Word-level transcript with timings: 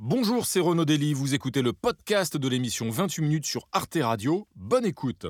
Bonjour, 0.00 0.46
c'est 0.46 0.60
Renaud 0.60 0.84
Dely, 0.84 1.12
vous 1.12 1.34
écoutez 1.34 1.60
le 1.60 1.72
podcast 1.72 2.36
de 2.36 2.48
l'émission 2.48 2.88
28 2.88 3.20
minutes 3.20 3.46
sur 3.46 3.66
Arte 3.72 3.98
Radio. 4.00 4.46
Bonne 4.54 4.84
écoute. 4.84 5.26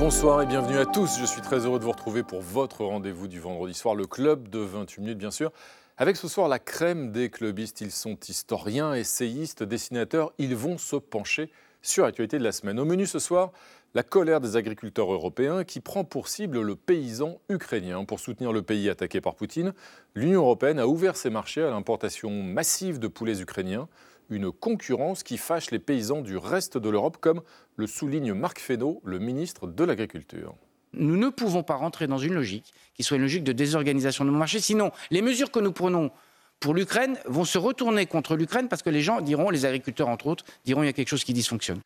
Bonsoir 0.00 0.42
et 0.42 0.46
bienvenue 0.46 0.78
à 0.78 0.84
tous. 0.84 1.16
Je 1.20 1.26
suis 1.26 1.42
très 1.42 1.64
heureux 1.64 1.78
de 1.78 1.84
vous 1.84 1.92
retrouver 1.92 2.24
pour 2.24 2.40
votre 2.40 2.84
rendez-vous 2.84 3.28
du 3.28 3.38
vendredi 3.38 3.72
soir, 3.72 3.94
le 3.94 4.06
club 4.06 4.48
de 4.48 4.58
28 4.58 5.00
minutes 5.00 5.18
bien 5.18 5.30
sûr. 5.30 5.52
Avec 5.96 6.16
ce 6.16 6.26
soir 6.26 6.48
la 6.48 6.58
crème 6.58 7.12
des 7.12 7.30
clubistes, 7.30 7.80
ils 7.80 7.92
sont 7.92 8.18
historiens, 8.28 8.94
essayistes, 8.94 9.62
dessinateurs, 9.62 10.32
ils 10.38 10.56
vont 10.56 10.76
se 10.76 10.96
pencher 10.96 11.52
sur 11.82 12.04
l'actualité 12.04 12.36
de 12.36 12.42
la 12.42 12.50
semaine. 12.50 12.80
Au 12.80 12.84
menu 12.84 13.06
ce 13.06 13.20
soir, 13.20 13.52
la 13.98 14.04
colère 14.04 14.40
des 14.40 14.54
agriculteurs 14.54 15.12
européens 15.12 15.64
qui 15.64 15.80
prend 15.80 16.04
pour 16.04 16.28
cible 16.28 16.60
le 16.60 16.76
paysan 16.76 17.40
ukrainien. 17.48 18.04
Pour 18.04 18.20
soutenir 18.20 18.52
le 18.52 18.62
pays 18.62 18.88
attaqué 18.88 19.20
par 19.20 19.34
Poutine, 19.34 19.72
l'Union 20.14 20.42
européenne 20.42 20.78
a 20.78 20.86
ouvert 20.86 21.16
ses 21.16 21.30
marchés 21.30 21.64
à 21.64 21.70
l'importation 21.70 22.30
massive 22.30 23.00
de 23.00 23.08
poulets 23.08 23.40
ukrainiens, 23.40 23.88
une 24.30 24.52
concurrence 24.52 25.24
qui 25.24 25.36
fâche 25.36 25.72
les 25.72 25.80
paysans 25.80 26.20
du 26.20 26.36
reste 26.36 26.78
de 26.78 26.88
l'Europe, 26.88 27.16
comme 27.20 27.42
le 27.74 27.88
souligne 27.88 28.34
Marc 28.34 28.60
Fesneau, 28.60 29.00
le 29.02 29.18
ministre 29.18 29.66
de 29.66 29.82
l'Agriculture. 29.82 30.54
Nous 30.92 31.16
ne 31.16 31.28
pouvons 31.28 31.64
pas 31.64 31.74
rentrer 31.74 32.06
dans 32.06 32.18
une 32.18 32.34
logique 32.34 32.72
qui 32.94 33.02
soit 33.02 33.16
une 33.16 33.24
logique 33.24 33.42
de 33.42 33.50
désorganisation 33.50 34.24
de 34.24 34.30
nos 34.30 34.38
marchés, 34.38 34.60
sinon 34.60 34.92
les 35.10 35.22
mesures 35.22 35.50
que 35.50 35.58
nous 35.58 35.72
prenons 35.72 36.12
pour 36.60 36.72
l'Ukraine 36.72 37.18
vont 37.26 37.44
se 37.44 37.58
retourner 37.58 38.06
contre 38.06 38.36
l'Ukraine 38.36 38.68
parce 38.68 38.82
que 38.82 38.90
les 38.90 39.00
gens 39.00 39.20
diront, 39.20 39.50
les 39.50 39.64
agriculteurs 39.64 40.06
entre 40.06 40.28
autres, 40.28 40.44
diront 40.64 40.84
il 40.84 40.86
y 40.86 40.88
a 40.88 40.92
quelque 40.92 41.08
chose 41.08 41.24
qui 41.24 41.32
dysfonctionne. 41.32 41.80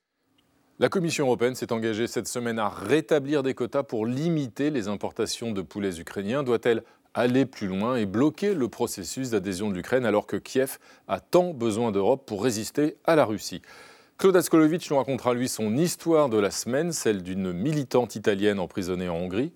La 0.82 0.88
Commission 0.88 1.26
européenne 1.26 1.54
s'est 1.54 1.72
engagée 1.72 2.08
cette 2.08 2.26
semaine 2.26 2.58
à 2.58 2.68
rétablir 2.68 3.44
des 3.44 3.54
quotas 3.54 3.84
pour 3.84 4.04
limiter 4.04 4.70
les 4.70 4.88
importations 4.88 5.52
de 5.52 5.62
poulets 5.62 6.00
ukrainiens. 6.00 6.42
Doit-elle 6.42 6.82
aller 7.14 7.46
plus 7.46 7.68
loin 7.68 7.94
et 7.94 8.04
bloquer 8.04 8.52
le 8.52 8.66
processus 8.66 9.30
d'adhésion 9.30 9.70
de 9.70 9.76
l'Ukraine 9.76 10.04
alors 10.04 10.26
que 10.26 10.36
Kiev 10.36 10.78
a 11.06 11.20
tant 11.20 11.54
besoin 11.54 11.92
d'Europe 11.92 12.26
pour 12.26 12.42
résister 12.42 12.96
à 13.04 13.14
la 13.14 13.24
Russie? 13.24 13.62
Claude 14.18 14.34
Askolovitch 14.34 14.90
nous 14.90 14.96
racontera 14.96 15.34
lui 15.34 15.48
son 15.48 15.76
histoire 15.76 16.28
de 16.28 16.38
la 16.38 16.50
semaine, 16.50 16.90
celle 16.90 17.22
d'une 17.22 17.52
militante 17.52 18.16
italienne 18.16 18.58
emprisonnée 18.58 19.08
en 19.08 19.18
Hongrie. 19.18 19.52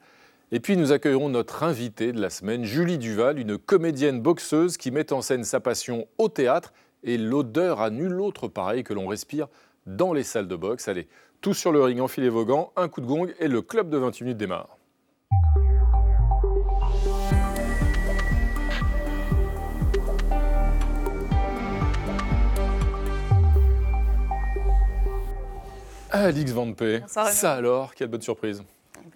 Et 0.52 0.60
puis 0.60 0.76
nous 0.76 0.92
accueillerons 0.92 1.28
notre 1.28 1.64
invitée 1.64 2.12
de 2.12 2.20
la 2.20 2.30
semaine, 2.30 2.62
Julie 2.62 2.98
Duval, 2.98 3.40
une 3.40 3.58
comédienne 3.58 4.20
boxeuse 4.20 4.76
qui 4.76 4.92
met 4.92 5.12
en 5.12 5.22
scène 5.22 5.42
sa 5.42 5.58
passion 5.58 6.06
au 6.18 6.28
théâtre 6.28 6.72
et 7.02 7.18
l'odeur 7.18 7.80
à 7.80 7.90
nul 7.90 8.20
autre 8.20 8.46
pareil 8.46 8.84
que 8.84 8.94
l'on 8.94 9.08
respire 9.08 9.48
dans 9.86 10.12
les 10.12 10.24
salles 10.24 10.48
de 10.48 10.56
boxe. 10.56 10.88
Allez, 10.88 11.08
tous 11.40 11.54
sur 11.54 11.72
le 11.72 11.82
ring, 11.82 12.00
enfilez 12.00 12.28
vos 12.28 12.44
gants, 12.44 12.72
un 12.76 12.88
coup 12.88 13.00
de 13.00 13.06
gong 13.06 13.28
et 13.38 13.48
le 13.48 13.62
club 13.62 13.88
de 13.88 13.96
28 13.98 14.24
minutes 14.24 14.38
démarre. 14.38 14.76
Alix 26.10 26.52
Van 26.52 26.72
P. 26.72 27.02
Ça 27.06 27.52
alors, 27.52 27.94
quelle 27.94 28.08
bonne 28.08 28.22
surprise. 28.22 28.62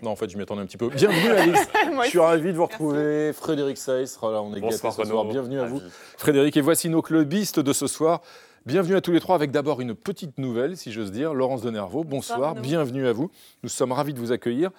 Non, 0.02 0.10
en 0.10 0.16
fait, 0.16 0.28
je 0.30 0.36
m'y 0.36 0.42
attendais 0.42 0.62
un 0.62 0.66
petit 0.66 0.76
peu. 0.76 0.88
Bienvenue, 0.88 1.30
Alix. 1.30 1.60
je 2.04 2.08
suis 2.08 2.18
ravi 2.18 2.52
de 2.52 2.56
vous 2.56 2.66
retrouver. 2.66 3.32
Frédéric 3.32 3.76
Saïs, 3.76 4.16
voilà, 4.20 4.42
on 4.42 4.54
est 4.54 4.60
gâtés 4.60 4.76
ce 4.76 5.04
soir. 5.04 5.24
Bienvenue 5.24 5.60
à 5.60 5.64
vous. 5.64 5.80
Frédéric, 6.16 6.56
et 6.56 6.60
voici 6.60 6.88
nos 6.88 7.02
clubistes 7.02 7.60
de 7.60 7.72
ce 7.72 7.86
soir. 7.86 8.20
Bienvenue 8.66 8.94
à 8.94 9.00
tous 9.00 9.12
les 9.12 9.20
trois 9.20 9.36
avec 9.36 9.52
d'abord 9.52 9.80
une 9.80 9.94
petite 9.94 10.36
nouvelle, 10.36 10.76
si 10.76 10.92
j'ose 10.92 11.10
dire. 11.10 11.32
Laurence 11.32 11.62
de 11.62 11.70
Nervaux, 11.70 12.04
bonsoir, 12.04 12.54
bienvenue 12.54 13.06
à 13.06 13.12
vous. 13.14 13.30
Nous 13.62 13.70
sommes 13.70 13.90
ravis 13.90 14.12
de 14.12 14.18
vous 14.18 14.32
accueillir. 14.32 14.70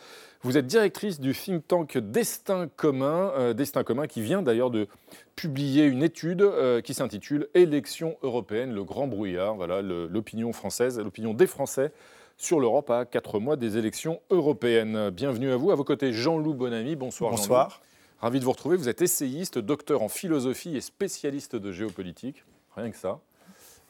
Vous 0.43 0.55
êtes 0.55 0.67
directrice 0.67 1.19
du 1.19 1.33
think 1.33 1.67
tank 1.67 1.97
Destin 1.97 2.67
commun, 2.67 3.31
euh, 3.35 3.53
Destin 3.53 3.83
commun 3.83 4.05
qui 4.05 4.21
vient 4.21 4.43
d'ailleurs 4.43 4.69
de 4.69 4.87
publier 5.35 5.85
une 5.85 6.03
étude 6.03 6.43
euh, 6.43 6.79
qui 6.81 6.93
s'intitule 6.93 7.47
Élections 7.55 8.17
européennes, 8.21 8.71
le 8.71 8.83
grand 8.83 9.07
brouillard. 9.07 9.55
Voilà 9.55 9.81
l'opinion 9.81 10.53
française, 10.53 10.99
l'opinion 10.99 11.33
des 11.33 11.47
Français 11.47 11.91
sur 12.37 12.59
l'Europe 12.59 12.91
à 12.91 13.05
quatre 13.05 13.39
mois 13.39 13.55
des 13.55 13.77
élections 13.77 14.21
européennes. 14.29 15.09
Bienvenue 15.09 15.51
à 15.51 15.57
vous. 15.57 15.71
À 15.71 15.75
vos 15.75 15.83
côtés, 15.83 16.13
Jean-Loup 16.13 16.53
Bonamy. 16.53 16.95
Bonsoir. 16.95 17.31
Bonsoir. 17.31 17.81
Ravi 18.19 18.39
de 18.39 18.45
vous 18.45 18.51
retrouver. 18.51 18.77
Vous 18.77 18.89
êtes 18.89 19.01
essayiste, 19.01 19.57
docteur 19.57 20.03
en 20.03 20.07
philosophie 20.07 20.77
et 20.77 20.81
spécialiste 20.81 21.55
de 21.55 21.71
géopolitique. 21.71 22.45
Rien 22.75 22.91
que 22.91 22.97
ça. 22.97 23.19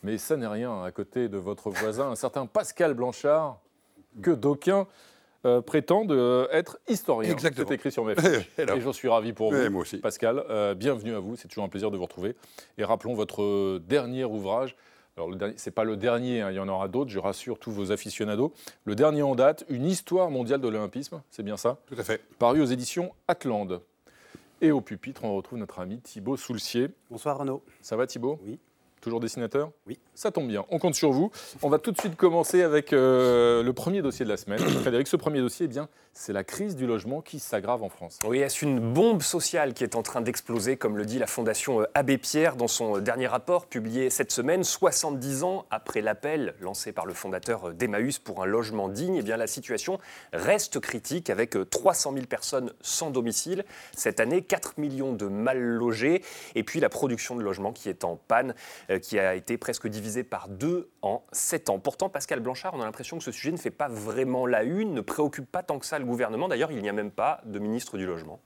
Mais 0.03 0.17
ça 0.17 0.35
n'est 0.35 0.47
rien 0.47 0.84
à 0.84 0.91
côté 0.91 1.29
de 1.29 1.38
votre 1.38 1.69
voisin, 1.69 2.09
un 2.09 2.16
certain 2.16 2.45
Pascal 2.45 2.94
Blanchard, 2.94 3.59
que 4.22 4.31
d'aucuns 4.31 4.88
euh, 5.45 5.62
prétendent 5.62 6.12
euh, 6.12 6.47
être 6.51 6.79
historien. 6.88 7.31
Exactement. 7.31 7.67
C'est 7.67 7.75
écrit 7.75 7.91
sur 7.91 8.06
mes 8.06 8.16
fiches. 8.19 8.50
et 8.57 8.81
j'en 8.81 8.94
suis 8.94 9.07
ravi 9.07 9.34
pour 9.34 9.53
vous, 9.53 9.69
moi 9.69 9.81
aussi. 9.81 9.97
Pascal. 9.97 10.44
Euh, 10.50 10.75
bienvenue 10.75 11.13
à 11.13 11.19
vous, 11.19 11.35
c'est 11.35 11.47
toujours 11.47 11.63
un 11.63 11.69
plaisir 11.69 11.91
de 11.91 11.97
vous 11.97 12.03
retrouver. 12.03 12.35
Et 12.78 12.84
rappelons 12.84 13.13
votre 13.13 13.79
dernier 13.79 14.25
ouvrage. 14.25 14.75
Alors, 15.17 15.29
ce 15.57 15.69
n'est 15.69 15.73
pas 15.73 15.84
le 15.84 15.97
dernier, 15.97 16.41
hein, 16.41 16.51
il 16.51 16.56
y 16.56 16.59
en 16.59 16.69
aura 16.69 16.88
d'autres, 16.88 17.11
je 17.11 17.19
rassure 17.19 17.59
tous 17.59 17.72
vos 17.72 17.91
aficionados. 17.91 18.53
Le 18.85 18.95
dernier 18.95 19.23
en 19.23 19.35
date, 19.35 19.66
Une 19.69 19.85
histoire 19.85 20.31
mondiale 20.31 20.61
de 20.61 20.67
l'olympisme, 20.67 21.22
c'est 21.29 21.44
bien 21.44 21.57
ça? 21.57 21.78
Tout 21.88 21.95
à 21.97 22.03
fait. 22.03 22.22
Paru 22.40 22.61
aux 22.61 22.66
éditions 22.66 23.11
Atlande. 23.28 23.81
Et 24.61 24.72
au 24.72 24.79
pupitre, 24.79 25.23
on 25.23 25.35
retrouve 25.35 25.59
notre 25.59 25.79
ami 25.79 26.00
Thibaut 26.00 26.38
Soulcier. 26.38 26.90
Bonsoir 27.09 27.38
Renaud. 27.38 27.61
Ça 27.81 27.97
va 27.97 28.07
Thibaut? 28.07 28.40
Oui. 28.45 28.59
Toujours 29.01 29.19
dessinateur? 29.19 29.72
Oui. 29.88 30.00
Ça 30.21 30.29
tombe 30.29 30.47
bien, 30.47 30.65
on 30.69 30.77
compte 30.77 30.93
sur 30.93 31.11
vous. 31.11 31.31
On 31.63 31.69
va 31.69 31.79
tout 31.79 31.91
de 31.91 31.99
suite 31.99 32.15
commencer 32.15 32.61
avec 32.61 32.93
euh, 32.93 33.63
le 33.63 33.73
premier 33.73 34.03
dossier 34.03 34.23
de 34.23 34.29
la 34.29 34.37
semaine. 34.37 34.59
Frédéric, 34.81 35.07
ce 35.07 35.15
premier 35.15 35.39
dossier, 35.39 35.65
eh 35.65 35.67
bien, 35.67 35.89
c'est 36.13 36.31
la 36.31 36.43
crise 36.43 36.75
du 36.75 36.85
logement 36.85 37.21
qui 37.21 37.39
s'aggrave 37.39 37.81
en 37.81 37.89
France. 37.89 38.19
Oui, 38.27 38.37
est-ce 38.37 38.63
une 38.63 38.79
bombe 38.93 39.23
sociale 39.23 39.73
qui 39.73 39.83
est 39.83 39.95
en 39.95 40.03
train 40.03 40.21
d'exploser, 40.21 40.77
comme 40.77 40.95
le 40.95 41.05
dit 41.05 41.17
la 41.17 41.25
Fondation 41.25 41.81
euh, 41.81 41.85
Abbé 41.95 42.19
Pierre 42.19 42.55
dans 42.55 42.67
son 42.67 42.97
euh, 42.97 43.01
dernier 43.01 43.25
rapport 43.25 43.65
publié 43.65 44.11
cette 44.11 44.31
semaine, 44.31 44.63
70 44.63 45.41
ans 45.41 45.65
après 45.71 46.01
l'appel 46.01 46.53
lancé 46.61 46.91
par 46.91 47.07
le 47.07 47.15
fondateur 47.15 47.73
d'Emmaüs 47.73 48.19
pour 48.19 48.43
un 48.43 48.45
logement 48.45 48.89
digne? 48.89 49.15
Eh 49.15 49.23
bien, 49.23 49.37
la 49.37 49.47
situation 49.47 49.97
reste 50.33 50.79
critique 50.79 51.31
avec 51.31 51.57
300 51.71 52.13
000 52.13 52.27
personnes 52.27 52.71
sans 52.81 53.09
domicile 53.09 53.65
cette 53.97 54.19
année, 54.19 54.43
4 54.43 54.77
millions 54.77 55.13
de 55.13 55.25
mal 55.25 55.59
logés, 55.59 56.21
et 56.53 56.61
puis 56.61 56.79
la 56.79 56.89
production 56.89 57.35
de 57.35 57.41
logements 57.41 57.73
qui 57.73 57.89
est 57.89 58.03
en 58.03 58.17
panne. 58.27 58.53
Qui 59.01 59.17
a 59.17 59.33
été 59.35 59.57
presque 59.57 59.87
divisé 60.11 60.23
par 60.23 60.49
deux 60.49 60.89
en 61.01 61.23
sept 61.31 61.69
ans. 61.69 61.79
Pourtant, 61.79 62.09
Pascal 62.09 62.39
Blanchard, 62.41 62.73
on 62.73 62.81
a 62.81 62.85
l'impression 62.85 63.17
que 63.17 63.23
ce 63.23 63.31
sujet 63.31 63.51
ne 63.51 63.57
fait 63.57 63.72
pas 63.72 63.88
vraiment 63.88 64.45
la 64.45 64.63
une, 64.63 64.94
ne 64.94 65.01
préoccupe 65.01 65.49
pas 65.49 65.63
tant 65.63 65.79
que 65.79 65.85
ça 65.85 65.99
le 65.99 66.05
gouvernement. 66.05 66.47
D'ailleurs, 66.47 66.72
il 66.72 66.81
n'y 66.81 66.89
a 66.89 66.94
même 66.94 67.11
pas 67.11 67.41
de 67.45 67.59
ministre 67.59 67.97
du 67.97 68.05
Logement. 68.05 68.39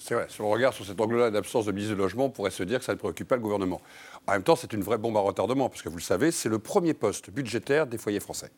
C'est 0.00 0.14
vrai, 0.14 0.26
si 0.28 0.42
on 0.42 0.50
regarde 0.50 0.74
sur 0.74 0.84
cet 0.84 1.00
angle-là 1.00 1.30
d'absence 1.30 1.64
de 1.64 1.72
ministre 1.72 1.94
du 1.94 2.00
Logement, 2.00 2.26
on 2.26 2.30
pourrait 2.30 2.50
se 2.50 2.62
dire 2.62 2.78
que 2.78 2.84
ça 2.84 2.92
ne 2.92 2.98
préoccupe 2.98 3.26
pas 3.26 3.36
le 3.36 3.42
gouvernement. 3.42 3.80
En 4.26 4.32
même 4.32 4.42
temps, 4.42 4.54
c'est 4.54 4.72
une 4.74 4.82
vraie 4.82 4.98
bombe 4.98 5.16
à 5.16 5.20
retardement, 5.20 5.70
parce 5.70 5.80
que 5.80 5.88
vous 5.88 5.96
le 5.96 6.02
savez, 6.02 6.30
c'est 6.30 6.50
le 6.50 6.58
premier 6.58 6.92
poste 6.92 7.30
budgétaire 7.30 7.86
des 7.86 7.96
foyers 7.96 8.20
français. 8.20 8.50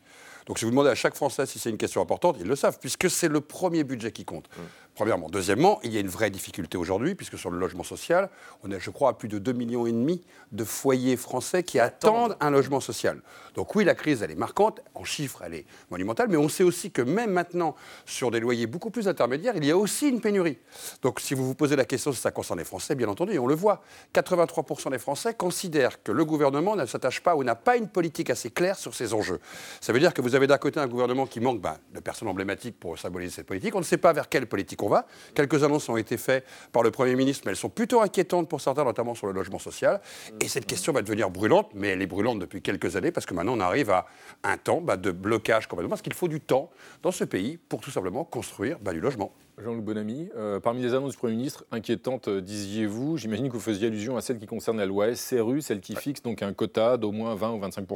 Donc 0.47 0.59
si 0.59 0.65
vous 0.65 0.73
demandez 0.73 0.91
à 0.91 0.97
chaque 0.97 1.15
Français 1.15 1.47
si 1.47 1.61
c'est 1.61 1.71
une 1.71 1.79
question 1.79 2.03
importante, 2.03 2.37
ils 2.41 2.49
le 2.49 2.57
savent, 2.57 2.79
puisque 2.81 3.09
c'est 3.09 3.29
le 3.29 3.41
premier 3.41 3.85
budget 3.85 4.11
qui 4.11 4.25
compte. 4.25 4.49
Mmh. 4.49 4.61
Premièrement. 5.01 5.31
Deuxièmement, 5.31 5.81
il 5.83 5.95
y 5.95 5.97
a 5.97 6.01
une 6.01 6.09
vraie 6.09 6.29
difficulté 6.29 6.77
aujourd'hui, 6.77 7.15
puisque 7.15 7.39
sur 7.39 7.49
le 7.51 7.59
logement 7.59 7.85
social, 7.85 8.29
on 8.63 8.71
est, 8.71 8.79
je 8.79 8.91
crois, 8.91 9.09
à 9.09 9.13
plus 9.15 9.29
de 9.29 9.39
2,5 9.39 9.57
millions 9.57 9.87
et 9.87 9.93
demi 9.93 10.21
de 10.53 10.63
foyers 10.63 11.17
français 11.17 11.63
qui 11.63 11.79
attendent 11.79 12.37
un 12.39 12.51
logement 12.51 12.81
social. 12.81 13.23
Donc 13.55 13.75
oui, 13.75 13.85
la 13.85 13.95
crise, 13.95 14.23
elle 14.23 14.31
est 14.31 14.35
marquante, 14.35 14.83
en 14.95 15.05
chiffres, 15.05 15.41
elle 15.43 15.55
est 15.55 15.65
monumentale, 15.91 16.29
mais 16.29 16.37
on 16.37 16.51
sait 16.51 16.65
aussi 16.65 16.91
que 16.91 17.01
même 17.01 17.31
maintenant, 17.31 17.75
sur 18.05 18.31
des 18.31 18.41
loyers 18.41 18.67
beaucoup 18.67 18.91
plus 18.91 19.09
intermédiaires, 19.09 19.57
il 19.57 19.65
y 19.65 19.71
a 19.71 19.77
aussi 19.79 20.11
une 20.11 20.21
pénurie. 20.21 20.59
Donc 21.01 21.19
si 21.19 21.33
vous 21.33 21.47
vous 21.47 21.55
posez 21.55 21.77
la 21.77 21.87
question 21.87 22.13
si 22.13 22.21
ça 22.21 22.31
concerne 22.31 22.59
les 22.59 22.67
Français, 22.67 22.95
bien 22.95 23.09
entendu, 23.09 23.39
on 23.39 23.47
le 23.47 23.55
voit, 23.55 23.83
83% 24.15 24.91
des 24.91 24.99
Français 24.99 25.33
considèrent 25.33 26.03
que 26.03 26.13
le 26.13 26.27
gouvernement 26.27 26.77
ne 26.77 26.85
s'attache 26.85 27.23
pas 27.23 27.37
ou 27.37 27.43
n'a 27.43 27.55
pas 27.55 27.79
une 27.79 27.89
politique 27.89 28.29
assez 28.29 28.51
claire 28.51 28.77
sur 28.77 28.95
ces 28.95 29.15
enjeux. 29.15 29.41
Ça 29.81 29.95
veut 29.95 29.99
dire 29.99 30.13
que 30.13 30.21
vous 30.21 30.35
avez 30.35 30.47
d'un 30.47 30.59
côté 30.59 30.79
un 30.79 30.89
gouvernement 30.89 31.27
qui 31.27 31.41
manque 31.41 31.63
ben, 31.63 31.79
de 31.95 32.01
personnes 32.01 32.29
emblématiques 32.29 32.79
pour 32.79 32.99
symboliser 32.99 33.37
cette 33.37 33.47
politique, 33.47 33.75
on 33.75 33.79
ne 33.81 33.85
sait 33.85 33.97
pas 33.97 34.13
vers 34.13 34.29
quelle 34.29 34.47
politique 34.47 34.83
on 34.83 34.90
va. 34.91 35.07
Quelques 35.35 35.65
annonces 35.65 35.89
ont 35.89 35.97
été 35.97 36.19
faites 36.19 36.45
par 36.73 36.83
le 36.83 36.91
Premier 36.91 37.15
ministre, 37.17 37.45
mais 37.47 37.53
elles 37.53 37.57
sont 37.57 37.71
plutôt 37.71 38.03
inquiétantes 38.03 38.49
pour 38.49 38.61
certains, 38.61 38.85
notamment 38.85 39.15
sur 39.15 39.27
le 39.27 39.33
logement 39.33 39.59
social. 39.59 40.01
Et 40.41 40.49
cette 40.49 40.67
question 40.67 40.93
va 40.93 41.03
devenir 41.03 41.31
brûlante, 41.31 41.71
mais 41.75 41.89
elle 41.89 42.03
est 42.03 42.07
brûlante 42.07 42.39
depuis 42.39 42.61
quelques 42.61 42.97
années, 42.97 43.11
parce 43.11 43.27
que 43.27 43.35
maintenant 43.35 43.57
on 43.57 43.61
arrive 43.61 43.91
à 43.91 44.07
un 44.45 44.59
temps 44.59 44.81
bah, 44.81 44.97
de 44.97 45.11
blocage 45.11 45.67
complètement, 45.67 45.91
parce 45.91 46.03
qu'il 46.03 46.15
faut 46.15 46.29
du 46.29 46.41
temps 46.41 46.71
dans 47.03 47.13
ce 47.13 47.25
pays 47.25 47.59
pour 47.69 47.81
tout 47.81 47.91
simplement 47.91 48.25
construire 48.25 48.79
bah, 48.81 48.93
du 48.93 49.01
logement. 49.01 49.33
Jean-Luc 49.63 49.85
Bonamy, 49.85 50.31
euh, 50.37 50.59
parmi 50.59 50.81
les 50.81 50.95
annonces 50.95 51.13
du 51.13 51.19
Premier 51.19 51.37
ministre 51.37 51.65
inquiétantes, 51.71 52.29
euh, 52.29 52.41
disiez-vous, 52.41 53.19
j'imagine 53.19 53.49
que 53.49 53.53
vous 53.53 53.61
faisiez 53.61 53.89
allusion 53.89 54.17
à 54.17 54.23
celle 54.23 54.39
qui 54.39 54.47
concerne 54.47 54.79
la 54.79 54.87
loi 54.87 55.15
SRU, 55.15 55.61
celle 55.61 55.81
qui 55.81 55.95
fixe 55.97 56.23
donc 56.23 56.43
un 56.43 56.55
quota 56.55 56.97
d'au 56.97 57.13
moins 57.13 57.35
20 57.35 57.53
ou 57.53 57.61
25 57.61 57.87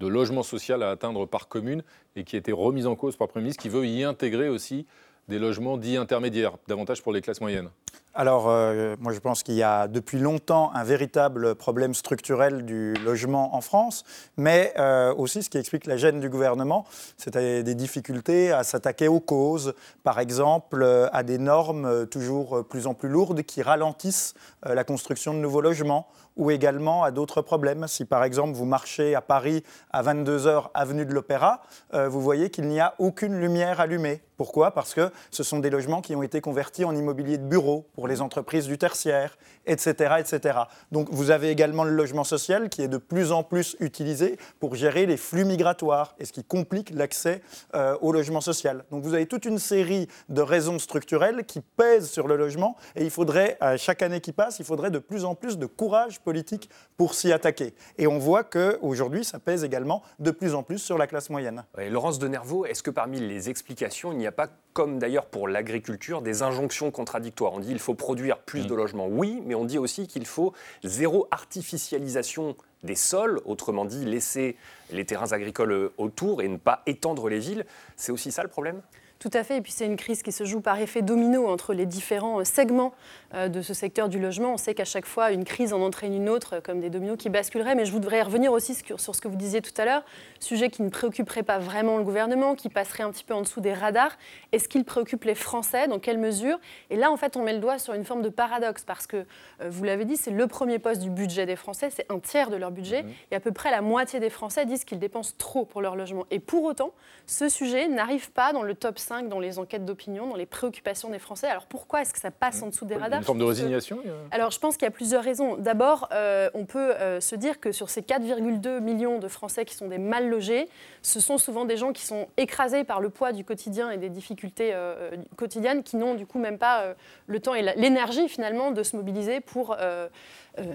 de 0.00 0.06
logement 0.06 0.42
social 0.42 0.82
à 0.82 0.90
atteindre 0.90 1.26
par 1.26 1.48
commune 1.48 1.82
et 2.14 2.24
qui 2.24 2.36
a 2.36 2.38
été 2.38 2.52
remise 2.52 2.86
en 2.86 2.94
cause 2.94 3.16
par 3.16 3.26
le 3.26 3.32
Premier 3.32 3.44
ministre, 3.44 3.62
qui 3.62 3.68
veut 3.68 3.86
y 3.86 4.04
intégrer 4.04 4.48
aussi 4.48 4.86
des 5.28 5.38
logements 5.38 5.76
dits 5.76 5.96
intermédiaires, 5.96 6.52
davantage 6.66 7.02
pour 7.02 7.12
les 7.12 7.20
classes 7.20 7.40
moyennes. 7.40 7.68
alors, 8.14 8.48
euh, 8.48 8.96
moi, 8.98 9.12
je 9.12 9.20
pense 9.20 9.44
qu'il 9.44 9.54
y 9.54 9.62
a 9.62 9.86
depuis 9.86 10.18
longtemps 10.18 10.72
un 10.74 10.82
véritable 10.82 11.54
problème 11.54 11.94
structurel 11.94 12.64
du 12.64 12.94
logement 13.04 13.54
en 13.54 13.60
France, 13.60 14.04
mais 14.36 14.72
euh, 14.76 15.14
aussi 15.14 15.42
ce 15.42 15.50
qui 15.50 15.58
explique 15.58 15.86
la 15.86 15.96
gêne 15.96 16.18
du 16.18 16.28
gouvernement, 16.28 16.84
c'est 17.16 17.36
des 17.36 17.74
difficultés 17.74 18.50
à 18.50 18.64
s'attaquer 18.64 19.06
aux 19.06 19.20
causes, 19.20 19.74
par 20.02 20.18
exemple 20.18 20.82
euh, 20.82 21.08
à 21.12 21.22
des 21.22 21.38
normes 21.38 22.06
toujours 22.06 22.66
plus 22.66 22.88
en 22.88 22.94
plus 22.94 23.08
lourdes 23.08 23.42
qui 23.42 23.62
ralentissent 23.62 24.34
la 24.64 24.82
construction 24.82 25.32
de 25.32 25.38
nouveaux 25.38 25.60
logements 25.60 26.08
ou 26.38 26.50
également 26.50 27.04
à 27.04 27.10
d'autres 27.10 27.42
problèmes. 27.42 27.86
Si 27.86 28.06
par 28.06 28.24
exemple 28.24 28.54
vous 28.54 28.64
marchez 28.64 29.14
à 29.14 29.20
Paris 29.20 29.62
à 29.92 30.02
22h 30.02 30.70
avenue 30.72 31.04
de 31.04 31.12
l'Opéra, 31.12 31.60
vous 31.92 32.20
voyez 32.20 32.50
qu'il 32.50 32.68
n'y 32.68 32.80
a 32.80 32.94
aucune 32.98 33.38
lumière 33.38 33.80
allumée. 33.80 34.22
Pourquoi? 34.38 34.70
Parce 34.70 34.94
que 34.94 35.10
ce 35.32 35.42
sont 35.42 35.58
des 35.58 35.68
logements 35.68 36.00
qui 36.00 36.14
ont 36.14 36.22
été 36.22 36.40
convertis 36.40 36.84
en 36.84 36.94
immobilier 36.94 37.38
de 37.38 37.42
bureau 37.42 37.88
pour 37.94 38.06
les 38.06 38.20
entreprises 38.20 38.66
du 38.66 38.78
tertiaire, 38.78 39.36
etc., 39.66 40.14
etc. 40.20 40.60
Donc 40.92 41.08
vous 41.10 41.32
avez 41.32 41.50
également 41.50 41.82
le 41.82 41.90
logement 41.90 42.22
social 42.22 42.68
qui 42.68 42.82
est 42.82 42.88
de 42.88 42.98
plus 42.98 43.32
en 43.32 43.42
plus 43.42 43.76
utilisé 43.80 44.38
pour 44.60 44.76
gérer 44.76 45.06
les 45.06 45.16
flux 45.16 45.44
migratoires 45.44 46.14
et 46.20 46.24
ce 46.24 46.32
qui 46.32 46.44
complique 46.44 46.90
l'accès 46.90 47.42
euh, 47.74 47.96
au 48.00 48.12
logement 48.12 48.40
social. 48.40 48.84
Donc 48.92 49.02
vous 49.02 49.14
avez 49.14 49.26
toute 49.26 49.44
une 49.44 49.58
série 49.58 50.06
de 50.28 50.40
raisons 50.40 50.78
structurelles 50.78 51.44
qui 51.44 51.60
pèsent 51.60 52.08
sur 52.08 52.28
le 52.28 52.36
logement 52.36 52.76
et 52.94 53.02
il 53.02 53.10
faudrait, 53.10 53.58
chaque 53.76 54.02
année 54.02 54.20
qui 54.20 54.30
passe, 54.30 54.60
il 54.60 54.64
faudrait 54.64 54.92
de 54.92 55.00
plus 55.00 55.24
en 55.24 55.34
plus 55.34 55.58
de 55.58 55.66
courage 55.66 56.20
politique 56.28 56.68
pour 56.98 57.14
s'y 57.14 57.32
attaquer. 57.32 57.72
Et 57.96 58.06
on 58.06 58.18
voit 58.18 58.44
qu'aujourd'hui, 58.44 59.24
ça 59.24 59.38
pèse 59.38 59.64
également 59.64 60.02
de 60.18 60.30
plus 60.30 60.54
en 60.54 60.62
plus 60.62 60.76
sur 60.76 60.98
la 60.98 61.06
classe 61.06 61.30
moyenne. 61.30 61.64
Laurence 61.88 62.18
de 62.18 62.28
Nervaux, 62.28 62.66
est-ce 62.66 62.82
que 62.82 62.90
parmi 62.90 63.18
les 63.18 63.48
explications, 63.48 64.12
il 64.12 64.18
n'y 64.18 64.26
a 64.26 64.32
pas, 64.32 64.50
comme 64.74 64.98
d'ailleurs 64.98 65.24
pour 65.24 65.48
l'agriculture, 65.48 66.20
des 66.20 66.42
injonctions 66.42 66.90
contradictoires? 66.90 67.54
On 67.54 67.60
dit 67.60 67.70
il 67.70 67.78
faut 67.78 67.94
produire 67.94 68.40
plus 68.40 68.66
de 68.66 68.74
mm. 68.74 68.76
logements, 68.76 69.06
oui, 69.06 69.42
mais 69.46 69.54
on 69.54 69.64
dit 69.64 69.78
aussi 69.78 70.06
qu'il 70.06 70.26
faut 70.26 70.52
zéro 70.84 71.28
artificialisation 71.30 72.56
des 72.82 72.94
sols, 72.94 73.40
autrement 73.46 73.86
dit 73.86 74.04
laisser 74.04 74.56
les 74.92 75.06
terrains 75.06 75.32
agricoles 75.32 75.92
autour 75.96 76.42
et 76.42 76.48
ne 76.48 76.58
pas 76.58 76.82
étendre 76.84 77.30
les 77.30 77.38
villes. 77.38 77.64
C'est 77.96 78.12
aussi 78.12 78.32
ça 78.32 78.42
le 78.42 78.50
problème? 78.50 78.82
Tout 79.18 79.30
à 79.32 79.42
fait. 79.42 79.56
Et 79.56 79.60
puis 79.60 79.72
c'est 79.72 79.86
une 79.86 79.96
crise 79.96 80.22
qui 80.22 80.30
se 80.30 80.44
joue 80.44 80.60
par 80.60 80.78
effet 80.78 81.02
domino 81.02 81.48
entre 81.48 81.74
les 81.74 81.86
différents 81.86 82.40
euh, 82.40 82.44
segments 82.44 82.92
euh, 83.34 83.48
de 83.48 83.62
ce 83.62 83.74
secteur 83.74 84.08
du 84.08 84.20
logement. 84.20 84.52
On 84.52 84.56
sait 84.56 84.74
qu'à 84.74 84.84
chaque 84.84 85.06
fois, 85.06 85.32
une 85.32 85.44
crise 85.44 85.72
en 85.72 85.80
entraîne 85.80 86.14
une 86.14 86.28
autre, 86.28 86.56
euh, 86.56 86.60
comme 86.60 86.80
des 86.80 86.88
dominos 86.88 87.16
qui 87.18 87.28
basculeraient. 87.28 87.74
Mais 87.74 87.84
je 87.84 87.92
voudrais 87.92 88.22
revenir 88.22 88.52
aussi 88.52 88.74
sur 88.74 89.14
ce 89.14 89.20
que 89.20 89.28
vous 89.28 89.36
disiez 89.36 89.60
tout 89.60 89.72
à 89.76 89.84
l'heure, 89.84 90.04
sujet 90.38 90.70
qui 90.70 90.82
ne 90.82 90.88
préoccuperait 90.88 91.42
pas 91.42 91.58
vraiment 91.58 91.98
le 91.98 92.04
gouvernement, 92.04 92.54
qui 92.54 92.68
passerait 92.68 93.02
un 93.02 93.10
petit 93.10 93.24
peu 93.24 93.34
en 93.34 93.42
dessous 93.42 93.60
des 93.60 93.72
radars. 93.72 94.16
Est-ce 94.52 94.68
qu'il 94.68 94.84
préoccupe 94.84 95.24
les 95.24 95.34
Français? 95.34 95.88
Dans 95.88 95.98
quelle 95.98 96.18
mesure? 96.18 96.58
Et 96.90 96.96
là, 96.96 97.10
en 97.10 97.16
fait, 97.16 97.36
on 97.36 97.42
met 97.42 97.52
le 97.52 97.60
doigt 97.60 97.78
sur 97.78 97.94
une 97.94 98.04
forme 98.04 98.22
de 98.22 98.28
paradoxe 98.28 98.84
parce 98.84 99.06
que, 99.06 99.24
vous 99.66 99.84
l'avez 99.84 100.04
dit, 100.04 100.16
c'est 100.16 100.30
le 100.30 100.46
premier 100.46 100.78
poste 100.78 101.00
du 101.00 101.10
budget 101.10 101.46
des 101.46 101.56
Français, 101.56 101.90
c'est 101.90 102.10
un 102.10 102.20
tiers 102.20 102.50
de 102.50 102.56
leur 102.56 102.70
budget. 102.70 103.02
Mhm. 103.02 103.12
Et 103.32 103.36
à 103.36 103.40
peu 103.40 103.50
près 103.50 103.70
la 103.70 103.82
moitié 103.82 104.20
des 104.20 104.30
Français 104.30 104.64
disent 104.66 104.84
qu'ils 104.84 104.98
dépensent 104.98 105.34
trop 105.38 105.64
pour 105.64 105.82
leur 105.82 105.96
logement. 105.96 106.26
Et 106.30 106.38
pour 106.38 106.62
autant, 106.64 106.92
ce 107.26 107.48
sujet 107.48 107.88
n'arrive 107.88 108.30
pas 108.30 108.52
dans 108.52 108.62
le 108.62 108.74
top 108.74 108.98
dans 109.28 109.40
les 109.40 109.58
enquêtes 109.58 109.84
d'opinion, 109.84 110.26
dans 110.28 110.36
les 110.36 110.46
préoccupations 110.46 111.08
des 111.08 111.18
Français. 111.18 111.46
Alors 111.46 111.66
pourquoi 111.66 112.02
est-ce 112.02 112.12
que 112.12 112.20
ça 112.20 112.30
passe 112.30 112.62
en 112.62 112.68
dessous 112.68 112.84
des 112.84 112.96
radars 112.96 113.20
Une 113.20 113.24
forme 113.24 113.38
de 113.38 113.44
résignation 113.44 114.00
Alors 114.30 114.50
je 114.50 114.58
pense 114.58 114.76
qu'il 114.76 114.84
y 114.84 114.88
a 114.88 114.92
plusieurs 114.92 115.22
raisons. 115.22 115.56
D'abord, 115.56 116.08
euh, 116.12 116.50
on 116.54 116.66
peut 116.66 116.92
euh, 116.94 117.20
se 117.20 117.34
dire 117.34 117.60
que 117.60 117.72
sur 117.72 117.90
ces 117.90 118.02
4,2 118.02 118.80
millions 118.80 119.18
de 119.18 119.28
Français 119.28 119.64
qui 119.64 119.74
sont 119.74 119.88
des 119.88 119.98
mal 119.98 120.28
logés, 120.28 120.68
ce 121.02 121.20
sont 121.20 121.38
souvent 121.38 121.64
des 121.64 121.76
gens 121.76 121.92
qui 121.92 122.04
sont 122.04 122.28
écrasés 122.36 122.84
par 122.84 123.00
le 123.00 123.08
poids 123.08 123.32
du 123.32 123.44
quotidien 123.44 123.90
et 123.90 123.96
des 123.96 124.10
difficultés 124.10 124.70
euh, 124.74 125.10
quotidiennes, 125.36 125.82
qui 125.82 125.96
n'ont 125.96 126.14
du 126.14 126.26
coup 126.26 126.38
même 126.38 126.58
pas 126.58 126.94
le 127.26 127.40
temps 127.40 127.54
et 127.54 127.62
l'énergie 127.62 128.28
finalement 128.28 128.70
de 128.70 128.82
se 128.82 128.96
mobiliser 128.96 129.40
pour 129.40 129.76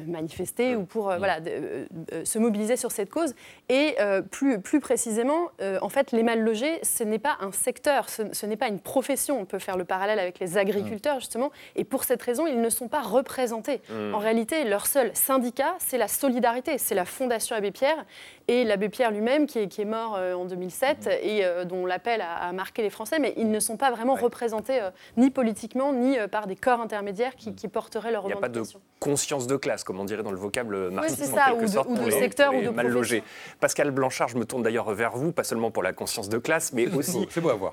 manifester 0.07 0.75
ou 0.75 0.85
pour 0.85 1.09
euh, 1.09 1.18
voilà, 1.18 1.39
euh, 1.47 1.85
se 2.24 2.39
mobiliser 2.39 2.77
sur 2.77 2.91
cette 2.91 3.09
cause. 3.09 3.33
Et 3.69 3.95
plus, 4.31 4.59
plus 4.59 4.80
précisément, 4.80 5.50
en 5.81 5.89
fait, 5.89 6.12
les 6.12 6.24
mal 6.24 6.41
logés, 6.41 6.80
ce 6.83 7.03
n'est 7.03 7.19
pas 7.19 7.38
un 7.39 7.51
secteur, 7.51 8.07
ce, 8.09 8.45
n'est 8.45 8.57
pas 8.57 8.68
une 8.68 8.80
profession. 8.80 9.39
On 9.39 9.45
peut 9.45 9.59
faire 9.59 9.77
le 9.77 9.85
parallèle 9.85 10.19
avec 10.19 10.39
les 10.39 10.57
agriculteurs, 10.57 11.19
justement. 11.19 11.51
Et 11.75 11.83
pour 11.83 12.03
cette 12.03 12.21
raison, 12.21 12.45
ils 12.47 12.62
ne 12.62 12.69
sont 12.69 12.88
pas 12.88 13.01
représentés. 13.01 13.81
Mmh. 13.89 14.13
En 14.13 14.19
réalité, 14.19 14.63
leur 14.63 14.85
seul 14.85 15.12
syndicat, 15.13 15.75
c'est 15.80 15.97
la 15.97 16.07
solidarité, 16.07 16.77
c'est 16.77 16.95
la 16.95 17.06
Fondation 17.06 17.56
Abbé 17.56 17.71
Pierre. 17.71 18.06
Et 18.47 18.63
l'abbé 18.63 18.89
Pierre 18.89 19.12
lui-même, 19.12 19.47
qui 19.47 19.59
est, 19.59 19.68
qui 19.68 19.81
est, 19.81 19.86
mort 19.86 20.13
en 20.13 20.45
2007 20.45 21.06
mmh. 21.06 21.09
et 21.24 21.65
dont 21.65 21.86
l'appel 21.86 22.21
a, 22.21 22.51
marqué 22.51 22.81
les 22.81 22.89
Français, 22.89 23.19
mais 23.19 23.33
ils 23.38 23.50
ne 23.50 23.59
sont 23.59 23.77
pas 23.77 23.91
vraiment 23.91 24.15
représentés 24.15 24.79
ni 25.18 25.29
politiquement, 25.29 25.94
ni 25.94 26.18
par 26.31 26.47
des 26.47 26.56
corps 26.56 26.81
intermédiaires 26.81 27.36
qui, 27.36 27.51
mmh. 27.51 27.56
qui 27.56 27.68
porteraient 27.68 28.12
leurs 28.12 28.24
revendications. 28.24 28.44
Il 28.47 28.51
n'y 28.51 28.63
a 28.63 28.63
pas 28.63 28.79
de 28.79 29.03
conscience 29.03 29.47
de 29.47 29.57
classe 29.57 29.72
comme 29.83 29.99
on 29.99 30.05
dirait 30.05 30.21
dans 30.21 30.31
le 30.31 30.37
vocable 30.37 30.91
marxiste, 30.91 31.31
oui, 31.33 31.39
ça, 31.39 31.55
ou 31.55 31.61
de, 31.61 32.01
ou 32.01 32.05
de 32.05 32.11
secteur 32.11 32.53
ou 32.53 32.61
de 32.61 32.69
mal 32.69 32.87
logés. 32.87 33.23
Pascal 33.59 33.89
Blanchard, 33.91 34.27
je 34.27 34.37
me 34.37 34.45
tourne 34.45 34.61
d'ailleurs 34.61 34.93
vers 34.93 35.15
vous, 35.17 35.31
pas 35.31 35.43
seulement 35.43 35.71
pour 35.71 35.81
la 35.81 35.93
conscience 35.93 36.29
de 36.29 36.37
classe, 36.37 36.73
mais 36.73 36.87
aussi 36.93 37.27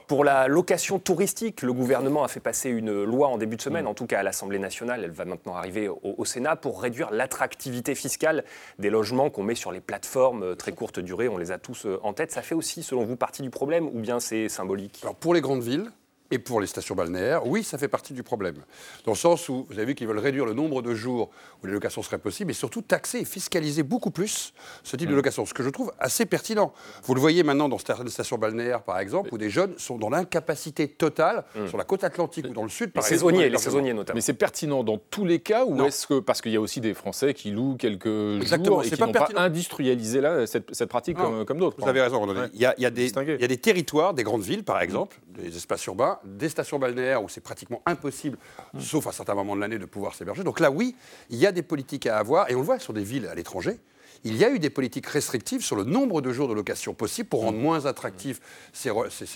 pour 0.07 0.25
la 0.25 0.49
location 0.49 0.99
touristique. 0.99 1.63
Le 1.63 1.73
gouvernement 1.73 2.25
a 2.25 2.29
fait 2.29 2.41
passer 2.41 2.71
une 2.71 3.05
loi 3.05 3.29
en 3.29 3.37
début 3.39 3.57
de 3.57 3.63
semaine, 3.63 3.85
mm. 3.85 3.89
en 3.89 3.95
tout 3.95 4.07
cas 4.07 4.21
à 4.21 4.23
l'Assemblée 4.23 4.59
nationale, 4.59 5.03
elle 5.05 5.11
va 5.11 5.25
maintenant 5.25 5.57
arriver 5.57 5.89
au, 5.89 6.25
Sénat, 6.25 6.57
pour 6.57 6.81
réduire 6.81 7.11
l'attractivité 7.11 7.95
fiscale 7.95 8.45
des 8.79 8.91
logements 8.91 9.31
qu'on 9.31 9.43
met 9.43 9.55
sur 9.55 9.73
les 9.73 9.81
plateformes 9.81 10.43
euh, 10.43 10.55
très 10.55 10.73
courte 10.73 11.01
durée. 11.01 11.29
On 11.29 11.39
les 11.39 11.51
a 11.51 11.59
tous 11.59 11.87
euh, 11.87 11.99
en 12.03 12.13
tête. 12.13 12.31
Ça 12.31 12.43
fait 12.43 12.55
aussi, 12.55 12.83
selon 12.83 13.05
vous, 13.05 13.17
partie 13.17 13.43
du 13.43 13.51
problème 13.51 13.87
ou 13.87 13.99
bien 13.99 14.21
c'est 14.21 14.49
symbolique? 14.49 15.01
Alors 15.03 15.17
pour 15.17 15.35
les 15.35 15.41
grandes 15.41 15.63
villes, 15.63 15.91
et 16.31 16.39
pour 16.39 16.61
les 16.61 16.67
stations 16.67 16.95
balnéaires, 16.95 17.47
oui, 17.47 17.65
ça 17.65 17.79
fait 17.79 17.89
partie 17.89 18.13
du 18.13 18.23
problème. 18.23 18.57
Dans 19.05 19.13
le 19.13 19.17
sens 19.17 19.49
où 19.49 19.67
vous 19.69 19.79
avez 19.79 19.87
vu 19.87 19.95
qu'ils 19.95 20.07
veulent 20.07 20.19
réduire 20.19 20.47
le 20.47 20.55
nombre 20.55 20.83
de 20.83 20.95
jours 20.95 21.31
où 21.63 21.67
les 21.67 21.73
locations 21.73 22.03
seraient 22.03 22.19
possibles, 22.19 22.51
et 22.51 22.55
surtout 22.55 22.83
taxer 22.83 23.19
et 23.19 23.25
fiscaliser 23.25 23.83
beaucoup 23.83 24.11
plus 24.11 24.53
ce 24.83 24.97
type 24.97 25.09
de 25.09 25.13
mmh. 25.13 25.17
location, 25.17 25.47
ce 25.47 25.55
que 25.55 25.63
je 25.63 25.71
trouve 25.71 25.93
assez 25.99 26.27
pertinent. 26.27 26.73
Vous 27.05 27.15
le 27.15 27.21
voyez 27.21 27.43
maintenant 27.43 27.69
dans 27.69 27.79
certaines 27.79 28.09
stations 28.09 28.39
balnéaires, 28.39 28.83
par 28.83 28.99
exemple, 28.99 29.31
où 29.33 29.39
des 29.39 29.51
jeunes 29.51 29.75
sont 29.77 29.99
dans 29.99 30.11
l'incapacité 30.11 30.89
totale 30.89 31.45
mmh. 31.55 31.67
sur 31.67 31.79
la 31.79 31.85
côte 31.85 32.05
atlantique 32.05 32.47
ou 32.49 32.53
dans 32.53 32.63
le 32.63 32.69
sud, 32.69 32.93
par 32.93 33.03
les 33.03 33.09
Saisonniers, 33.09 33.49
les 33.49 33.59
saisonniers 33.59 33.93
notamment. 33.93 34.15
Mais 34.15 34.21
c'est 34.21 34.35
pertinent 34.35 34.85
dans 34.85 34.99
tous 34.99 35.25
les 35.25 35.41
cas, 35.41 35.65
ou 35.65 35.83
est-ce 35.85 36.07
que 36.07 36.21
parce 36.21 36.41
qu'il 36.41 36.53
y 36.53 36.57
a 36.57 36.61
aussi 36.61 36.81
des 36.81 36.95
Français 36.95 37.35
qui 37.35 37.51
louent 37.51 37.77
quelques 37.77 38.07
jours 38.07 38.85
et 38.85 38.91
qui 38.91 39.01
n'ont 39.01 39.13
pas 39.13 39.29
industrialisé 39.37 40.21
là 40.21 40.47
cette, 40.47 40.87
pratique 40.87 41.17
comme, 41.17 41.59
d'autres 41.59 41.77
Vous 41.81 41.89
avez 41.89 42.01
raison. 42.01 42.27
Il, 42.53 42.61
y 42.61 42.67
a, 42.67 42.75
il, 42.77 42.83
y 42.83 42.87
a 42.87 42.91
des, 42.91 43.09
il 43.09 43.41
y 43.41 43.45
a 43.45 43.49
des 43.49 43.59
territoires, 43.59 44.15
des 44.15 44.23
grandes 44.23 44.43
villes, 44.43 44.65
par 44.65 44.81
exemple, 44.81 45.19
des 45.29 45.57
espaces 45.57 45.85
urbains, 45.87 46.20
des 46.25 46.49
stations 46.49 46.79
balnéaires 46.79 47.23
où 47.23 47.29
c'est 47.29 47.41
pratiquement 47.41 47.83
impossible, 47.87 48.39
sauf 48.79 49.07
à 49.07 49.13
certains 49.13 49.35
moments 49.35 49.57
de 49.57 49.61
l'année, 49.61 49.79
de 49.79 49.87
pouvoir 49.87 50.15
s'héberger. 50.15 50.45
Donc 50.45 50.61
là, 50.61 50.71
oui, 50.71 50.97
il 51.31 51.39
y 51.39 51.47
a 51.47 51.53
des 51.53 51.63
politiques 51.63 52.07
à 52.07 52.19
avoir, 52.19 52.51
et 52.51 52.55
on 52.55 52.61
le 52.61 52.65
voit 52.65 52.79
sur 52.79 52.93
des 52.93 53.05
villes 53.05 53.27
à 53.27 53.35
l'étranger 53.35 53.81
il 54.25 54.37
y 54.37 54.45
a 54.45 54.51
eu 54.51 54.59
des 54.59 54.71
politiques 54.71 55.07
restrictives 55.07 55.63
sur 55.63 55.77
le 55.77 55.85
nombre 55.85 56.21
de 56.21 56.33
jours 56.33 56.49
de 56.49 56.55
location 56.55 56.95
possible 56.95 57.29
pour 57.29 57.41
rendre 57.41 57.59
moins 57.59 57.87
attractifs 57.87 58.41
ces, 58.73 58.91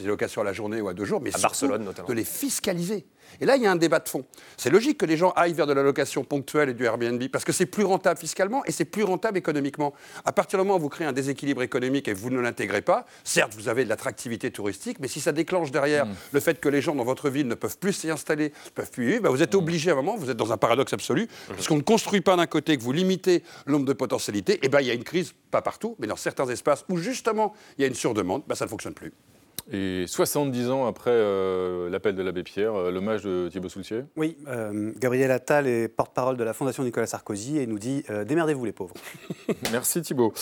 locations 0.04 0.42
à 0.42 0.44
la 0.44 0.52
journée 0.52 0.80
ou 0.80 0.88
à 0.88 0.94
deux 0.94 1.04
jours, 1.04 1.20
mais 1.20 1.30
surtout 1.30 1.68
de 1.68 2.12
les 2.12 2.24
fiscaliser. 2.24 3.06
Et 3.40 3.46
là, 3.46 3.56
il 3.56 3.62
y 3.62 3.66
a 3.66 3.70
un 3.70 3.76
débat 3.76 3.98
de 3.98 4.08
fond. 4.08 4.24
C'est 4.56 4.70
logique 4.70 4.98
que 4.98 5.06
les 5.06 5.16
gens 5.16 5.30
aillent 5.36 5.52
vers 5.52 5.66
de 5.66 5.72
la 5.72 5.82
location 5.82 6.24
ponctuelle 6.24 6.70
et 6.70 6.74
du 6.74 6.84
Airbnb 6.84 7.22
parce 7.28 7.44
que 7.44 7.52
c'est 7.52 7.66
plus 7.66 7.84
rentable 7.84 8.18
fiscalement 8.18 8.64
et 8.64 8.72
c'est 8.72 8.84
plus 8.84 9.02
rentable 9.02 9.38
économiquement. 9.38 9.94
À 10.24 10.32
partir 10.32 10.58
du 10.58 10.64
moment 10.64 10.78
où 10.78 10.80
vous 10.82 10.88
créez 10.88 11.06
un 11.06 11.12
déséquilibre 11.12 11.62
économique 11.62 12.08
et 12.08 12.14
vous 12.14 12.30
ne 12.30 12.40
l'intégrez 12.40 12.82
pas, 12.82 13.06
certes, 13.24 13.54
vous 13.54 13.68
avez 13.68 13.84
de 13.84 13.88
l'attractivité 13.88 14.50
touristique, 14.50 14.98
mais 15.00 15.08
si 15.08 15.20
ça 15.20 15.32
déclenche 15.32 15.70
derrière 15.70 16.06
mm. 16.06 16.14
le 16.32 16.40
fait 16.40 16.60
que 16.60 16.68
les 16.68 16.80
gens 16.80 16.94
dans 16.94 17.04
votre 17.04 17.30
ville 17.30 17.48
ne 17.48 17.54
peuvent 17.54 17.78
plus 17.78 17.92
s'y 17.92 18.10
installer, 18.10 18.52
ne 18.66 18.70
peuvent 18.70 18.90
plus 18.90 19.06
vivre, 19.06 19.22
bah, 19.22 19.30
vous 19.30 19.42
êtes 19.42 19.54
mm. 19.54 19.58
obligé 19.58 19.90
à 19.90 19.94
un 19.94 19.96
moment, 19.96 20.16
vous 20.16 20.30
êtes 20.30 20.36
dans 20.36 20.52
un 20.52 20.56
paradoxe 20.56 20.92
absolu, 20.92 21.24
mm. 21.24 21.54
parce 21.54 21.68
qu'on 21.68 21.76
ne 21.76 21.82
construit 21.82 22.20
pas 22.20 22.36
d'un 22.36 22.46
côté, 22.46 22.76
que 22.76 22.82
vous 22.82 22.92
limitez 22.92 23.42
le 23.66 23.72
nombre 23.72 23.86
de 23.86 23.92
potentialités, 23.92 24.58
et 24.62 24.68
bien 24.68 24.80
il 24.80 24.86
y 24.86 24.90
a 24.90 24.94
une 24.94 25.04
crise, 25.04 25.34
pas 25.50 25.62
partout, 25.62 25.96
mais 25.98 26.06
dans 26.06 26.16
certains 26.16 26.48
espaces 26.48 26.84
où 26.88 26.96
justement 26.96 27.54
il 27.78 27.82
y 27.82 27.84
a 27.84 27.88
une 27.88 27.94
surdemande, 27.94 28.42
bah, 28.46 28.54
ça 28.54 28.64
ne 28.64 28.70
fonctionne 28.70 28.94
plus. 28.94 29.12
Et 29.72 30.04
70 30.06 30.70
ans 30.70 30.86
après 30.86 31.10
euh, 31.12 31.88
l'appel 31.88 32.14
de 32.14 32.22
l'abbé 32.22 32.42
Pierre, 32.42 32.74
euh, 32.74 32.90
l'hommage 32.90 33.22
de 33.22 33.48
Thibault 33.50 33.70
Soultier 33.70 34.04
Oui, 34.16 34.36
euh, 34.46 34.92
Gabriel 34.98 35.30
Attal 35.30 35.66
est 35.66 35.88
porte-parole 35.88 36.36
de 36.36 36.44
la 36.44 36.52
Fondation 36.52 36.84
Nicolas 36.84 37.06
Sarkozy 37.06 37.58
et 37.58 37.66
nous 37.66 37.78
dit 37.78 38.04
Démerdez-vous 38.26 38.64
les 38.64 38.72
pauvres. 38.72 38.94
Merci 39.72 40.02
Thibault. 40.02 40.34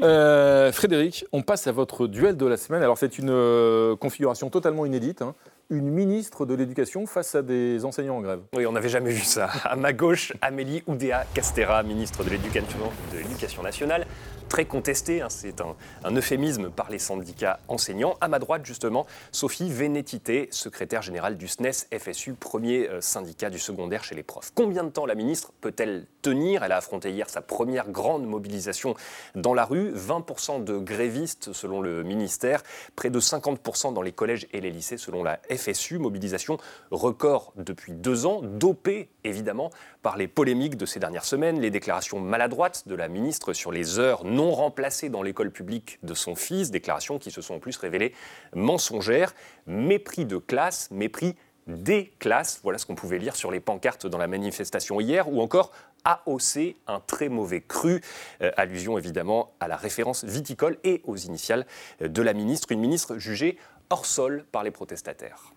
Frédéric, 0.00 1.26
on 1.32 1.42
passe 1.42 1.66
à 1.66 1.72
votre 1.72 2.06
duel 2.06 2.36
de 2.36 2.46
la 2.46 2.56
semaine. 2.56 2.82
Alors 2.82 2.96
c'est 2.96 3.18
une 3.18 3.96
configuration 3.96 4.48
totalement 4.48 4.86
inédite. 4.86 5.20
Hein. 5.20 5.34
Une 5.70 5.88
ministre 5.88 6.46
de 6.46 6.54
l'Éducation 6.54 7.06
face 7.06 7.34
à 7.34 7.42
des 7.42 7.84
enseignants 7.84 8.16
en 8.16 8.20
grève. 8.20 8.40
Oui, 8.56 8.66
on 8.66 8.72
n'avait 8.72 8.88
jamais 8.88 9.12
vu 9.12 9.24
ça. 9.24 9.48
À 9.64 9.76
ma 9.76 9.92
gauche, 9.92 10.32
Amélie 10.42 10.82
Oudéa 10.86 11.24
Castera, 11.32 11.82
ministre 11.82 12.24
de 12.24 12.30
l'Éducation 12.30 13.62
nationale 13.62 14.06
très 14.50 14.64
contesté, 14.64 15.22
hein, 15.22 15.28
c'est 15.30 15.60
un, 15.60 15.76
euphémisme 16.10 16.70
par 16.70 16.90
les 16.90 16.98
syndicats 16.98 17.60
enseignants. 17.68 18.16
À 18.20 18.26
ma 18.26 18.40
droite, 18.40 18.66
justement, 18.66 19.06
Sophie 19.30 19.70
Vénétité, 19.70 20.48
secrétaire 20.50 21.02
générale 21.02 21.36
du 21.36 21.46
SNES 21.46 21.86
FSU, 21.96 22.34
premier 22.34 22.88
euh, 22.88 23.00
syndicat 23.00 23.48
du 23.48 23.60
secondaire 23.60 24.02
chez 24.02 24.16
les 24.16 24.24
profs. 24.24 24.50
Combien 24.52 24.82
de 24.82 24.90
temps 24.90 25.06
la 25.06 25.14
ministre 25.14 25.52
peut-elle 25.60 26.04
tenir? 26.20 26.64
Elle 26.64 26.72
a 26.72 26.78
affronté 26.78 27.12
hier 27.12 27.30
sa 27.30 27.42
première 27.42 27.88
grande 27.90 28.26
mobilisation 28.26 28.96
dans 29.36 29.54
la 29.54 29.64
rue. 29.64 29.92
20% 29.94 30.64
de 30.64 30.78
grévistes 30.78 31.52
selon 31.52 31.80
le 31.80 32.02
ministère, 32.02 32.64
près 32.96 33.08
de 33.08 33.20
50% 33.20 33.94
dans 33.94 34.02
les 34.02 34.12
collèges 34.12 34.48
et 34.52 34.60
les 34.60 34.72
lycées 34.72 34.98
selon 34.98 35.22
la 35.22 35.38
FSU, 35.48 35.59
mobilisation 35.98 36.58
record 36.90 37.52
depuis 37.56 37.92
deux 37.92 38.26
ans, 38.26 38.40
dopée 38.42 39.08
évidemment 39.24 39.70
par 40.02 40.16
les 40.16 40.28
polémiques 40.28 40.76
de 40.76 40.86
ces 40.86 41.00
dernières 41.00 41.24
semaines, 41.24 41.60
les 41.60 41.70
déclarations 41.70 42.20
maladroites 42.20 42.86
de 42.86 42.94
la 42.94 43.08
ministre 43.08 43.52
sur 43.52 43.72
les 43.72 43.98
heures 43.98 44.24
non 44.24 44.52
remplacées 44.52 45.08
dans 45.08 45.22
l'école 45.22 45.50
publique 45.50 45.98
de 46.02 46.14
son 46.14 46.34
fils, 46.34 46.70
déclarations 46.70 47.18
qui 47.18 47.30
se 47.30 47.40
sont 47.40 47.54
en 47.54 47.58
plus 47.58 47.76
révélées 47.76 48.14
mensongères, 48.54 49.34
mépris 49.66 50.24
de 50.24 50.38
classe, 50.38 50.90
mépris 50.90 51.36
des 51.66 52.12
classes, 52.18 52.60
voilà 52.62 52.78
ce 52.78 52.86
qu'on 52.86 52.94
pouvait 52.94 53.18
lire 53.18 53.36
sur 53.36 53.50
les 53.50 53.60
pancartes 53.60 54.06
dans 54.06 54.18
la 54.18 54.26
manifestation 54.26 55.00
hier, 55.00 55.28
ou 55.32 55.40
encore 55.40 55.70
AOC, 56.04 56.76
un 56.86 57.00
très 57.00 57.28
mauvais 57.28 57.60
cru, 57.60 58.00
euh, 58.42 58.50
allusion 58.56 58.98
évidemment 58.98 59.52
à 59.60 59.68
la 59.68 59.76
référence 59.76 60.24
viticole 60.24 60.78
et 60.84 61.02
aux 61.04 61.16
initiales 61.16 61.66
de 62.00 62.22
la 62.22 62.32
ministre, 62.32 62.72
une 62.72 62.80
ministre 62.80 63.18
jugée 63.18 63.58
hors 63.90 64.06
sol 64.06 64.44
par 64.52 64.62
les 64.62 64.70
protestataires. 64.70 65.52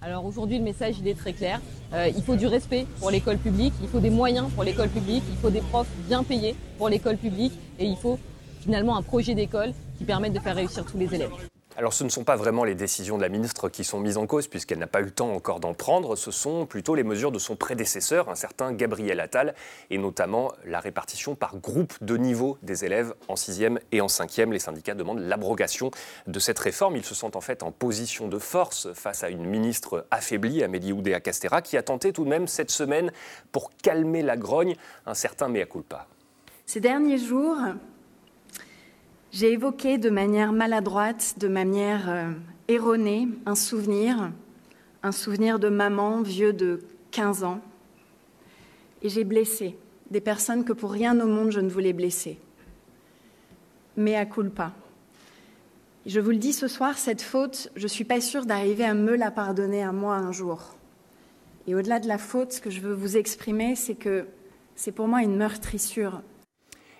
Alors 0.00 0.24
aujourd'hui, 0.24 0.58
le 0.58 0.64
message 0.64 0.98
il 1.00 1.08
est 1.08 1.18
très 1.18 1.32
clair. 1.32 1.60
Euh, 1.92 2.08
il 2.14 2.22
faut 2.22 2.36
du 2.36 2.46
respect 2.46 2.86
pour 3.00 3.10
l'école 3.10 3.38
publique, 3.38 3.72
il 3.82 3.88
faut 3.88 3.98
des 3.98 4.10
moyens 4.10 4.48
pour 4.54 4.62
l'école 4.62 4.88
publique, 4.88 5.24
il 5.28 5.36
faut 5.36 5.50
des 5.50 5.60
profs 5.60 5.88
bien 6.06 6.22
payés 6.22 6.54
pour 6.76 6.88
l'école 6.88 7.16
publique 7.16 7.54
et 7.78 7.86
il 7.86 7.96
faut 7.96 8.18
finalement 8.60 8.96
un 8.96 9.02
projet 9.02 9.34
d'école 9.34 9.72
qui 9.96 10.04
permette 10.04 10.34
de 10.34 10.40
faire 10.40 10.54
réussir 10.54 10.84
tous 10.84 10.98
les 10.98 11.12
élèves. 11.14 11.32
Alors 11.78 11.92
ce 11.92 12.02
ne 12.02 12.08
sont 12.08 12.24
pas 12.24 12.34
vraiment 12.34 12.64
les 12.64 12.74
décisions 12.74 13.18
de 13.18 13.22
la 13.22 13.28
ministre 13.28 13.68
qui 13.68 13.84
sont 13.84 14.00
mises 14.00 14.16
en 14.16 14.26
cause, 14.26 14.48
puisqu'elle 14.48 14.80
n'a 14.80 14.88
pas 14.88 15.00
eu 15.00 15.04
le 15.04 15.10
temps 15.12 15.32
encore 15.32 15.60
d'en 15.60 15.74
prendre, 15.74 16.16
ce 16.16 16.32
sont 16.32 16.66
plutôt 16.66 16.96
les 16.96 17.04
mesures 17.04 17.30
de 17.30 17.38
son 17.38 17.54
prédécesseur, 17.54 18.28
un 18.28 18.34
certain 18.34 18.72
Gabriel 18.72 19.20
Attal, 19.20 19.54
et 19.88 19.96
notamment 19.96 20.50
la 20.64 20.80
répartition 20.80 21.36
par 21.36 21.56
groupe 21.58 21.94
de 22.00 22.16
niveau 22.16 22.58
des 22.62 22.84
élèves 22.84 23.14
en 23.28 23.34
6e 23.34 23.78
et 23.92 24.00
en 24.00 24.08
5e. 24.08 24.50
Les 24.50 24.58
syndicats 24.58 24.96
demandent 24.96 25.20
l'abrogation 25.20 25.92
de 26.26 26.40
cette 26.40 26.58
réforme. 26.58 26.96
Ils 26.96 27.04
se 27.04 27.14
sentent 27.14 27.36
en 27.36 27.40
fait 27.40 27.62
en 27.62 27.70
position 27.70 28.26
de 28.26 28.40
force 28.40 28.92
face 28.94 29.22
à 29.22 29.28
une 29.28 29.44
ministre 29.44 30.04
affaiblie, 30.10 30.64
Amélie 30.64 30.92
Oudéa-Castera, 30.92 31.62
qui 31.62 31.76
a 31.76 31.84
tenté 31.84 32.12
tout 32.12 32.24
de 32.24 32.28
même 32.28 32.48
cette 32.48 32.72
semaine, 32.72 33.12
pour 33.52 33.70
calmer 33.76 34.22
la 34.22 34.36
grogne, 34.36 34.74
un 35.06 35.14
certain 35.14 35.46
mea 35.46 35.66
culpa. 35.66 36.08
Ces 36.66 36.80
derniers 36.80 37.18
jours, 37.18 37.56
j'ai 39.30 39.52
évoqué 39.52 39.98
de 39.98 40.10
manière 40.10 40.52
maladroite, 40.52 41.34
de 41.38 41.48
manière 41.48 42.08
euh, 42.08 42.30
erronée, 42.68 43.28
un 43.44 43.54
souvenir, 43.54 44.32
un 45.02 45.12
souvenir 45.12 45.58
de 45.58 45.68
maman 45.68 46.22
vieux 46.22 46.52
de 46.52 46.80
15 47.10 47.44
ans. 47.44 47.60
Et 49.02 49.08
j'ai 49.08 49.24
blessé 49.24 49.76
des 50.10 50.20
personnes 50.20 50.64
que 50.64 50.72
pour 50.72 50.92
rien 50.92 51.18
au 51.20 51.26
monde 51.26 51.50
je 51.50 51.60
ne 51.60 51.68
voulais 51.68 51.92
blesser. 51.92 52.38
Mais 53.96 54.16
à 54.16 54.24
culpa. 54.24 54.72
Je 56.06 56.20
vous 56.20 56.30
le 56.30 56.36
dis 56.36 56.54
ce 56.54 56.68
soir, 56.68 56.96
cette 56.96 57.20
faute, 57.20 57.70
je 57.76 57.82
ne 57.82 57.88
suis 57.88 58.04
pas 58.04 58.22
sûre 58.22 58.46
d'arriver 58.46 58.84
à 58.84 58.94
me 58.94 59.14
la 59.14 59.30
pardonner 59.30 59.82
à 59.82 59.92
moi 59.92 60.14
un 60.16 60.32
jour. 60.32 60.74
Et 61.66 61.74
au-delà 61.74 62.00
de 62.00 62.08
la 62.08 62.16
faute, 62.16 62.52
ce 62.52 62.60
que 62.62 62.70
je 62.70 62.80
veux 62.80 62.94
vous 62.94 63.18
exprimer, 63.18 63.76
c'est 63.76 63.94
que 63.94 64.26
c'est 64.74 64.92
pour 64.92 65.06
moi 65.06 65.22
une 65.22 65.36
meurtrissure 65.36 66.22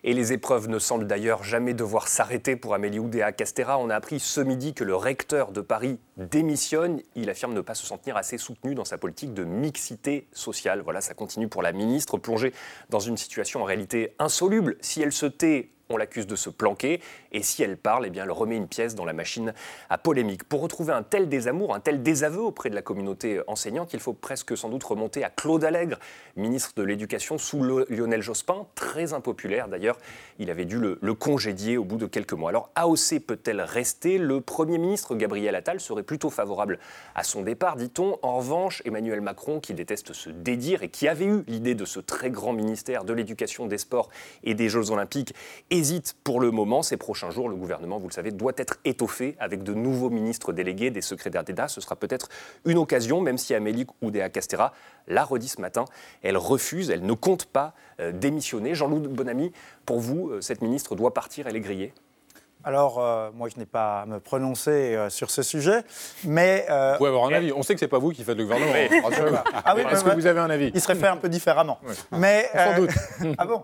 et 0.04 0.14
les 0.14 0.32
épreuves 0.32 0.68
ne 0.68 0.78
semblent 0.78 1.06
d'ailleurs 1.06 1.44
jamais 1.44 1.74
devoir 1.74 2.08
s'arrêter 2.08 2.56
pour 2.56 2.74
Amélie 2.74 2.98
Oudéa 2.98 3.32
Castera. 3.32 3.78
On 3.78 3.90
a 3.90 3.96
appris 3.96 4.20
ce 4.20 4.40
midi 4.40 4.74
que 4.74 4.84
le 4.84 4.94
recteur 4.94 5.52
de 5.52 5.60
Paris 5.60 5.98
démissionne. 6.18 7.00
Il 7.14 7.30
affirme 7.30 7.54
ne 7.54 7.60
pas 7.60 7.74
se 7.74 7.86
sentir 7.86 8.16
assez 8.16 8.38
soutenu 8.38 8.74
dans 8.74 8.84
sa 8.84 8.98
politique 8.98 9.34
de 9.34 9.44
mixité 9.44 10.28
sociale. 10.32 10.80
Voilà, 10.82 11.00
ça 11.00 11.14
continue 11.14 11.48
pour 11.48 11.62
la 11.62 11.72
ministre, 11.72 12.18
plongée 12.18 12.52
dans 12.90 13.00
une 13.00 13.16
situation 13.16 13.62
en 13.62 13.64
réalité 13.64 14.14
insoluble. 14.18 14.76
Si 14.80 15.00
elle 15.00 15.12
se 15.12 15.26
tait, 15.26 15.70
on 15.90 15.96
l'accuse 15.96 16.26
de 16.26 16.36
se 16.36 16.50
planquer, 16.50 17.00
et 17.32 17.42
si 17.42 17.62
elle 17.62 17.76
parle, 17.76 18.06
eh 18.06 18.10
bien, 18.10 18.24
elle 18.24 18.30
remet 18.30 18.56
une 18.56 18.68
pièce 18.68 18.94
dans 18.94 19.04
la 19.04 19.12
machine 19.12 19.54
à 19.90 19.98
polémique. 19.98 20.44
Pour 20.44 20.60
retrouver 20.60 20.92
un 20.92 21.02
tel 21.02 21.28
désamour, 21.28 21.74
un 21.74 21.80
tel 21.80 22.02
désaveu 22.02 22.40
auprès 22.40 22.70
de 22.70 22.74
la 22.74 22.82
communauté 22.82 23.40
enseignante, 23.46 23.92
il 23.94 24.00
faut 24.00 24.12
presque 24.12 24.56
sans 24.56 24.68
doute 24.68 24.84
remonter 24.84 25.24
à 25.24 25.30
Claude 25.30 25.64
Allègre, 25.64 25.98
ministre 26.36 26.72
de 26.76 26.82
l'Éducation 26.82 27.38
sous 27.38 27.62
Lionel 27.62 28.22
Jospin, 28.22 28.66
très 28.74 29.12
impopulaire 29.12 29.68
d'ailleurs. 29.68 29.98
Il 30.38 30.50
avait 30.50 30.64
dû 30.64 30.78
le, 30.78 30.98
le, 31.00 31.14
congédier 31.14 31.76
au 31.78 31.84
bout 31.84 31.96
de 31.96 32.06
quelques 32.06 32.32
mois. 32.32 32.50
Alors 32.50 32.70
AOC 32.74 33.20
peut-elle 33.26 33.60
rester? 33.60 34.18
Le 34.18 34.40
Premier 34.40 34.78
ministre 34.78 35.14
Gabriel 35.14 35.54
Attal 35.54 35.80
serait 35.80 36.02
plutôt 36.08 36.30
favorable 36.30 36.78
à 37.14 37.22
son 37.22 37.42
départ, 37.42 37.76
dit-on. 37.76 38.18
En 38.22 38.38
revanche, 38.38 38.82
Emmanuel 38.86 39.20
Macron, 39.20 39.60
qui 39.60 39.74
déteste 39.74 40.14
se 40.14 40.30
dédire 40.30 40.82
et 40.82 40.88
qui 40.88 41.06
avait 41.06 41.26
eu 41.26 41.44
l'idée 41.46 41.74
de 41.74 41.84
ce 41.84 42.00
très 42.00 42.30
grand 42.30 42.54
ministère 42.54 43.04
de 43.04 43.12
l'Éducation, 43.12 43.66
des 43.66 43.76
Sports 43.76 44.08
et 44.42 44.54
des 44.54 44.70
Jeux 44.70 44.90
Olympiques, 44.90 45.34
hésite 45.70 46.16
pour 46.24 46.40
le 46.40 46.50
moment. 46.50 46.82
Ces 46.82 46.96
prochains 46.96 47.30
jours, 47.30 47.50
le 47.50 47.56
gouvernement, 47.56 47.98
vous 47.98 48.08
le 48.08 48.12
savez, 48.14 48.30
doit 48.30 48.54
être 48.56 48.78
étoffé 48.86 49.36
avec 49.38 49.62
de 49.62 49.74
nouveaux 49.74 50.08
ministres 50.08 50.54
délégués, 50.54 50.90
des 50.90 51.02
secrétaires 51.02 51.44
d'État. 51.44 51.68
Ce 51.68 51.82
sera 51.82 51.94
peut-être 51.94 52.30
une 52.64 52.78
occasion, 52.78 53.20
même 53.20 53.36
si 53.36 53.54
Amélie 53.54 53.86
Oudéa-Castera 54.00 54.72
l'a 55.08 55.24
redit 55.24 55.48
ce 55.48 55.60
matin, 55.60 55.84
elle 56.22 56.38
refuse, 56.38 56.88
elle 56.88 57.04
ne 57.04 57.12
compte 57.12 57.44
pas 57.44 57.74
euh, 58.00 58.12
démissionner. 58.12 58.74
Jean-Loup 58.74 59.00
Bonamy, 59.00 59.52
pour 59.84 60.00
vous, 60.00 60.30
euh, 60.30 60.40
cette 60.40 60.62
ministre 60.62 60.96
doit 60.96 61.12
partir, 61.12 61.46
elle 61.46 61.56
est 61.56 61.60
grillée? 61.60 61.92
Alors, 62.64 62.98
euh, 62.98 63.30
moi, 63.34 63.48
je 63.48 63.58
n'ai 63.58 63.66
pas 63.66 64.02
à 64.02 64.06
me 64.06 64.18
prononcer 64.18 64.70
euh, 64.70 65.10
sur 65.10 65.30
ce 65.30 65.42
sujet, 65.42 65.82
mais... 66.24 66.66
Euh, 66.68 66.92
vous 66.92 66.98
pouvez 66.98 67.10
avoir 67.10 67.26
un 67.26 67.32
avis. 67.32 67.52
On 67.52 67.62
sait 67.62 67.74
que 67.74 67.80
ce 67.80 67.84
n'est 67.84 67.88
pas 67.88 67.98
vous 67.98 68.10
qui 68.10 68.24
faites 68.24 68.36
le 68.36 68.44
gouvernement. 68.44 68.72
ah 69.64 69.74
oui, 69.76 69.82
Est-ce 69.90 70.02
que 70.02 70.10
vous 70.10 70.26
avez 70.26 70.40
un 70.40 70.50
avis 70.50 70.72
Il 70.74 70.80
serait 70.80 70.96
fait 70.96 71.06
un 71.06 71.16
peu 71.16 71.28
différemment. 71.28 71.78
Mais, 72.10 72.50
Sans 72.52 72.76
doute. 72.76 72.90
ah 73.38 73.46
bon? 73.46 73.62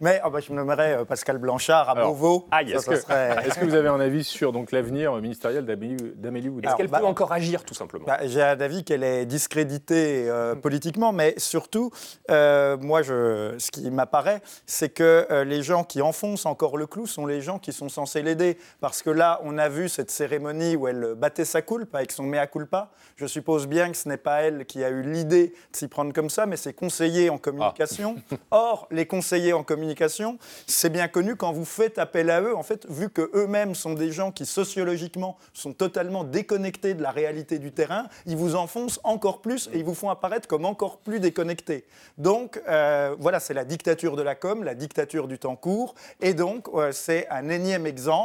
Mais 0.00 0.22
oh, 0.24 0.30
bah, 0.30 0.40
je 0.40 0.50
me 0.52 0.56
nommerais 0.56 1.04
Pascal 1.04 1.36
Blanchard 1.38 1.90
à 1.90 1.94
Beauvau. 1.94 2.48
Est-ce 2.66 3.58
que, 3.58 3.64
vous 3.64 3.74
avez 3.74 3.88
un 3.88 4.00
avis 4.00 4.24
sur 4.24 4.52
l'avenir 4.72 5.14
ministériel 5.16 5.66
d'Amélie 5.66 6.48
Oudéa 6.48 6.70
Est-ce 6.70 6.76
qu'elle 6.76 6.88
peut 6.88 6.92
bah, 6.92 7.04
encore 7.04 7.32
agir, 7.32 7.64
tout 7.64 7.74
simplement? 7.74 8.06
bah, 8.06 8.20
J'ai 8.24 8.42
un 8.42 8.60
avis 8.60 8.84
qu'elle 8.84 9.04
est 9.04 9.26
discréditée 9.26 10.30
politiquement, 10.62 11.12
mais 11.12 11.34
surtout, 11.36 11.90
moi, 12.30 13.02
je, 13.02 13.54
ce 13.58 13.70
qui 13.70 13.90
m'apparaît, 13.90 14.40
c'est 14.64 14.88
que 14.88 15.44
les 15.44 15.62
gens 15.62 15.84
qui 15.84 16.00
enfoncent 16.00 16.46
encore 16.46 16.78
le 16.78 16.86
clou 16.86 17.06
sont 17.06 17.26
les 17.26 17.42
gens 17.42 17.58
qui 17.58 17.72
sont 17.72 17.90
censés 17.90 18.22
l'aider 18.30 18.58
parce 18.80 19.02
que 19.02 19.10
là, 19.10 19.40
on 19.44 19.58
a 19.58 19.68
vu 19.68 19.88
cette 19.88 20.10
cérémonie 20.10 20.76
où 20.76 20.88
elle 20.88 21.14
battait 21.16 21.44
sa 21.44 21.62
culpa 21.62 21.98
avec 21.98 22.12
son 22.12 22.24
mea 22.24 22.46
culpa. 22.46 22.90
Je 23.16 23.26
suppose 23.26 23.66
bien 23.66 23.90
que 23.90 23.96
ce 23.96 24.08
n'est 24.08 24.16
pas 24.16 24.42
elle 24.42 24.64
qui 24.64 24.84
a 24.84 24.90
eu 24.90 25.02
l'idée 25.02 25.48
de 25.72 25.76
s'y 25.76 25.88
prendre 25.88 26.12
comme 26.12 26.30
ça, 26.30 26.46
mais 26.46 26.56
ses 26.56 26.72
conseillers 26.72 27.30
en 27.30 27.38
communication. 27.38 28.16
Ah. 28.30 28.36
Or, 28.50 28.88
les 28.90 29.06
conseillers 29.06 29.52
en 29.52 29.62
communication, 29.62 30.38
c'est 30.66 30.90
bien 30.90 31.08
connu 31.08 31.36
quand 31.36 31.52
vous 31.52 31.64
faites 31.64 31.98
appel 31.98 32.30
à 32.30 32.40
eux, 32.40 32.56
en 32.56 32.62
fait, 32.62 32.86
vu 32.88 33.10
que 33.10 33.30
eux-mêmes 33.34 33.74
sont 33.74 33.94
des 33.94 34.12
gens 34.12 34.30
qui 34.30 34.46
sociologiquement 34.46 35.36
sont 35.52 35.72
totalement 35.72 36.24
déconnectés 36.24 36.94
de 36.94 37.02
la 37.02 37.10
réalité 37.10 37.58
du 37.58 37.72
terrain, 37.72 38.06
ils 38.26 38.36
vous 38.36 38.54
enfoncent 38.54 39.00
encore 39.04 39.40
plus 39.40 39.68
et 39.72 39.78
ils 39.78 39.84
vous 39.84 39.94
font 39.94 40.10
apparaître 40.10 40.48
comme 40.48 40.64
encore 40.64 40.98
plus 40.98 41.20
déconnectés. 41.20 41.84
Donc, 42.18 42.60
euh, 42.68 43.14
voilà, 43.18 43.40
c'est 43.40 43.54
la 43.54 43.64
dictature 43.64 44.16
de 44.16 44.22
la 44.22 44.34
com, 44.34 44.64
la 44.64 44.74
dictature 44.74 45.28
du 45.28 45.38
temps 45.38 45.56
court, 45.56 45.94
et 46.20 46.34
donc 46.34 46.68
euh, 46.74 46.92
c'est 46.92 47.28
un 47.30 47.48
énième 47.48 47.86
exemple 47.86 48.19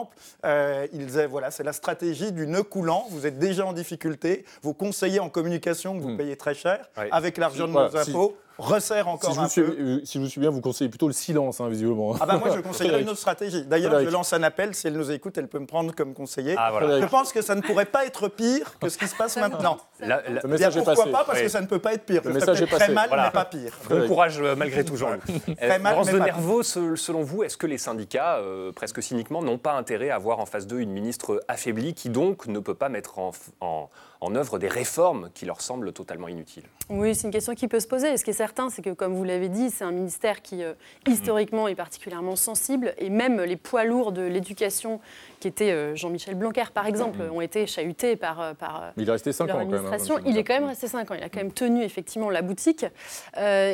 euh, 0.46 0.88
voilà, 1.30 1.52
c'est 1.52 1.64
la 1.64 1.74
stratégie 1.74 2.32
du 2.32 2.48
nœud 2.48 2.64
coulant. 2.64 3.06
Vous 3.10 3.26
êtes 3.26 3.40
déjà 3.40 3.66
en 3.66 3.74
difficulté. 3.74 4.46
Vos 4.62 4.74
conseillers 4.74 5.20
en 5.20 5.30
communication 5.30 5.98
que 5.98 6.02
vous 6.02 6.10
hmm. 6.10 6.18
payez 6.18 6.38
très 6.38 6.54
cher, 6.54 6.90
avec 7.12 7.38
l'argent 7.38 7.68
de 7.68 7.74
nos 7.74 7.96
impôts, 7.98 8.38
resserre 8.58 9.08
encore 9.08 9.34
si 9.34 9.40
un 9.40 9.64
peu. 9.64 9.76
Euh, 9.80 10.02
si 10.04 10.18
je 10.18 10.24
vous 10.24 10.30
suis 10.30 10.42
bien, 10.42 10.50
vous 10.50 10.62
conseillez 10.62 10.90
plutôt 10.90 11.08
le 11.08 11.14
silence, 11.14 11.60
hein, 11.62 11.70
visiblement. 11.70 12.16
Ah 12.20 12.26
bah 12.26 12.38
moi, 12.38 12.56
je 12.56 12.62
conseillerais 12.62 13.02
une 13.02 13.10
autre 13.10 13.20
stratégie. 13.26 13.64
D'ailleurs, 13.66 14.00
je 14.02 14.10
lance 14.10 14.34
un 14.34 14.44
appel. 14.44 14.74
Si 14.76 14.88
elle 14.88 14.94
nous 14.94 15.12
écoute, 15.12 15.38
elle 15.38 15.48
peut 15.48 15.60
me 15.60 15.66
prendre 15.66 15.94
comme 15.94 16.14
conseiller. 16.14 16.56
Ah, 16.58 16.72
je 16.82 17.06
pense 17.06 17.32
que 17.32 17.42
ça 17.42 17.56
ne 17.56 17.62
pourrait 17.62 17.86
pas 17.86 18.06
être 18.06 18.28
pire 18.28 18.78
que 18.80 18.90
ce 18.90 18.98
qui 18.98 19.08
se 19.08 19.16
passe 19.16 19.38
maintenant. 19.38 19.78
La, 20.00 20.22
le 20.28 20.48
message 20.48 20.78
est 20.78 20.84
pourquoi 20.84 21.12
pas 21.12 21.24
Parce 21.26 21.42
que 21.42 21.50
ça 21.50 21.62
ne 21.62 21.68
peut 21.68 21.80
pas 21.80 21.94
être 21.94 22.06
pire. 22.06 22.22
Le 22.26 22.34
message 22.34 22.62
est 22.62 22.68
passé. 22.68 22.86
Très 22.86 22.94
mal, 22.94 23.10
mais 23.12 23.32
pas 23.32 23.46
pire. 23.46 23.74
Bon 23.90 24.08
courage 24.08 24.40
euh, 24.42 24.56
malgré 24.56 24.84
tout, 24.84 24.96
Jean. 24.96 25.18
Très 25.58 25.80
mal, 25.80 25.98
mais 26.06 26.12
de 26.12 26.20
Nervaux, 26.20 26.64
selon 26.64 27.24
vous, 27.24 27.44
est-ce 27.44 27.58
que 27.58 27.68
les 27.68 27.78
syndicats, 27.78 28.38
euh, 28.38 28.72
presque 28.72 29.02
cyniquement, 29.02 29.42
n'ont 29.42 29.58
pas 29.58 29.74
intérêt 29.74 30.10
à 30.10 30.16
avoir 30.16 30.40
en 30.40 30.46
face 30.46 30.68
d'eux 30.68 30.80
une 30.80 30.92
ministre 30.92 31.44
affaiblie 31.48 31.94
qui 31.94 32.10
donc 32.10 32.48
ne 32.48 32.60
peut 32.60 32.74
pas 32.74 32.90
mettre 32.90 33.20
en, 33.20 33.32
en 33.62 33.90
en 34.26 34.34
œuvre 34.36 34.58
des 34.58 34.68
réformes 34.68 35.30
qui 35.36 35.46
leur 35.46 35.62
semblent 35.62 35.94
totalement 35.94 36.28
inutiles 36.28 36.64
Oui, 36.90 37.14
c'est 37.14 37.28
une 37.28 37.34
question 37.34 37.54
qui 37.54 37.68
peut 37.68 37.80
se 37.80 37.88
poser. 37.88 38.18
ce 38.18 38.24
qui 38.24 38.32
est 38.32 38.34
certain, 38.34 38.70
c'est 38.72 38.82
que, 38.82 38.90
comme 38.90 39.14
vous 39.14 39.24
l'avez 39.24 39.50
dit, 39.50 39.70
c'est 39.70 39.84
un 39.84 39.92
ministère 39.92 40.42
qui, 40.42 40.64
euh, 40.64 40.74
historiquement, 41.08 41.68
est 41.68 41.76
particulièrement 41.76 42.36
sensible. 42.36 42.96
Et 42.98 43.12
même 43.12 43.40
les 43.42 43.56
poids 43.56 43.84
lourds 43.84 44.12
de 44.12 44.24
l'éducation, 44.24 45.00
qui 45.46 45.50
étaient 45.50 45.72
euh, 45.72 45.96
Jean-Michel 45.96 46.34
Blanquer, 46.34 46.64
par 46.74 46.88
exemple, 46.88 47.22
ont 47.32 47.42
été 47.42 47.68
chahutés 47.68 48.16
par, 48.16 48.42
euh, 48.42 48.54
par 48.56 48.94
il 48.98 49.08
est 49.08 49.12
resté 49.12 49.32
5 49.32 49.44
ans, 49.46 49.60
Quand 49.60 49.66
même, 49.66 49.86
hein, 49.86 50.22
il 50.26 50.38
est 50.38 50.44
quand 50.44 50.56
même 50.56 50.66
resté 50.66 50.88
5 50.88 51.12
ans. 51.12 51.14
Il 51.16 51.24
a 51.24 51.30
quand 51.30 51.40
même 51.40 51.52
tenu, 51.52 51.84
effectivement, 51.84 52.30
la 52.30 52.42
boutique. 52.42 52.86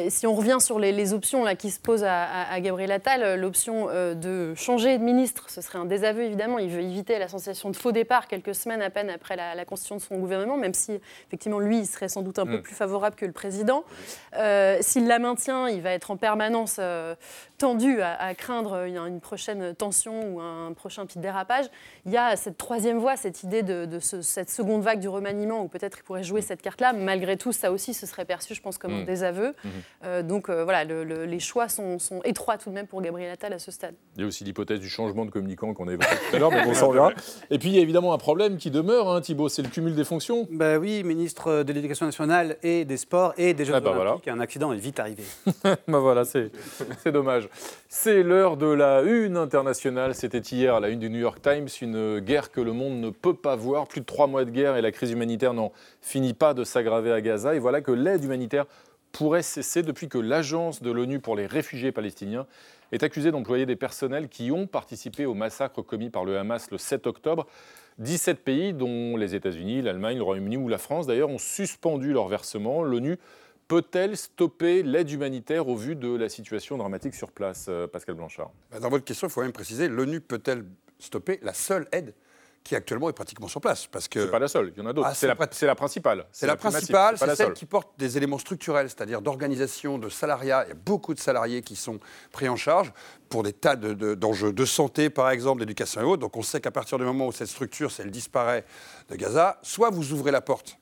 si 0.10 0.28
on 0.28 0.36
revient 0.36 0.58
sur 0.60 0.80
les, 0.80 1.14
options 1.14 1.44
là, 1.44 1.56
qui 1.56 1.72
se 1.72 1.80
posent 1.80 2.06
à, 2.06 2.60
Gabriel 2.60 2.92
Attal, 2.92 3.40
l'option 3.40 3.88
de 3.88 4.54
changer 4.56 4.98
de 4.98 5.04
ministre, 5.04 5.50
ce 5.50 5.62
serait 5.62 5.80
un 5.80 5.86
désaveu, 5.86 6.24
évidemment. 6.24 6.60
Il 6.60 6.70
veut 6.70 6.82
éviter 6.82 7.18
la 7.20 7.28
sensation 7.28 7.70
de 7.70 7.76
faux 7.76 7.92
départ 7.92 8.28
quelques 8.28 8.54
semaines 8.54 8.82
à 8.82 8.90
peine 8.90 9.10
après 9.10 9.36
la, 9.36 9.56
la 9.56 9.66
constitution 9.66 9.96
de 9.96 10.02
son 10.02 10.20
gouvernement 10.20 10.58
même 10.58 10.74
si 10.74 11.00
effectivement 11.28 11.60
lui, 11.60 11.80
il 11.80 11.86
serait 11.86 12.10
sans 12.10 12.22
doute 12.22 12.40
un 12.40 12.46
peu 12.46 12.58
mm. 12.58 12.62
plus 12.62 12.76
favorable 12.76 13.16
que 13.16 13.26
le 13.26 13.32
président. 13.32 13.84
Euh, 14.38 14.78
s'il 14.82 15.08
la 15.08 15.20
maintient, 15.20 15.68
il 15.68 15.82
va 15.82 15.92
être 15.92 16.12
en 16.12 16.18
permanence 16.18 16.78
euh, 16.80 17.16
tendu 17.58 18.02
à, 18.02 18.34
craindre 18.36 18.86
une, 18.86 19.20
prochaine 19.20 19.76
tension 19.76 20.34
ou 20.34 20.40
un 20.40 20.74
prochain 20.74 21.06
petit 21.06 21.20
dérapage. 21.20 21.61
Il 22.06 22.12
y 22.12 22.18
a 22.18 22.36
cette 22.36 22.58
troisième 22.58 22.98
voie, 22.98 23.16
cette 23.16 23.44
idée 23.44 23.64
de, 23.64 24.00
cette 24.00 24.50
seconde 24.50 24.82
vague 24.82 25.00
du 25.00 25.08
remaniement, 25.08 25.64
où 25.64 25.68
peut-être 25.68 26.00
il 26.00 26.04
pourrait 26.04 26.24
jouer 26.24 26.42
cette 26.42 26.62
carte-là. 26.62 26.94
Malgré 26.94 27.38
tout, 27.38 27.52
ça 27.52 27.72
aussi, 27.72 27.94
ce 27.94 28.06
serait 28.06 28.26
perçu, 28.26 28.56
je 28.56 28.62
pense, 28.62 28.78
comme 28.78 28.94
un 28.94 29.02
mm. 29.02 29.06
désaveu. 29.06 29.54
Mm-hmm. 30.04 30.22
donc 30.24 30.50
voilà, 30.50 30.84
les 30.84 31.40
choix 31.40 31.70
sont, 31.70 32.00
sont, 32.00 32.22
étroits 32.24 32.58
tout 32.58 32.70
de 32.70 32.76
même 32.76 32.88
pour 32.88 33.02
Gabriel 33.02 33.32
Attal 33.32 33.54
à 33.54 33.60
ce 33.60 33.72
stade. 33.72 33.96
Il 34.16 34.22
y 34.22 34.24
a 34.24 34.28
aussi 34.28 34.44
l'hypothèse 34.44 34.80
du 34.80 34.90
changement 34.90 35.26
de 35.26 35.32
communicant 35.32 35.74
qu'on 35.74 35.88
a 35.88 35.94
évoqué 35.94 36.16
tout 36.30 36.36
à 36.36 36.40
l'heure, 36.40 36.52
mais 36.52 36.66
on 36.68 36.74
s'en 36.74 36.92
verra. 36.92 37.12
Et 37.50 37.60
puis 37.60 37.70
il 37.70 37.76
y 37.76 37.80
a 37.80 37.82
évidemment 37.82 38.14
un 38.14 38.18
problème 38.18 38.58
qui 38.58 38.72
demeure, 38.72 39.10
hein, 39.10 39.22
Thibault, 39.22 39.50
c'est 39.50 39.62
le 39.62 39.70
cumul 39.70 39.96
des 39.96 40.04
fonctions. 40.04 40.48
Ben 40.52 40.78
oui, 40.78 41.04
ministre 41.04 41.64
de 41.64 41.74
l'Éducation 41.74 42.06
nationale 42.06 42.58
et 42.64 42.86
des 42.86 42.98
Sports 42.98 43.34
et 43.38 43.54
des 43.54 43.66
Jeux 43.66 43.74
ah 43.76 43.80
bah 43.80 43.92
Olympiques, 43.92 44.28
un 44.28 44.40
accident 44.40 44.74
est 44.74 44.78
vite 44.78 45.00
arrivé. 45.00 45.24
ben 45.88 46.00
voilà, 46.00 46.26
c'est 46.26 46.52
dommage. 47.06 47.50
C'est 47.90 48.24
l'heure 48.24 48.58
de 48.58 48.68
la 48.68 49.02
une 49.02 49.38
internationale. 49.38 50.16
C'était 50.16 50.40
hier 50.40 50.76
à 50.76 50.80
la 50.80 50.90
une 50.90 51.00
du 51.00 51.10
New 51.10 51.20
York 51.20 51.41
Times, 51.42 51.68
une 51.82 52.20
guerre 52.20 52.52
que 52.52 52.62
le 52.62 52.74
monde 52.74 53.00
ne 53.00 53.10
peut 53.10 53.34
pas 53.34 53.56
voir. 53.56 53.88
Plus 53.88 54.02
de 54.02 54.06
trois 54.06 54.28
mois 54.28 54.46
de 54.46 54.52
guerre 54.52 54.78
et 54.78 54.82
la 54.82 54.92
crise 54.92 55.12
humanitaire 55.12 55.54
n'en 55.54 55.72
finit 56.02 56.34
pas 56.34 56.54
de 56.54 56.64
s'aggraver 56.64 57.12
à 57.12 57.22
Gaza. 57.22 57.56
Et 57.56 57.60
voilà 57.60 57.82
que 57.82 57.92
l'aide 57.92 58.24
humanitaire 58.24 58.66
pourrait 59.12 59.42
cesser 59.42 59.84
depuis 59.84 60.08
que 60.08 60.18
l'Agence 60.18 60.82
de 60.82 60.92
l'ONU 60.92 61.20
pour 61.20 61.36
les 61.36 61.46
réfugiés 61.46 61.92
palestiniens 61.92 62.48
est 62.92 63.04
accusée 63.04 63.32
d'employer 63.32 63.66
des 63.66 63.76
personnels 63.76 64.30
qui 64.30 64.52
ont 64.52 64.68
participé 64.68 65.26
au 65.26 65.34
massacre 65.34 65.82
commis 65.82 66.10
par 66.10 66.26
le 66.26 66.38
Hamas 66.38 66.72
le 66.72 66.78
7 66.78 67.08
octobre. 67.08 67.48
17 68.00 68.44
pays, 68.44 68.74
dont 68.74 69.18
les 69.18 69.36
États-Unis, 69.36 69.82
l'Allemagne, 69.82 70.18
le 70.18 70.24
Royaume-Uni 70.24 70.58
ou 70.58 70.70
la 70.70 70.78
France 70.78 71.08
d'ailleurs, 71.08 71.30
ont 71.30 71.38
suspendu 71.38 72.14
leur 72.14 72.28
versement. 72.28 72.84
L'ONU 72.84 73.18
peut-elle 73.68 74.18
stopper 74.18 74.84
l'aide 74.84 75.10
humanitaire 75.12 75.68
au 75.68 75.76
vu 75.76 75.96
de 75.96 76.14
la 76.14 76.28
situation 76.28 76.78
dramatique 76.78 77.14
sur 77.14 77.32
place, 77.32 77.68
euh, 77.70 77.88
Pascal 77.88 78.16
Blanchard? 78.16 78.52
Bah, 78.72 78.80
Dans 78.80 78.90
votre 78.90 79.06
question, 79.06 79.28
il 79.28 79.32
faut 79.32 79.42
même 79.42 79.54
préciser, 79.54 79.88
l'ONU 79.88 80.20
peut-elle 80.20 80.66
stopper 81.04 81.40
la 81.42 81.54
seule 81.54 81.88
aide 81.92 82.14
qui 82.64 82.76
actuellement 82.76 83.10
est 83.10 83.14
pratiquement 83.14 83.48
sur 83.48 83.60
place. 83.60 83.88
Parce 83.88 84.08
que 84.08 84.26
c'est 84.26 84.32
pas 84.32 84.40
la 84.40 84.48
seule, 84.48 84.72
il 84.76 84.80
y 84.80 84.86
en 84.86 84.90
a 84.90 84.94
d'autres. 84.94 85.08
Ah, 85.10 85.16
c'est, 85.16 85.28
la, 85.28 85.36
principale. 85.36 86.26
C'est, 86.32 86.46
la, 86.46 86.56
principale, 86.56 87.18
c'est, 87.18 87.36
celle 87.36 87.54
qui 87.54 87.66
porte 87.66 87.90
des 87.98 88.18
éléments 88.18 88.38
structurels, 88.38 88.90
c'est-à-dire 88.90 89.22
d'organisation, 89.22 89.98
de 89.98 90.10
salariat. 90.10 90.64
Il 90.66 90.70
y 90.70 90.72
a 90.72 90.76
beaucoup 90.76 91.14
de 91.14 91.20
salariés 91.20 91.62
qui 91.62 91.76
sont 91.76 92.00
pris 92.32 92.50
en 92.50 92.56
charge 92.56 92.94
pour 93.30 93.44
des 93.44 93.54
tas 93.54 93.76
d'enjeux 93.76 94.54
de, 94.54 94.66
santé, 94.66 95.10
par 95.10 95.30
exemple, 95.32 95.60
d'éducation 95.60 96.02
et 96.02 96.04
autres. 96.04 96.22
Donc 96.22 96.38
on 96.38 96.44
sait 96.44 96.62
qu'à 96.62 96.72
partir 96.72 96.98
du 96.98 97.04
moment 97.04 97.28
où 97.28 97.32
cette 97.32 97.48
structure, 97.48 97.92
si 97.92 98.02
elle 98.02 98.12
disparaît 98.12 98.66
de 99.10 99.16
Gaza, 99.16 99.60
soit 99.64 99.90
vous 99.90 100.14
ouvrez 100.14 100.32
la 100.32 100.42
porte 100.42 100.78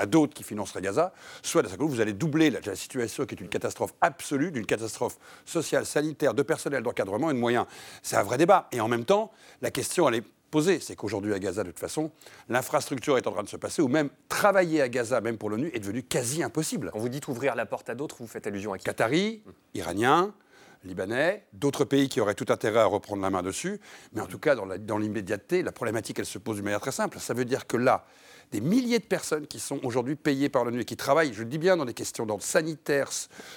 à 0.00 0.06
d'autres 0.06 0.34
qui 0.34 0.42
financeraient 0.42 0.80
Gaza, 0.80 1.12
soit 1.42 1.62
vous 1.78 2.00
allez 2.00 2.12
doubler 2.12 2.50
la, 2.50 2.60
la, 2.64 2.74
situation 2.74 3.26
qui 3.26 3.34
est 3.34 3.40
une 3.40 3.48
catastrophe 3.48 3.92
absolue, 4.00 4.50
d'une 4.50 4.66
catastrophe 4.66 5.18
sociale, 5.44 5.84
sanitaire, 5.84 6.34
de 6.34 6.42
personnel, 6.42 6.82
d'encadrement 6.82 7.30
et 7.30 7.34
de 7.34 7.38
moyens. 7.38 7.66
C'est 8.02 8.16
un 8.16 8.22
vrai 8.22 8.38
débat. 8.38 8.68
Et 8.72 8.80
en 8.80 8.88
même 8.88 9.04
temps, 9.04 9.30
la 9.60 9.70
question, 9.70 10.08
elle 10.08 10.16
est 10.16 10.24
posée, 10.50 10.80
c'est 10.80 10.96
qu'aujourd'hui 10.96 11.32
à 11.32 11.38
Gaza, 11.38 11.62
de 11.62 11.70
toute 11.70 11.78
façon, 11.78 12.10
l'infrastructure 12.48 13.16
est 13.16 13.26
en 13.26 13.32
train 13.32 13.42
de 13.42 13.48
se 13.48 13.56
passer, 13.56 13.82
ou 13.82 13.88
même 13.88 14.10
travailler 14.28 14.82
à 14.82 14.88
Gaza, 14.88 15.20
même 15.20 15.38
pour 15.38 15.50
l'ONU, 15.50 15.70
est 15.74 15.80
devenu 15.80 16.02
quasi 16.02 16.42
impossible. 16.42 16.90
Quand 16.92 16.98
vous 16.98 17.08
dites 17.08 17.28
ouvrir 17.28 17.54
la 17.54 17.66
porte 17.66 17.88
à 17.88 17.94
d'autres, 17.94 18.16
vous 18.18 18.26
faites 18.26 18.46
allusion 18.46 18.72
à 18.72 18.78
qui? 18.78 18.84
Qataris, 18.84 19.42
Iraniens, 19.74 20.34
Libanais, 20.82 21.44
d'autres 21.52 21.84
pays 21.84 22.08
qui 22.08 22.20
auraient 22.20 22.34
tout 22.34 22.46
intérêt 22.48 22.80
à 22.80 22.86
reprendre 22.86 23.20
la 23.20 23.28
main 23.28 23.42
dessus. 23.42 23.80
Mais 24.14 24.22
en 24.22 24.26
tout 24.26 24.38
cas, 24.38 24.56
dans 24.56 24.98
l'immédiateté, 24.98 25.62
la 25.62 25.72
problématique, 25.72 26.18
elle 26.18 26.26
se 26.26 26.38
pose 26.38 26.56
d'une 26.56 26.64
manière 26.64 26.80
très 26.80 26.92
simple. 26.92 27.18
Ça 27.18 27.34
veut 27.34 27.44
dire 27.44 27.66
que 27.66 27.76
là, 27.76 28.06
des 28.52 28.60
milliers 28.60 28.98
de 28.98 29.04
personnes 29.04 29.46
qui 29.46 29.60
sont 29.60 29.78
aujourd'hui 29.84 30.16
payées 30.16 30.48
par 30.48 30.64
l'ONU 30.64 30.80
et 30.80 30.84
qui 30.84 30.96
travaillent, 30.96 31.32
je 31.32 31.40
le 31.40 31.48
dis 31.48 31.58
bien, 31.58 31.76
dans 31.76 31.84
des 31.84 31.94
questions 31.94 32.26
d'ordre 32.26 32.42
sanitaire, 32.42 33.10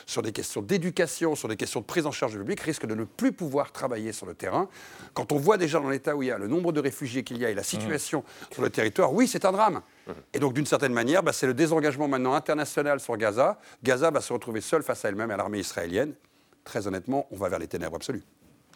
sur 0.05 0.21
des 0.21 0.31
questions 0.31 0.61
d'éducation, 0.61 1.35
sur 1.35 1.47
des 1.47 1.55
questions 1.55 1.79
de 1.79 1.85
prise 1.85 2.05
en 2.05 2.11
charge 2.11 2.33
du 2.33 2.39
public, 2.39 2.59
risquent 2.59 2.85
de 2.85 2.95
ne 2.95 3.03
plus 3.03 3.31
pouvoir 3.31 3.71
travailler 3.71 4.11
sur 4.11 4.25
le 4.25 4.35
terrain. 4.35 4.69
Quand 5.13 5.31
on 5.31 5.37
voit 5.37 5.57
déjà 5.57 5.79
dans 5.79 5.89
l'état 5.89 6.15
où 6.15 6.23
il 6.23 6.27
y 6.27 6.31
a 6.31 6.37
le 6.37 6.47
nombre 6.47 6.71
de 6.71 6.79
réfugiés 6.79 7.23
qu'il 7.23 7.37
y 7.37 7.45
a 7.45 7.49
et 7.49 7.55
la 7.55 7.63
situation 7.63 8.19
mmh. 8.19 8.53
sur 8.53 8.61
le 8.61 8.69
territoire, 8.69 9.13
oui, 9.13 9.27
c'est 9.27 9.45
un 9.45 9.51
drame. 9.51 9.81
Mmh. 10.07 10.11
Et 10.33 10.39
donc, 10.39 10.53
d'une 10.53 10.65
certaine 10.65 10.93
manière, 10.93 11.23
bah, 11.23 11.33
c'est 11.33 11.47
le 11.47 11.53
désengagement 11.53 12.07
maintenant 12.07 12.33
international 12.33 12.99
sur 12.99 13.17
Gaza. 13.17 13.59
Gaza 13.83 14.11
va 14.11 14.21
se 14.21 14.31
retrouver 14.31 14.61
seule 14.61 14.83
face 14.83 15.05
à 15.05 15.09
elle-même 15.09 15.31
et 15.31 15.33
à 15.33 15.37
l'armée 15.37 15.59
israélienne. 15.59 16.13
Très 16.63 16.87
honnêtement, 16.87 17.27
on 17.31 17.35
va 17.35 17.49
vers 17.49 17.59
les 17.59 17.67
ténèbres 17.67 17.95
absolues. 17.95 18.23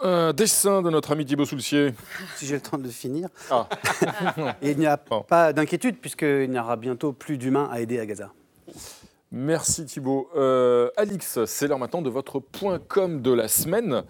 Un 0.01 0.33
dessin 0.33 0.81
de 0.81 0.89
notre 0.89 1.11
ami 1.11 1.25
Thibaut 1.25 1.45
Soulcier. 1.45 1.93
Si 2.35 2.45
j'ai 2.45 2.55
le 2.55 2.61
temps 2.61 2.77
de 2.77 2.87
finir. 2.89 3.29
Ah. 3.49 3.67
Et 4.61 4.71
il 4.71 4.77
n'y 4.77 4.85
a 4.85 4.97
pas 4.97 5.53
d'inquiétude, 5.53 5.97
puisqu'il 5.99 6.49
n'y 6.49 6.59
aura 6.59 6.75
bientôt 6.75 7.13
plus 7.13 7.37
d'humains 7.37 7.67
à 7.71 7.79
aider 7.79 7.99
à 7.99 8.05
Gaza. 8.05 8.31
Merci 9.31 9.85
Thibaut. 9.85 10.29
Euh, 10.35 10.89
Alix, 10.95 11.43
c'est 11.45 11.67
l'heure 11.67 11.79
maintenant 11.79 12.01
de 12.01 12.09
votre 12.09 12.39
point 12.39 12.79
com 12.79 13.21
de 13.21 13.31
la 13.31 13.47
semaine. 13.47 14.03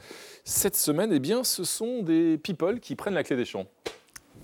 Cette 0.44 0.76
semaine, 0.76 1.12
eh 1.12 1.20
bien, 1.20 1.44
ce 1.44 1.64
sont 1.64 2.04
des 2.04 2.38
people 2.38 2.80
qui 2.80 2.96
prennent 2.96 3.16
la 3.16 3.24
clé 3.24 3.36
des 3.36 3.46
champs. 3.46 3.66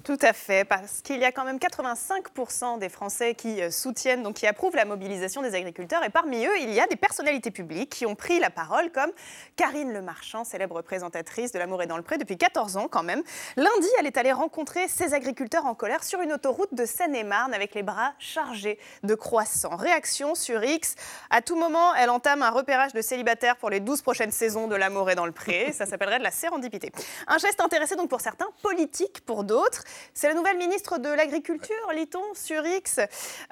Tout 0.04 0.20
à 0.22 0.34
fait, 0.34 0.66
parce 0.66 1.02
qu'il 1.02 1.18
y 1.22 1.24
a 1.24 1.32
quand 1.32 1.46
même 1.46 1.60
85% 1.60 2.78
des 2.78 2.90
Français 2.90 3.36
qui 3.36 3.62
euh, 3.62 3.72
soutiennent, 3.72 4.22
donc 4.22 4.36
qui 4.36 4.46
approuvent 4.46 4.76
la 4.76 4.84
mobilisation 4.84 5.42
des 5.42 5.56
agriculteurs. 5.56 6.04
Et 6.04 6.10
parmi 6.10 6.46
eux, 6.46 6.60
il 6.60 6.74
y 6.74 6.82
a 6.82 6.88
des 6.88 6.98
personnalités 6.98 7.52
publiques 7.52 7.90
qui 7.92 8.06
ont 8.06 8.14
pris 8.14 8.38
la 8.42 8.50
parole, 8.50 8.92
comme 8.92 9.12
Karine 9.56 9.94
Le 9.94 10.02
Marchand, 10.02 10.44
célèbre 10.44 10.82
présentatrice 10.82 11.54
de 11.54 11.60
L'amour 11.60 11.84
est 11.84 11.88
dans 11.88 11.96
le 11.96 12.04
pré 12.04 12.18
depuis 12.18 12.38
14 12.38 12.76
ans 12.76 12.90
quand 12.90 13.04
même. 13.04 13.24
Lundi, 13.56 13.88
elle 13.98 14.06
est 14.06 14.18
allée 14.18 14.34
rencontrer 14.34 14.90
ces 14.90 15.14
agriculteurs 15.14 15.66
en 15.66 15.74
colère 15.74 16.04
sur 16.04 16.20
une 16.20 16.34
autoroute 16.34 16.74
de 16.74 16.84
Seine-et-Marne 16.84 17.54
avec 17.54 17.74
les 17.74 17.84
bras 17.84 18.12
chargés 18.20 18.80
de 19.04 19.16
croissants. 19.16 19.78
Réaction 19.78 20.36
sur 20.36 20.66
X. 20.66 20.96
À 21.30 21.42
tout 21.42 21.56
moment, 21.56 21.96
elle 21.96 22.10
entame 22.10 22.42
un 22.42 22.50
repérage 22.50 22.92
de 22.92 23.02
célibataires 23.02 23.56
pour 23.56 23.70
les 23.70 23.80
12 23.80 24.02
prochaines 24.02 24.32
saisons 24.32 24.68
de 24.68 24.76
L'amour 24.76 25.10
est 25.12 25.16
dans 25.16 25.26
le 25.26 25.32
pré. 25.32 25.72
Ça 25.72 25.86
s'appellerait 25.86 26.20
de 26.20 26.26
la 26.26 26.32
sérendipité. 26.32 26.92
Un 27.28 27.38
geste 27.38 27.62
intéressé 27.62 27.96
donc 27.96 28.10
pour 28.10 28.20
certains, 28.20 28.48
politique 28.62 29.22
pour 29.26 29.46
d'autres. 29.46 29.86
C'est 30.14 30.28
la 30.28 30.34
nouvelle 30.34 30.58
ministre 30.58 30.98
de 30.98 31.10
l'Agriculture, 31.10 31.92
lit-on, 31.94 32.34
sur 32.34 32.66
X 32.66 33.00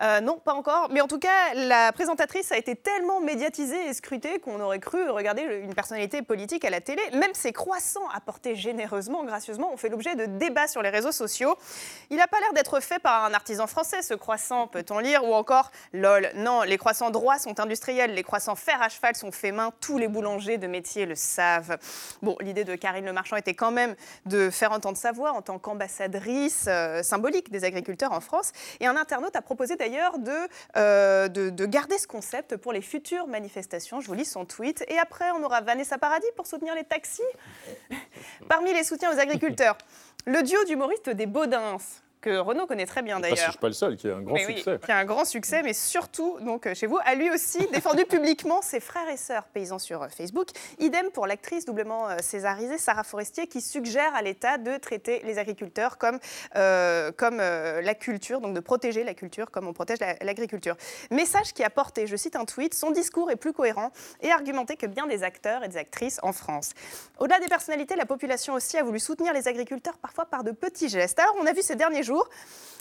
euh, 0.01 0.21
Non, 0.21 0.38
pas 0.38 0.54
encore. 0.54 0.89
Mais 0.91 1.01
en 1.01 1.08
tout 1.08 1.19
cas, 1.19 1.54
la 1.56 1.91
présentatrice 1.91 2.51
a 2.51 2.58
été 2.58 2.75
tellement 2.75 3.19
médiatisée 3.19 3.88
et 3.88 3.93
scrutée 3.93 4.39
qu'on 4.39 4.60
aurait 4.60 4.80
cru 4.80 5.10
regarder 5.10 5.41
une 5.41 5.73
personnalité 5.73 6.21
politique 6.21 6.65
à 6.65 6.69
la 6.69 6.82
télé. 6.82 7.01
Même 7.13 7.34
ses 7.34 7.54
croissants 7.54 8.08
apportés 8.13 8.56
généreusement, 8.56 9.23
gracieusement, 9.23 9.71
ont 9.71 9.77
fait 9.77 9.89
l'objet 9.89 10.15
de 10.15 10.25
débats 10.25 10.67
sur 10.67 10.82
les 10.82 10.89
réseaux 10.89 11.12
sociaux. 11.12 11.56
Il 12.10 12.17
n'a 12.17 12.27
pas 12.27 12.39
l'air 12.39 12.54
d'être 12.54 12.80
fait 12.80 12.99
par 12.99 13.25
un 13.25 13.34
artisan 13.34 13.67
français, 13.67 14.01
ce 14.01 14.13
croissant, 14.13 14.67
peut-on 14.67 14.99
lire, 14.99 15.23
ou 15.23 15.34
encore, 15.34 15.71
lol, 15.93 16.30
non, 16.36 16.62
les 16.63 16.77
croissants 16.77 17.12
droits 17.12 17.39
sont 17.39 17.60
industriels, 17.60 18.13
les 18.13 18.23
croissants 18.23 18.56
fer 18.56 18.82
à 18.82 18.89
cheval 18.89 19.15
sont 19.15 19.32
faits 19.32 19.54
main, 19.54 19.71
tous 19.82 19.97
les 19.97 20.08
boulangers 20.08 20.58
de 20.58 20.67
métier 20.67 21.06
le 21.06 21.15
savent. 21.15 21.77
Bon, 22.21 22.36
l'idée 22.39 22.63
de 22.63 22.75
Karine 22.75 23.06
Le 23.06 23.13
Marchand 23.13 23.36
était 23.36 23.54
quand 23.54 23.71
même 23.71 23.95
de 24.25 24.49
faire 24.49 24.71
entendre 24.71 24.97
sa 24.97 25.12
voix 25.12 25.32
en 25.32 25.41
tant 25.41 25.60
qu'ambassadrice 25.60 26.31
euh, 26.67 27.04
symbolique 27.04 27.52
des 27.52 27.63
agriculteurs 27.63 28.12
en 28.12 28.22
France. 28.22 28.52
Et 28.80 28.88
un 28.88 28.96
internaute 28.96 29.36
a 29.36 29.41
proposé 29.41 29.76
d'ailleurs 29.76 30.15
euh, 30.78 31.28
de, 31.28 31.50
de, 31.50 31.65
garder 31.65 31.98
ce 31.98 32.08
concept 32.08 32.58
pour 32.58 32.74
les 32.74 32.82
futures 32.82 33.28
manifestations. 33.28 34.02
Je 34.02 34.08
vous 34.08 34.13
lis 34.13 34.26
son 34.26 34.46
tweet. 34.46 34.84
Et 34.88 34.98
après, 34.98 35.32
on 35.32 35.44
aura 35.44 35.62
Vanessa 35.62 35.98
Paradis 35.98 36.28
pour 36.36 36.48
soutenir 36.48 36.76
les 36.76 36.84
taxis. 36.84 37.22
Parmi 38.50 38.74
les 38.74 38.84
soutiens 38.84 39.13
aux 39.13 39.20
agriculteurs, 39.20 39.78
le 40.26 40.44
duo 40.44 40.63
d'humoristes 40.65 41.10
des 41.10 41.26
Baudins, 41.26 41.78
que 42.22 42.38
Renaud 42.38 42.68
connaît 42.68 42.86
très 42.86 43.02
bien 43.02 43.20
d'ailleurs. 43.20 43.38
Je 43.38 43.46
ne 43.46 43.50
suis 43.50 43.60
pas 43.60 43.68
le 43.68 43.74
seul, 43.74 43.98
qui 43.98 44.08
a 44.08 44.16
un 44.16 44.22
grand 44.22 44.38
succès. 44.38 44.80
qui 44.84 44.92
a 44.92 44.98
un 44.98 45.06
grand 45.06 45.26
succès, 45.26 45.64
mais 45.64 45.74
surtout, 45.74 46.38
donc, 46.42 46.68
euh, 46.68 46.76
chez 46.76 46.88
vous, 46.88 47.00
a 47.04 47.16
lui 47.16 47.30
aussi 47.32 47.68
défendu 47.74 48.06
publiquement 48.06 48.62
ses 48.62 48.80
frères 48.80 49.10
et 49.10 49.18
sœurs 49.18 49.44
paysans 49.46 49.80
sur 49.80 50.04
euh, 50.04 50.08
Facebook. 50.08 50.50
Idem 50.80 51.10
pour 51.12 51.28
l'actrice 51.28 51.66
doublement 51.66 52.10
euh, 52.10 52.18
césarisée, 52.22 52.78
Sarah 52.78 53.04
Forestier, 53.04 53.48
qui 53.48 53.62
suggère 53.62 54.14
à 54.16 54.22
l'État 54.22 54.58
de 54.58 54.78
traiter 54.78 55.22
les 55.26 55.40
agriculteurs 55.40 55.98
comme, 55.98 56.20
comme 57.18 57.38
la 57.38 57.96
culture, 57.96 58.42
donc 58.42 58.54
de 58.54 58.60
protéger 58.60 59.04
la 59.04 59.14
culture 59.14 59.50
comme 59.50 59.68
on 59.68 59.74
protège 59.74 60.00
l'agriculture. 60.22 60.76
Message 61.10 61.54
qui 61.54 61.64
a 61.64 61.70
porté, 61.70 62.08
je 62.08 62.16
cite 62.16 62.36
un 62.36 62.46
tweet, 62.46 62.74
son 62.74 62.92
discours 62.92 63.32
est 63.32 63.36
plus 63.36 63.54
cohérent 63.54 63.92
et 64.22 64.32
argumenté 64.32 64.76
que 64.76 64.86
bien 64.86 65.08
des 65.08 65.24
acteurs 65.24 65.64
et 65.64 65.68
des 65.68 65.78
actrices 65.78 66.20
en 66.24 66.34
France. 66.34 66.72
Au-delà 67.20 67.40
des 67.40 67.48
personnalités, 67.48 67.96
la 67.96 68.06
population 68.06 68.54
aussi 68.54 68.78
a 68.78 68.84
voulu 68.84 69.00
soutenir 69.00 69.34
les 69.34 69.48
agriculteurs, 69.48 69.98
parfois 69.98 70.26
par 70.26 70.44
de 70.44 70.52
petits 70.52 70.90
gestes. 70.90 71.20
Alors, 71.20 71.36
on 71.40 71.46
a 71.46 71.54
vu 71.54 71.62
ces 71.62 71.76
derniers 71.76 72.04
jours 72.04 72.11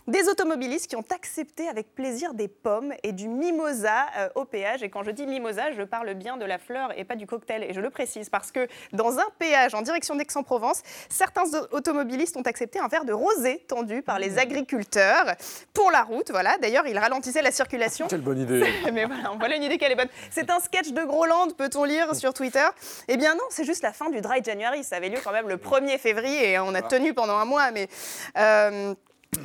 des 0.06 0.28
automobilistes 0.28 0.88
qui 0.88 0.96
ont 0.96 1.04
accepté 1.10 1.68
avec 1.68 1.94
plaisir 1.94 2.34
des 2.34 2.48
pommes 2.48 2.92
et 3.02 3.12
du 3.12 3.28
mimosa 3.28 4.06
euh, 4.16 4.28
au 4.34 4.44
péage. 4.44 4.82
Et 4.82 4.90
quand 4.90 5.02
je 5.02 5.10
dis 5.10 5.26
mimosa, 5.26 5.72
je 5.72 5.82
parle 5.82 6.14
bien 6.14 6.36
de 6.36 6.44
la 6.44 6.58
fleur 6.58 6.90
et 6.98 7.04
pas 7.04 7.16
du 7.16 7.26
cocktail. 7.26 7.64
Et 7.64 7.72
je 7.72 7.80
le 7.80 7.90
précise 7.90 8.28
parce 8.28 8.50
que 8.50 8.66
dans 8.92 9.18
un 9.18 9.26
péage 9.38 9.74
en 9.74 9.82
direction 9.82 10.16
d'Aix-en-Provence, 10.16 10.82
certains 11.08 11.44
automobilistes 11.70 12.36
ont 12.36 12.42
accepté 12.42 12.78
un 12.78 12.88
verre 12.88 13.04
de 13.04 13.12
rosé 13.12 13.64
tendu 13.68 14.02
par 14.02 14.18
les 14.18 14.30
mmh. 14.30 14.38
agriculteurs 14.38 15.34
pour 15.72 15.90
la 15.90 16.02
route. 16.02 16.30
Voilà. 16.30 16.56
D'ailleurs, 16.58 16.86
ils 16.86 16.98
ralentissaient 16.98 17.42
la 17.42 17.52
circulation. 17.52 18.06
Quelle 18.08 18.20
bonne 18.20 18.40
idée. 18.40 18.64
Mais 18.92 19.04
voilà, 19.04 19.32
on 19.32 19.38
voit 19.38 19.54
une 19.54 19.62
idée 19.62 19.78
qu'elle 19.78 19.92
est 19.92 19.96
bonne. 19.96 20.08
C'est 20.30 20.50
un 20.50 20.60
sketch 20.60 20.90
de 20.92 21.04
Groland, 21.04 21.48
peut-on 21.56 21.84
lire 21.84 22.14
sur 22.14 22.34
Twitter? 22.34 22.66
Eh 23.08 23.16
bien 23.16 23.34
non, 23.34 23.44
c'est 23.50 23.64
juste 23.64 23.82
la 23.82 23.92
fin 23.92 24.10
du 24.10 24.20
Dry 24.20 24.42
January. 24.42 24.84
Ça 24.84 24.96
avait 24.96 25.08
lieu 25.08 25.18
quand 25.22 25.32
même 25.32 25.48
le 25.48 25.56
1er 25.56 25.98
février 25.98 26.52
et 26.52 26.58
on 26.58 26.74
a 26.74 26.82
tenu 26.82 27.14
pendant 27.14 27.36
un 27.36 27.44
mois. 27.44 27.70
Mais... 27.70 27.88
Euh, 28.36 28.94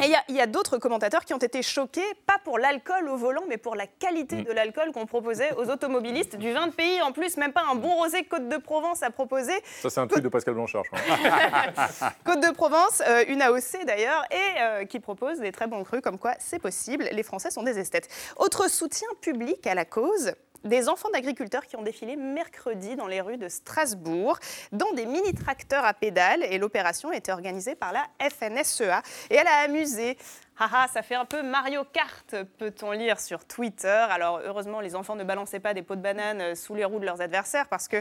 Et 0.03 0.11
il 0.29 0.35
y 0.35 0.41
a, 0.41 0.47
d'autres 0.47 0.77
commentateurs 0.77 1.23
qui 1.25 1.33
ont 1.33 1.39
été 1.39 1.61
choqués, 1.61 2.01
pas 2.25 2.37
pour 2.43 2.59
l'alcool 2.59 3.07
au 3.07 3.17
volant, 3.17 3.43
mais 3.47 3.57
pour 3.57 3.75
la 3.75 3.87
qualité 3.87 4.37
mm. 4.37 4.43
de 4.43 4.51
l'alcool 4.51 4.91
qu'on 4.91 5.05
proposait 5.05 5.53
aux 5.53 5.69
automobilistes 5.69 6.35
du 6.35 6.51
20 6.51 6.75
pays. 6.75 7.01
En 7.01 7.11
plus, 7.11 7.37
même 7.37 7.53
pas 7.53 7.63
un 7.71 7.75
bon 7.75 7.95
rosé 7.95 8.23
Côte 8.23 8.49
de 8.49 8.57
Provence 8.57 9.03
à 9.03 9.09
proposer. 9.09 9.53
Ça, 9.81 9.89
c'est 9.89 9.99
un 10.01 10.07
truc 10.07 10.23
de 10.23 10.29
Pascal 10.29 10.53
Blanchard, 10.55 10.83
je 10.83 10.89
crois. 10.89 12.09
Côte 12.25 12.41
de 12.41 12.51
Provence, 12.53 13.01
euh, 13.07 13.23
une 13.27 13.41
AOC 13.41 13.85
d'ailleurs, 13.85 14.23
et 14.31 14.61
euh, 14.61 14.85
qui 14.85 14.99
propose 14.99 15.39
des 15.39 15.51
très 15.51 15.67
bons 15.67 15.83
crus, 15.83 16.01
comme 16.01 16.17
quoi 16.17 16.33
c'est 16.39 16.59
possible. 16.59 17.07
Les 17.11 17.23
Français 17.23 17.51
sont 17.51 17.63
des 17.63 17.79
esthètes. 17.79 18.09
Autre 18.37 18.69
soutien 18.69 19.07
public 19.21 19.65
à 19.67 19.75
la 19.75 19.85
cause, 19.85 20.33
des 20.63 20.89
enfants 20.89 21.09
d'agriculteurs 21.11 21.65
qui 21.65 21.75
ont 21.75 21.83
défilé 21.83 22.15
mercredi 22.15 22.95
dans 22.95 23.07
les 23.07 23.21
rues 23.21 23.37
de 23.37 23.49
Strasbourg, 23.49 24.39
dans 24.71 24.91
des 24.93 25.05
mini-tracteurs 25.05 25.85
à 25.85 25.93
pédales. 25.93 26.43
Et 26.49 26.57
l'opération 26.57 27.11
été 27.11 27.31
organisée 27.31 27.75
par 27.75 27.93
la 27.93 28.05
FNSEA. 28.29 29.01
Et 29.29 29.35
elle 29.35 29.47
a 29.47 29.63
amusé 29.65 30.17
Haha, 30.57 30.87
ça 30.87 31.01
fait 31.01 31.15
un 31.15 31.25
peu 31.25 31.43
Mario 31.43 31.83
Kart, 31.91 32.33
peut-on 32.57 32.91
lire 32.91 33.19
sur 33.19 33.43
Twitter. 33.43 33.89
Alors 33.89 34.39
heureusement, 34.45 34.79
les 34.79 34.95
enfants 34.95 35.17
ne 35.17 35.25
balançaient 35.25 35.59
pas 35.59 35.73
des 35.73 35.81
pots 35.81 35.97
de 35.97 36.01
bananes 36.01 36.39
euh, 36.39 36.55
sous 36.55 36.75
les 36.75 36.85
roues 36.85 36.99
de 36.99 37.05
leurs 37.05 37.19
adversaires 37.19 37.67
parce 37.67 37.89
que 37.89 37.97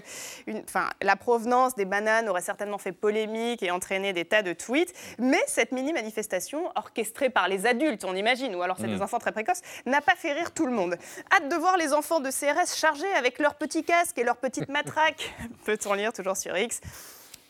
la 1.02 1.16
provenance 1.16 1.74
des 1.74 1.84
bananes 1.84 2.28
aurait 2.28 2.42
certainement 2.42 2.78
fait 2.78 2.92
polémique 2.92 3.64
et 3.64 3.72
entraîné 3.72 4.12
des 4.12 4.24
tas 4.24 4.42
de 4.42 4.52
tweets. 4.52 4.94
Mais 5.18 5.42
cette 5.48 5.72
mini-manifestation, 5.72 6.70
orchestrée 6.76 7.28
par 7.28 7.48
les 7.48 7.66
adultes, 7.66 8.04
on 8.04 8.14
imagine, 8.14 8.54
ou 8.54 8.62
alors 8.62 8.76
c'est 8.78 8.86
des 8.86 8.98
mm. 8.98 9.02
enfants 9.02 9.18
très 9.18 9.32
précoces, 9.32 9.62
n'a 9.84 10.00
pas 10.00 10.14
fait 10.14 10.32
rire 10.32 10.52
tout 10.52 10.66
le 10.66 10.72
monde. 10.72 10.96
Hâte 11.32 11.48
de 11.48 11.56
voir 11.56 11.76
les 11.76 11.92
enfants 11.92 12.20
de 12.20 12.30
CRS 12.30 12.76
chargés 12.76 13.12
avec 13.14 13.40
leurs 13.40 13.56
petits 13.56 13.82
casques 13.82 14.18
et 14.18 14.22
leurs 14.22 14.36
petites 14.36 14.68
matraques, 14.68 15.34
peut-on 15.64 15.94
lire 15.94 16.12
toujours 16.12 16.36
sur 16.36 16.56
X 16.56 16.80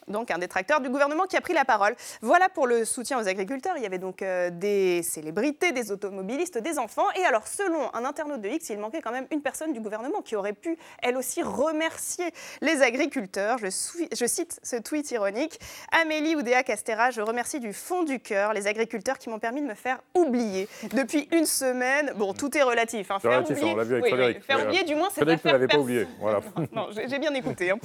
donc 0.08 0.30
un 0.30 0.38
détracteur 0.38 0.80
du 0.80 0.88
gouvernement 0.88 1.24
qui 1.24 1.36
a 1.36 1.40
pris 1.40 1.54
la 1.54 1.64
parole. 1.64 1.94
Voilà 2.20 2.48
pour 2.48 2.66
le 2.66 2.84
soutien 2.84 3.18
aux 3.20 3.28
agriculteurs. 3.28 3.76
Il 3.76 3.82
y 3.82 3.86
avait 3.86 3.98
donc 3.98 4.22
euh, 4.22 4.50
des 4.50 5.02
célébrités, 5.02 5.72
des 5.72 5.92
automobilistes, 5.92 6.58
des 6.58 6.78
enfants. 6.78 7.06
Et 7.16 7.24
alors, 7.24 7.46
selon 7.46 7.94
un 7.94 8.04
internaute 8.04 8.40
de 8.40 8.48
X, 8.48 8.70
il 8.70 8.78
manquait 8.78 9.02
quand 9.02 9.12
même 9.12 9.26
une 9.30 9.42
personne 9.42 9.72
du 9.72 9.80
gouvernement 9.80 10.22
qui 10.22 10.36
aurait 10.36 10.52
pu, 10.52 10.76
elle 11.02 11.16
aussi, 11.16 11.42
remercier 11.42 12.26
les 12.60 12.82
agriculteurs. 12.82 13.58
Je, 13.58 13.66
je 13.66 14.26
cite 14.26 14.58
ce 14.62 14.76
tweet 14.76 15.10
ironique. 15.10 15.58
Amélie 15.92 16.36
Oudéa 16.36 16.62
Castera, 16.62 17.10
je 17.10 17.20
remercie 17.20 17.60
du 17.60 17.72
fond 17.72 18.02
du 18.02 18.20
cœur 18.20 18.52
les 18.52 18.66
agriculteurs 18.66 19.18
qui 19.18 19.28
m'ont 19.28 19.38
permis 19.38 19.60
de 19.60 19.66
me 19.66 19.74
faire 19.74 20.00
oublier. 20.14 20.68
Depuis 20.92 21.28
une 21.32 21.46
semaine, 21.46 22.12
bon, 22.16 22.32
tout 22.32 22.56
est 22.56 22.62
relatif. 22.62 23.10
Hein, 23.10 23.18
faire 23.18 23.42
oublier, 23.42 23.72
on 23.72 23.76
l'a 23.76 23.84
vu 23.84 23.94
avec 23.94 24.06
Frédéric. 24.06 24.44
faire 24.44 24.64
oublier, 24.64 24.84
du 24.84 24.94
moins, 24.94 25.08
c'est 25.10 25.20
Frédéric 25.20 25.44
ne 25.44 25.52
l'avait 25.52 25.68
pas 25.68 25.78
oublié. 25.78 26.06
Voilà. 26.20 26.40
non, 26.72 26.88
j'ai 26.92 27.18
bien 27.18 27.34
écouté. 27.34 27.70
Hein. 27.70 27.78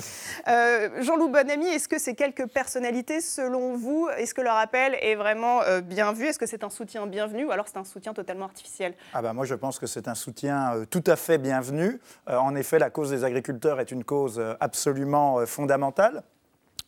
Euh, 0.47 1.01
Jean-Loup 1.01 1.29
Bonamy, 1.29 1.67
est-ce 1.67 1.87
que 1.87 1.99
c'est 1.99 2.08
ces 2.09 2.15
quelques 2.15 2.47
personnalités, 2.47 3.21
selon 3.21 3.77
vous, 3.77 4.09
est-ce 4.17 4.33
que 4.33 4.41
leur 4.41 4.55
appel 4.55 4.97
est 4.99 5.13
vraiment 5.13 5.61
euh, 5.61 5.79
bien 5.79 6.11
vu? 6.11 6.25
Est-ce 6.25 6.39
que 6.39 6.47
c'est 6.47 6.63
un 6.63 6.71
soutien 6.71 7.05
bienvenu 7.05 7.45
ou 7.45 7.51
alors 7.51 7.67
c'est 7.67 7.77
un 7.77 7.83
soutien 7.83 8.15
totalement 8.15 8.45
artificiel? 8.45 8.95
Ah 9.13 9.21
bah 9.21 9.31
Moi, 9.33 9.45
je 9.45 9.53
pense 9.53 9.77
que 9.77 9.85
c'est 9.85 10.07
un 10.07 10.15
soutien 10.15 10.73
euh, 10.73 10.85
tout 10.89 11.03
à 11.05 11.15
fait 11.15 11.37
bienvenu. 11.37 11.99
Euh, 12.27 12.37
en 12.37 12.55
effet, 12.55 12.79
la 12.79 12.89
cause 12.89 13.11
des 13.11 13.23
agriculteurs 13.23 13.79
est 13.79 13.91
une 13.91 14.03
cause 14.03 14.41
absolument 14.59 15.45
fondamentale. 15.45 16.23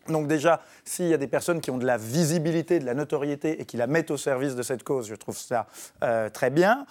Donc 0.08 0.28
déjà, 0.28 0.62
s'il 0.84 1.06
y 1.06 1.14
a 1.14 1.18
des 1.18 1.28
personnes 1.28 1.62
qui 1.62 1.70
ont 1.70 1.78
de 1.78 1.86
la 1.86 1.98
visibilité, 1.98 2.80
de 2.80 2.86
la 2.86 2.96
notoriété 2.96 3.62
et 3.62 3.66
qui 3.66 3.78
la 3.78 3.86
mettent 3.86 4.10
au 4.10 4.18
service 4.18 4.56
de 4.56 4.64
cette 4.64 4.82
cause, 4.82 5.08
je 5.08 5.14
trouve 5.14 5.38
ça 5.38 5.68
très 6.34 6.50
bien. 6.50 6.88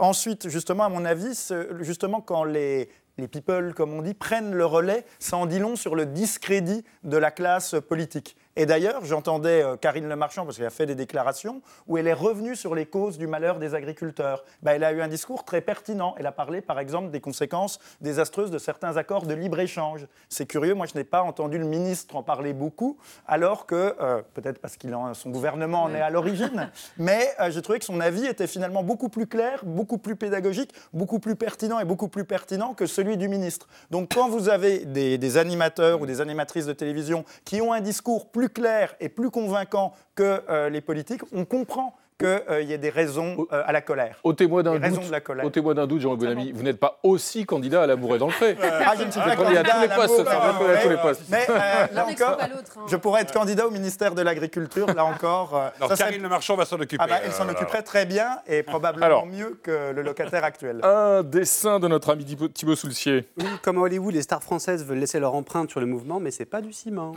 ensuite, 0.00 0.48
justement, 0.48 0.82
à 0.82 0.88
mon 0.88 1.04
avis, 1.04 1.52
justement, 1.80 2.20
quand 2.20 2.42
les, 2.42 2.88
les 3.18 3.28
people, 3.28 3.74
comme 3.74 3.92
on 3.92 4.02
dit, 4.02 4.14
prennent 4.14 4.54
le 4.54 4.64
relais, 4.64 5.04
ça 5.18 5.36
en 5.36 5.46
dit 5.46 5.58
long 5.58 5.76
sur 5.76 5.94
le 5.94 6.06
discrédit 6.06 6.84
de 7.04 7.16
la 7.16 7.30
classe 7.30 7.74
politique. 7.88 8.36
Et 8.60 8.66
d'ailleurs, 8.66 9.04
j'entendais 9.04 9.62
euh, 9.62 9.76
Karine 9.76 10.08
Le 10.08 10.16
Marchand, 10.16 10.44
parce 10.44 10.56
qu'elle 10.56 10.66
a 10.66 10.70
fait 10.70 10.84
des 10.84 10.96
déclarations, 10.96 11.62
où 11.86 11.96
elle 11.96 12.08
est 12.08 12.12
revenue 12.12 12.56
sur 12.56 12.74
les 12.74 12.86
causes 12.86 13.16
du 13.16 13.28
malheur 13.28 13.60
des 13.60 13.76
agriculteurs. 13.76 14.42
Ben, 14.62 14.72
elle 14.72 14.82
a 14.82 14.90
eu 14.90 15.00
un 15.00 15.06
discours 15.06 15.44
très 15.44 15.60
pertinent. 15.60 16.16
Elle 16.18 16.26
a 16.26 16.32
parlé, 16.32 16.60
par 16.60 16.80
exemple, 16.80 17.12
des 17.12 17.20
conséquences 17.20 17.78
désastreuses 18.00 18.50
de 18.50 18.58
certains 18.58 18.96
accords 18.96 19.26
de 19.26 19.34
libre-échange. 19.34 20.08
C'est 20.28 20.46
curieux, 20.46 20.74
moi 20.74 20.86
je 20.86 20.98
n'ai 20.98 21.04
pas 21.04 21.22
entendu 21.22 21.56
le 21.56 21.66
ministre 21.66 22.16
en 22.16 22.24
parler 22.24 22.52
beaucoup, 22.52 22.98
alors 23.28 23.64
que, 23.64 23.94
euh, 24.00 24.22
peut-être 24.34 24.58
parce 24.58 24.76
qu'il 24.76 24.92
son 25.12 25.30
gouvernement 25.30 25.84
en 25.84 25.94
est 25.94 26.00
à 26.00 26.10
l'origine, 26.10 26.72
mais 26.98 27.28
euh, 27.38 27.52
j'ai 27.52 27.62
trouvé 27.62 27.78
que 27.78 27.84
son 27.84 28.00
avis 28.00 28.26
était 28.26 28.48
finalement 28.48 28.82
beaucoup 28.82 29.08
plus 29.08 29.28
clair, 29.28 29.60
beaucoup 29.64 29.98
plus 29.98 30.16
pédagogique, 30.16 30.72
beaucoup 30.92 31.20
plus 31.20 31.36
pertinent 31.36 31.78
et 31.78 31.84
beaucoup 31.84 32.08
plus 32.08 32.24
pertinent 32.24 32.74
que 32.74 32.86
celui 32.86 33.16
du 33.16 33.28
ministre. 33.28 33.68
Donc 33.92 34.12
quand 34.12 34.28
vous 34.28 34.48
avez 34.48 34.84
des, 34.84 35.16
des 35.16 35.36
animateurs 35.36 36.00
ou 36.00 36.06
des 36.06 36.20
animatrices 36.20 36.66
de 36.66 36.72
télévision 36.72 37.24
qui 37.44 37.60
ont 37.60 37.72
un 37.72 37.80
discours 37.80 38.26
plus 38.26 38.47
clair 38.48 38.94
et 39.00 39.08
plus 39.08 39.30
convaincant 39.30 39.92
que 40.14 40.42
euh, 40.48 40.68
les 40.68 40.80
politiques, 40.80 41.22
on 41.32 41.44
comprend 41.44 41.94
qu'il 42.18 42.26
euh, 42.26 42.62
y 42.62 42.72
ait 42.72 42.78
des 42.78 42.90
raisons 42.90 43.46
euh, 43.52 43.62
à 43.64 43.70
la 43.70 43.80
colère. 43.80 44.18
Au 44.24 44.32
témoin 44.32 44.64
d'un 44.64 44.80
doute, 44.80 45.00
au 45.44 45.50
témoin 45.50 45.74
d'un 45.74 45.86
doute, 45.86 46.00
Jean 46.00 46.16
Bonamy, 46.16 46.50
vous 46.50 46.64
n'êtes 46.64 46.80
pas 46.80 46.98
aussi 47.04 47.46
candidat 47.46 47.82
à 47.82 47.86
l'amour 47.86 48.16
et 48.16 48.18
dans 48.18 48.26
le 48.26 48.32
pré. 48.32 48.56
ah, 48.60 48.94
je 48.98 49.04
ne 49.04 49.10
suis 49.10 49.20
pas 49.20 49.36
candidat 49.36 49.60
à, 49.60 49.64
tous 49.64 49.80
les 49.80 49.88
postes, 49.88 50.28
à 50.28 50.80
tous 50.82 50.88
les 50.88 50.96
postes. 50.96 51.22
Mais 51.30 51.46
là 51.92 52.06
encore, 52.06 52.38
hein. 52.40 52.86
je 52.88 52.96
pourrais 52.96 53.22
être 53.22 53.32
candidat 53.32 53.68
au 53.68 53.70
ministère 53.70 54.16
de 54.16 54.22
l'Agriculture. 54.22 54.92
Là 54.92 55.04
encore, 55.04 55.70
ça 55.88 55.96
Karine 55.96 56.22
Le 56.22 56.28
Marchand 56.28 56.56
va 56.56 56.64
s'en 56.64 56.80
occuper. 56.80 56.96
Ah 56.98 57.06
bah, 57.06 57.20
elle 57.24 57.32
s'en 57.32 57.48
occuperait 57.48 57.82
très 57.82 58.04
bien 58.04 58.40
et 58.48 58.64
probablement 58.64 59.24
mieux 59.24 59.60
que 59.62 59.92
le 59.92 60.02
locataire 60.02 60.42
actuel. 60.42 60.80
Un 60.82 61.22
dessin 61.22 61.78
de 61.78 61.86
notre 61.86 62.10
ami 62.10 62.24
Thibaut 62.24 62.74
Soulcier. 62.74 63.28
Oui, 63.36 63.46
comme 63.62 63.78
à 63.78 63.82
Hollywood, 63.82 64.14
les 64.14 64.22
stars 64.22 64.42
françaises 64.42 64.84
veulent 64.84 64.98
laisser 64.98 65.20
leur 65.20 65.34
empreinte 65.34 65.70
sur 65.70 65.78
le 65.78 65.86
mouvement, 65.86 66.18
mais 66.18 66.32
c'est 66.32 66.46
pas 66.46 66.60
du 66.60 66.72
ciment. 66.72 67.14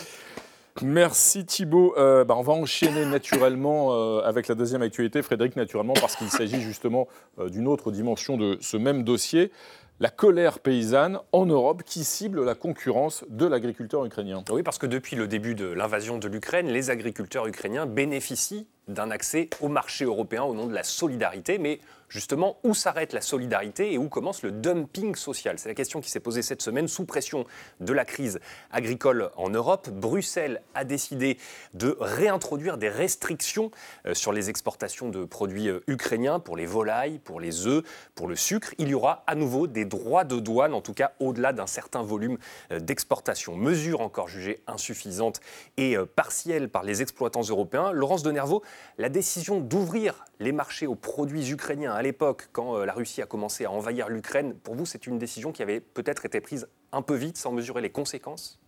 Merci 0.82 1.46
Thibault. 1.46 1.94
Euh, 1.98 2.24
bah, 2.24 2.36
on 2.38 2.42
va 2.42 2.54
enchaîner 2.54 3.06
naturellement 3.06 3.94
euh, 3.94 4.22
avec 4.22 4.48
la 4.48 4.56
deuxième 4.56 4.82
actualité, 4.82 5.22
Frédéric, 5.22 5.56
naturellement, 5.56 5.94
parce 5.94 6.16
qu'il 6.16 6.30
s'agit 6.30 6.62
justement 6.62 7.08
euh, 7.40 7.50
d'une 7.50 7.68
autre 7.68 7.92
dimension 7.92 8.38
de 8.38 8.58
ce 8.62 8.78
même 8.78 9.04
dossier. 9.04 9.52
La 10.00 10.10
colère 10.10 10.60
paysanne 10.60 11.20
en 11.32 11.46
Europe 11.46 11.84
qui 11.86 12.04
cible 12.04 12.44
la 12.44 12.56
concurrence 12.56 13.24
de 13.30 13.46
l'agriculteur 13.46 14.04
ukrainien. 14.04 14.44
Oui, 14.52 14.64
parce 14.64 14.80
que 14.80 14.88
depuis 14.88 15.16
le 15.16 15.28
début 15.28 15.54
de 15.54 15.66
l'invasion 15.66 16.18
de 16.18 16.28
l'Ukraine, 16.28 16.68
les 16.68 16.90
agriculteurs 16.90 17.46
ukrainiens 17.46 17.86
bénéficient 17.86 18.68
d'un 18.88 19.12
accès 19.12 19.50
au 19.62 19.68
marché 19.68 20.06
européen 20.06 20.44
au 20.44 20.54
nom 20.54 20.68
de 20.68 20.74
la 20.74 20.84
solidarité, 20.84 21.58
mais 21.58 21.80
justement, 22.12 22.58
où 22.64 22.74
s'arrête 22.74 23.14
la 23.14 23.22
solidarité 23.22 23.94
et 23.94 23.98
où 23.98 24.10
commence 24.10 24.44
le 24.44 24.52
dumping 24.52 25.16
social? 25.16 25.58
C'est 25.58 25.70
la 25.70 25.76
question 25.76 26.02
qui 26.02 26.12
s'est 26.12 26.20
posée 26.20 26.42
cette 26.42 26.62
semaine 26.62 26.88
sous 26.88 27.06
pression 27.06 27.46
de 27.80 27.94
la 27.94 28.06
crise 28.06 28.40
agricole 28.70 29.32
en 29.38 29.50
Europe. 29.50 29.90
Bruxelles 29.90 30.62
a 30.76 30.84
décidé 30.84 31.38
de 31.74 31.96
réintroduire 32.00 32.78
des 32.78 32.90
restrictions 32.90 33.72
euh, 34.06 34.14
sur 34.14 34.34
les 34.34 34.50
exportations 34.50 35.10
de 35.10 35.24
produits 35.24 35.70
euh, 35.70 35.80
ukrainiens 35.88 36.40
pour 36.40 36.58
les 36.58 36.66
volailles, 36.66 37.20
pour 37.20 37.40
les 37.40 37.66
œufs, 37.66 37.84
pour 38.14 38.28
le 38.28 38.36
sucre. 38.36 38.74
Il 38.78 38.90
y 38.90 38.94
aura 38.94 39.24
à 39.26 39.36
nouveau 39.36 39.68
des 39.68 39.86
droits 39.86 40.26
de 40.26 40.40
douane, 40.40 40.74
en 40.74 40.82
tout 40.82 40.94
cas 40.94 41.14
au-delà 41.20 41.54
d'un 41.54 41.68
certain 41.68 42.04
volume 42.04 42.38
euh, 42.72 42.80
d'exportation. 42.80 43.56
Mesure 43.56 44.02
encore 44.02 44.28
jugée 44.28 44.62
insuffisante 44.68 45.40
et 45.78 45.96
partielle 46.16 46.70
par 46.70 46.84
les 46.84 47.02
exploitants 47.02 47.42
européens. 47.42 47.92
Laurence 47.92 48.24
de 48.24 48.32
la 48.98 49.10
décision 49.10 49.60
d'ouvrir 49.60 50.26
les 50.40 50.52
marchés 50.52 50.88
aux 50.88 50.96
produits 50.96 51.52
ukrainiens 51.52 51.94
à 51.94 52.02
l'époque, 52.02 52.50
quand 52.52 52.78
euh, 52.78 52.86
la 52.86 52.94
Russie 52.94 53.22
a 53.22 53.26
commencé 53.26 53.66
à 53.66 53.72
envahir 53.72 54.10
l'Ukraine, 54.10 54.54
pour 54.54 54.76
vous, 54.76 54.86
c'est 54.86 55.08
une 55.08 55.18
décision 55.18 55.52
qui 55.52 55.62
avait 55.62 55.80
peut-être 55.80 56.26
été 56.26 56.42
prise 56.42 56.68
un 56.92 57.02
peu 57.02 57.16
vite 57.16 57.38
sans 57.38 57.52
mesurer 57.52 57.82
les 57.82 57.90
conséquences? 57.90 58.60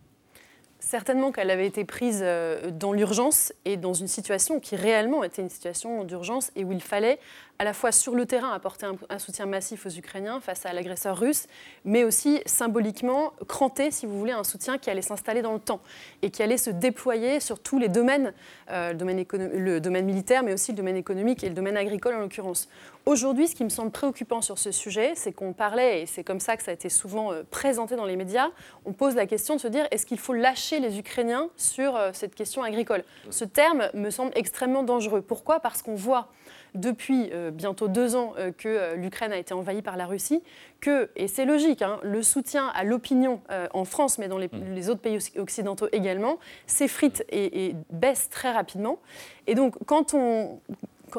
Certainement 0.80 1.32
qu'elle 1.32 1.50
avait 1.50 1.66
été 1.66 1.84
prise 1.86 2.20
euh, 2.22 2.70
dans 2.70 2.92
l'urgence 2.92 3.54
et 3.64 3.78
dans 3.78 3.94
une 3.94 4.06
situation 4.06 4.60
qui 4.60 4.76
réellement 4.76 5.24
était 5.24 5.40
une 5.40 5.48
situation 5.48 6.04
d'urgence 6.04 6.50
et 6.56 6.64
où 6.64 6.72
il 6.72 6.82
fallait 6.82 7.18
à 7.58 7.64
la 7.64 7.72
fois 7.72 7.92
sur 7.92 8.14
le 8.14 8.26
terrain 8.26 8.52
apporter 8.52 8.86
un, 9.08 9.18
soutien 9.18 9.46
massif 9.46 9.86
aux 9.86 9.90
Ukrainiens 9.90 10.40
face 10.40 10.66
à 10.66 10.72
l'agresseur 10.72 11.18
russe, 11.18 11.46
mais 11.84 12.04
aussi 12.04 12.42
symboliquement 12.46 13.32
cranter, 13.46 13.90
si 13.90 14.06
vous 14.06 14.18
voulez, 14.18 14.32
un 14.32 14.44
soutien 14.44 14.78
qui 14.78 14.90
allait 14.90 15.02
s'installer 15.02 15.42
dans 15.42 15.52
le 15.52 15.60
temps 15.60 15.80
et 16.22 16.30
qui 16.30 16.42
allait 16.42 16.56
se 16.56 16.70
déployer 16.70 17.40
sur 17.40 17.60
tous 17.60 17.78
les 17.78 17.88
domaines, 17.88 18.32
euh, 18.70 18.92
le, 18.92 18.98
domaine 18.98 19.24
le 19.32 19.80
domaine 19.80 20.04
militaire, 20.04 20.42
mais 20.42 20.52
aussi 20.52 20.72
le 20.72 20.76
domaine 20.76 20.96
économique 20.96 21.44
et 21.44 21.48
le 21.48 21.54
domaine 21.54 21.76
agricole 21.76 22.14
en 22.14 22.20
l'occurrence. 22.20 22.68
Aujourd'hui, 23.06 23.48
ce 23.48 23.54
qui 23.54 23.64
me 23.64 23.68
semble 23.68 23.90
préoccupant 23.90 24.40
sur 24.40 24.58
ce 24.58 24.72
sujet, 24.72 25.12
c'est 25.14 25.32
qu'on 25.32 25.52
parlait, 25.52 26.02
et 26.02 26.06
c'est 26.06 26.24
comme 26.24 26.40
ça 26.40 26.56
que 26.56 26.62
ça 26.62 26.70
a 26.70 26.74
été 26.74 26.88
souvent 26.88 27.32
euh, 27.32 27.42
présenté 27.48 27.96
dans 27.96 28.06
les 28.06 28.16
médias, 28.16 28.48
on 28.84 28.92
pose 28.92 29.14
la 29.14 29.26
question 29.26 29.54
de 29.54 29.60
se 29.60 29.68
dire 29.68 29.86
est-ce 29.90 30.06
qu'il 30.06 30.18
faut 30.18 30.32
lâcher 30.32 30.80
les 30.80 30.98
Ukrainiens 30.98 31.50
sur 31.56 31.94
euh, 31.96 32.10
cette 32.14 32.34
question 32.34 32.62
agricole? 32.62 33.04
Ce 33.30 33.44
terme 33.44 33.90
me 33.94 34.10
semble 34.10 34.32
extrêmement 34.34 34.82
dangereux. 34.82 35.20
Pourquoi? 35.20 35.60
Parce 35.60 35.82
qu'on 35.82 35.94
voit 35.94 36.28
depuis 36.74 37.30
euh, 37.32 37.50
bientôt 37.50 37.88
deux 37.88 38.16
ans 38.16 38.34
euh, 38.38 38.50
que 38.52 38.68
euh, 38.68 38.96
l'Ukraine 38.96 39.32
a 39.32 39.38
été 39.38 39.54
envahie 39.54 39.82
par 39.82 39.96
la 39.96 40.06
Russie, 40.06 40.42
que, 40.80 41.08
et 41.16 41.28
c'est 41.28 41.44
logique, 41.44 41.82
hein, 41.82 41.98
le 42.02 42.22
soutien 42.22 42.70
à 42.74 42.84
l'opinion 42.84 43.40
en 43.72 43.84
France, 43.84 44.18
mais 44.18 44.28
dans 44.28 44.38
les, 44.38 44.48
mmh. 44.48 44.90
autres 44.90 45.00
pays 45.00 45.18
occidentaux 45.38 45.88
également, 45.92 46.38
s'effrite 46.66 47.24
et, 47.30 47.66
et, 47.66 47.76
baisse 47.90 48.28
très 48.28 48.52
rapidement. 48.52 48.98
Et 49.46 49.54
donc, 49.54 49.76
quand 49.86 50.12
on, 50.12 50.58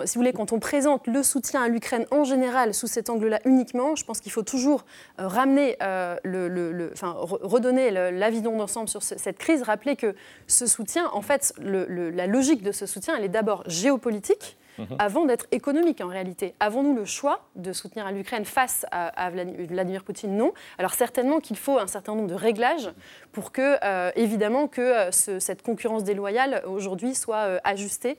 si 0.05 0.15
vous 0.15 0.21
voulez, 0.21 0.33
quand 0.33 0.51
on 0.51 0.59
présente 0.59 1.07
le 1.07 1.23
soutien 1.23 1.63
à 1.63 1.67
l'Ukraine 1.67 2.05
en 2.11 2.25
général 2.25 2.75
sous 2.75 2.85
cet 2.85 3.09
angle-là 3.09 3.39
uniquement, 3.45 3.95
je 3.95 4.05
pense 4.05 4.19
qu'il 4.19 4.31
faut 4.31 4.43
toujours 4.43 4.85
ramener, 5.17 5.77
le, 6.23 6.91
enfin, 6.93 7.15
redonner 7.17 7.89
la 7.89 8.29
vision 8.29 8.55
d'ensemble 8.55 8.89
sur 8.89 9.01
cette 9.01 9.37
crise, 9.37 9.63
rappeler 9.63 9.95
que 9.95 10.15
ce 10.45 10.67
soutien, 10.67 11.09
en 11.11 11.21
fait, 11.21 11.53
la 11.59 12.27
logique 12.27 12.61
de 12.61 12.71
ce 12.71 12.85
soutien, 12.85 13.15
elle 13.17 13.23
est 13.23 13.29
d'abord 13.29 13.63
géopolitique 13.67 14.57
mhm. 14.77 14.95
avant 14.99 15.25
d'être 15.25 15.47
économique 15.51 16.01
en 16.01 16.07
réalité. 16.07 16.53
Avons-nous 16.59 16.95
le 16.95 17.05
choix 17.05 17.41
de 17.55 17.73
soutenir 17.73 18.11
l'Ukraine 18.11 18.45
face 18.45 18.85
à, 18.91 19.29
Vladimir 19.29 20.03
Poutine? 20.03 20.35
Non. 20.35 20.53
Alors 20.77 20.93
certainement 20.93 21.39
qu'il 21.39 21.57
faut 21.57 21.77
un 21.79 21.87
certain 21.87 22.15
nombre 22.15 22.29
de 22.29 22.35
réglages 22.35 22.91
pour 23.31 23.51
que, 23.51 23.77
euh, 23.83 24.11
évidemment, 24.15 24.67
que 24.67 24.81
euh, 24.81 25.11
cette 25.11 25.61
concurrence 25.61 26.03
déloyale 26.03 26.63
aujourd'hui 26.65 27.15
soit 27.15 27.37
euh, 27.37 27.59
ajustée. 27.63 28.17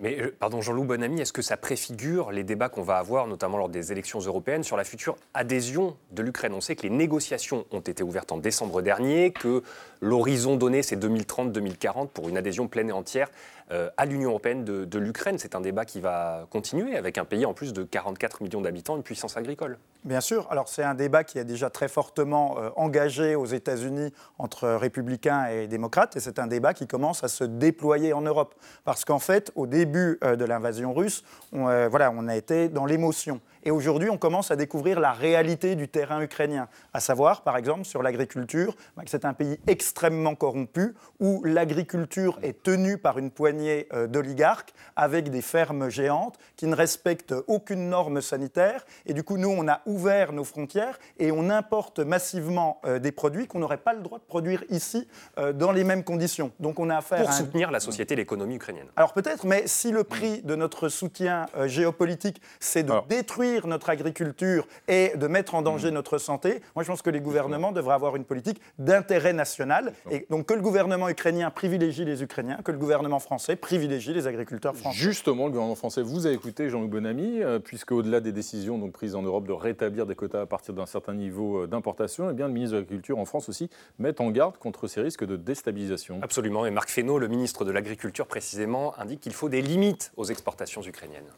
Mais 0.00 0.16
pardon, 0.38 0.60
Jean-Loup 0.60 0.84
Bonamy, 0.84 1.20
est-ce 1.20 1.32
que 1.32 1.42
ça 1.42 1.56
préfigure 1.56 2.32
les 2.32 2.44
débats 2.44 2.68
qu'on 2.68 2.82
va 2.82 2.96
avoir, 2.96 3.26
notamment 3.26 3.58
lors 3.58 3.68
des 3.68 3.92
élections 3.92 4.20
européennes, 4.20 4.62
sur 4.62 4.76
la 4.76 4.84
future 4.84 5.16
adhésion 5.34 5.96
de 6.12 6.22
l'Ukraine? 6.22 6.54
On 6.54 6.60
sait 6.60 6.76
que 6.76 6.82
les 6.82 6.90
négociations 6.90 7.66
ont 7.72 7.80
été 7.80 8.02
ouvertes 8.02 8.32
en 8.32 8.38
décembre 8.38 8.82
dernier, 8.82 9.32
que 9.32 9.62
l'horizon 10.00 10.56
donné 10.56 10.82
c'est 10.82 10.96
2030-2040 10.96 12.08
pour 12.08 12.28
une 12.28 12.36
adhésion 12.36 12.68
pleine 12.68 12.88
et 12.88 12.92
entière 12.92 13.28
à 13.70 14.06
l'Union 14.06 14.30
européenne 14.30 14.64
de, 14.64 14.98
l'Ukraine. 14.98 15.38
C'est 15.38 15.54
un 15.54 15.60
débat 15.60 15.84
qui 15.84 16.00
va 16.00 16.46
continuer 16.50 16.96
avec 16.96 17.18
un 17.18 17.24
pays 17.24 17.44
en 17.44 17.54
plus 17.54 17.72
de 17.72 17.82
44 17.82 18.42
millions 18.42 18.60
d'habitants, 18.60 18.96
une 18.96 19.02
puissance 19.02 19.36
agricole. 19.36 19.78
Bien 20.04 20.20
sûr. 20.20 20.46
Alors 20.50 20.68
c'est 20.68 20.84
un 20.84 20.94
débat 20.94 21.24
qui 21.24 21.38
est 21.38 21.44
déjà 21.44 21.68
très 21.68 21.88
fortement 21.88 22.58
euh, 22.58 22.70
engagé 22.76 23.34
aux 23.34 23.44
États-Unis 23.44 24.12
entre 24.38 24.68
républicains 24.68 25.46
et 25.46 25.66
démocrates, 25.66 26.16
et 26.16 26.20
c'est 26.20 26.38
un 26.38 26.46
débat 26.46 26.74
qui 26.74 26.86
commence 26.86 27.24
à 27.24 27.28
se 27.28 27.42
déployer 27.42 28.12
en 28.12 28.22
Europe. 28.22 28.54
Parce 28.84 29.04
qu'en 29.04 29.18
fait, 29.18 29.50
au 29.56 29.66
début 29.66 30.18
euh, 30.22 30.36
de 30.36 30.44
l'invasion 30.44 30.94
russe, 30.94 31.24
on, 31.52 31.64
voilà, 31.88 32.12
on 32.16 32.28
a 32.28 32.36
été 32.36 32.68
dans 32.68 32.86
l'émotion. 32.86 33.40
Et 33.66 33.72
aujourd'hui, 33.72 34.10
on 34.10 34.16
commence 34.16 34.52
à 34.52 34.56
découvrir 34.56 35.00
la 35.00 35.10
réalité 35.10 35.74
du 35.74 35.88
terrain 35.88 36.22
ukrainien, 36.22 36.68
à 36.94 37.00
savoir, 37.00 37.42
par 37.42 37.56
exemple, 37.56 37.84
sur 37.84 38.00
l'agriculture, 38.00 38.76
bah, 38.96 39.02
que 39.02 39.10
c'est 39.10 39.24
un 39.24 39.34
pays 39.34 39.58
extrêmement 39.66 40.36
corrompu, 40.36 40.94
où 41.18 41.42
l'agriculture 41.42 42.38
est 42.44 42.62
tenue 42.62 42.96
par 42.96 43.18
une 43.18 43.32
poignée 43.32 43.88
euh, 43.92 44.06
d'oligarques, 44.06 44.72
avec 44.94 45.30
des 45.30 45.42
fermes 45.42 45.88
géantes 45.88 46.38
qui 46.54 46.68
ne 46.68 46.76
respectent 46.76 47.34
aucune 47.48 47.88
norme 47.88 48.20
sanitaire. 48.20 48.86
Et 49.04 49.14
du 49.14 49.24
coup, 49.24 49.36
nous, 49.36 49.48
on 49.48 49.66
a 49.66 49.80
ouvert 49.84 50.32
nos 50.32 50.44
frontières 50.44 51.00
et 51.18 51.32
on 51.32 51.50
importe 51.50 51.98
massivement 51.98 52.80
euh, 52.84 53.00
des 53.00 53.10
produits 53.10 53.48
qu'on 53.48 53.58
n'aurait 53.58 53.78
pas 53.78 53.94
le 53.94 54.02
droit 54.02 54.20
de 54.20 54.24
produire 54.24 54.62
ici 54.70 55.08
euh, 55.38 55.52
dans 55.52 55.72
les 55.72 55.82
mêmes 55.82 56.04
conditions. 56.04 56.52
Donc 56.60 56.78
on 56.78 56.88
a 56.88 56.98
affaire 56.98 57.24
Pour 57.24 57.32
soutenir 57.32 57.72
la 57.72 57.80
société 57.80 58.14
et 58.14 58.16
l'économie 58.16 58.54
ukrainienne. 58.54 58.86
Alors 58.94 59.12
peut-être, 59.12 59.44
mais 59.44 59.66
si 59.66 59.90
le 59.90 60.04
prix 60.04 60.40
de 60.42 60.54
notre 60.54 60.88
soutien 60.88 61.46
géopolitique, 61.66 62.40
c'est 62.60 62.84
de 62.84 62.92
détruire 63.08 63.55
notre 63.64 63.90
agriculture 63.90 64.66
et 64.88 65.12
de 65.16 65.26
mettre 65.26 65.54
en 65.54 65.62
danger 65.62 65.90
mmh. 65.90 65.94
notre 65.94 66.18
santé, 66.18 66.60
moi 66.74 66.82
je 66.82 66.88
pense 66.88 67.02
que 67.02 67.10
les 67.10 67.20
gouvernements 67.20 67.72
devraient 67.72 67.94
avoir 67.94 68.16
une 68.16 68.24
politique 68.24 68.60
d'intérêt 68.78 69.32
national. 69.32 69.92
Et 70.10 70.26
donc 70.30 70.46
que 70.46 70.54
le 70.54 70.60
gouvernement 70.60 71.08
ukrainien 71.08 71.50
privilégie 71.50 72.04
les 72.04 72.22
Ukrainiens, 72.22 72.58
que 72.64 72.72
le 72.72 72.78
gouvernement 72.78 73.18
français 73.18 73.56
privilégie 73.56 74.12
les 74.12 74.26
agriculteurs 74.26 74.76
français. 74.76 74.98
Justement, 74.98 75.44
le 75.46 75.50
gouvernement 75.50 75.76
français 75.76 76.02
vous 76.02 76.26
a 76.26 76.30
écouté, 76.30 76.68
Jean-Luc 76.68 76.90
Bonamy, 76.90 77.42
euh, 77.42 77.58
puisque 77.58 77.92
au-delà 77.92 78.20
des 78.20 78.32
décisions 78.32 78.78
donc, 78.78 78.92
prises 78.92 79.14
en 79.14 79.22
Europe 79.22 79.46
de 79.46 79.52
rétablir 79.52 80.06
des 80.06 80.14
quotas 80.14 80.42
à 80.42 80.46
partir 80.46 80.74
d'un 80.74 80.86
certain 80.86 81.14
niveau 81.14 81.62
euh, 81.62 81.66
d'importation, 81.66 82.30
eh 82.30 82.34
bien, 82.34 82.46
le 82.46 82.52
ministre 82.52 82.74
de 82.76 82.80
l'Agriculture 82.80 83.18
en 83.18 83.24
France 83.24 83.48
aussi 83.48 83.70
met 83.98 84.20
en 84.20 84.30
garde 84.30 84.56
contre 84.58 84.86
ces 84.86 85.00
risques 85.00 85.24
de 85.24 85.36
déstabilisation. 85.36 86.20
Absolument. 86.22 86.66
Et 86.66 86.70
Marc 86.70 86.90
Fesneau, 86.90 87.18
le 87.18 87.28
ministre 87.28 87.64
de 87.64 87.72
l'Agriculture 87.72 88.26
précisément, 88.26 88.98
indique 88.98 89.20
qu'il 89.20 89.32
faut 89.32 89.48
des 89.48 89.62
limites 89.62 90.12
aux 90.16 90.24
exportations 90.24 90.82
ukrainiennes. 90.82 91.30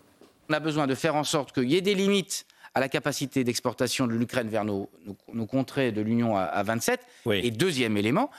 On 0.48 0.54
a 0.54 0.60
besoin 0.60 0.86
de 0.86 0.94
faire 0.94 1.14
en 1.14 1.24
sorte 1.24 1.52
qu'il 1.52 1.70
y 1.70 1.76
ait 1.76 1.82
des 1.82 1.94
limites 1.94 2.46
à 2.74 2.80
la 2.80 2.88
capacité 2.88 3.44
d'exportation 3.44 4.06
de 4.06 4.12
l'Ukraine 4.12 4.48
vers 4.48 4.64
nos, 4.64 4.88
contrées 5.48 5.92
de 5.92 6.00
l'Union 6.00 6.36
à, 6.36 6.62
27. 6.62 7.00
Et 7.32 7.50
deuxième 7.50 7.96
élément, 7.96 8.30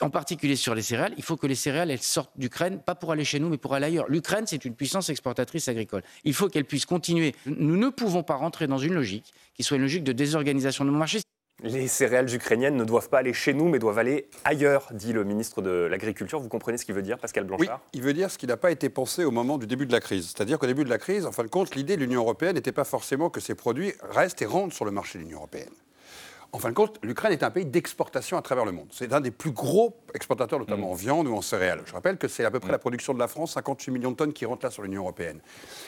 en 0.00 0.10
particulier 0.10 0.56
sur 0.56 0.74
les 0.74 0.82
céréales, 0.82 1.12
il 1.16 1.22
faut 1.22 1.36
que 1.36 1.46
les 1.46 1.54
céréales 1.54 1.90
elles 1.90 2.00
sortent 2.00 2.32
d'Ukraine, 2.36 2.80
pas 2.80 2.94
pour 2.94 3.12
aller 3.12 3.24
chez 3.24 3.38
nous, 3.38 3.48
mais 3.48 3.58
pour 3.58 3.74
aller 3.74 3.86
ailleurs. 3.86 4.08
L'Ukraine, 4.08 4.46
c'est 4.46 4.64
une 4.64 4.74
puissance 4.74 5.10
exportatrice 5.10 5.68
agricole. 5.68 6.02
Il 6.24 6.32
faut 6.32 6.48
qu'elle 6.48 6.64
puisse 6.64 6.86
continuer. 6.86 7.34
Nous 7.46 7.76
ne 7.76 7.88
pouvons 7.88 8.22
pas 8.22 8.36
rentrer 8.36 8.66
dans 8.66 8.78
une 8.78 8.94
logique 8.94 9.32
qui 9.54 9.62
soit 9.62 9.76
une 9.76 9.82
logique 9.82 10.04
de 10.04 10.12
désorganisation 10.12 10.84
de 10.84 10.90
nos 10.90 10.98
marchés. 10.98 11.20
Les 11.64 11.86
céréales 11.86 12.32
ukrainiennes 12.34 12.76
ne 12.76 12.84
doivent 12.84 13.08
pas 13.08 13.18
aller 13.18 13.32
chez 13.32 13.54
nous, 13.54 13.68
mais 13.68 13.78
doivent 13.78 13.98
aller 13.98 14.26
ailleurs, 14.44 14.88
dit 14.92 15.12
le 15.12 15.22
ministre 15.22 15.62
de 15.62 15.70
l'Agriculture. 15.70 16.40
Vous 16.40 16.48
comprenez 16.48 16.76
ce 16.76 16.84
qu'il 16.84 16.94
veut 16.94 17.02
dire, 17.02 17.18
Pascal 17.18 17.44
Blanchard? 17.44 17.80
Oui, 17.82 17.90
il 17.92 18.02
veut 18.02 18.14
dire 18.14 18.32
ce 18.32 18.38
qui 18.38 18.48
n'a 18.48 18.56
pas 18.56 18.72
été 18.72 18.88
pensé 18.88 19.24
au 19.24 19.30
moment 19.30 19.58
du 19.58 19.68
début 19.68 19.86
de 19.86 19.92
la 19.92 20.00
crise. 20.00 20.32
C'est-à-dire 20.34 20.58
qu'au 20.58 20.66
début 20.66 20.82
de 20.82 20.90
la 20.90 20.98
crise, 20.98 21.24
en 21.24 21.30
fin 21.30 21.44
de 21.44 21.48
compte, 21.48 21.76
l'idée 21.76 21.96
de 21.96 22.02
l'Union 22.02 22.22
européenne 22.22 22.56
n'était 22.56 22.72
pas 22.72 22.84
forcément 22.84 23.30
que 23.30 23.38
ces 23.40 23.54
produits 23.54 23.92
restent 24.10 24.42
et 24.42 24.46
rentrent 24.46 24.74
sur 24.74 24.84
le 24.84 24.90
marché 24.90 25.18
de 25.18 25.24
l'Union 25.24 25.38
européenne. 25.38 25.70
En 26.54 26.58
fin 26.58 26.68
de 26.68 26.74
compte, 26.74 26.98
l'Ukraine 27.02 27.32
est 27.32 27.42
un 27.44 27.50
pays 27.50 27.64
d'exportation 27.64 28.36
à 28.36 28.42
travers 28.42 28.66
le 28.66 28.72
monde. 28.72 28.88
C'est 28.90 29.14
un 29.14 29.22
des 29.22 29.30
plus 29.30 29.52
gros 29.52 29.96
exportateurs, 30.12 30.58
notamment 30.58 30.88
mm. 30.88 30.90
en 30.90 30.94
viande 30.94 31.26
ou 31.26 31.34
en 31.34 31.40
céréales. 31.40 31.80
Je 31.86 31.94
rappelle 31.94 32.18
que 32.18 32.28
c'est 32.28 32.44
à 32.44 32.50
peu 32.50 32.60
près 32.60 32.68
mm. 32.68 32.72
la 32.72 32.78
production 32.78 33.14
de 33.14 33.18
la 33.18 33.26
France, 33.26 33.52
58 33.54 33.90
millions 33.90 34.10
de 34.10 34.16
tonnes 34.16 34.34
qui 34.34 34.44
rentrent 34.44 34.66
là 34.66 34.70
sur 34.70 34.82
l'Union 34.82 35.00
européenne. 35.00 35.40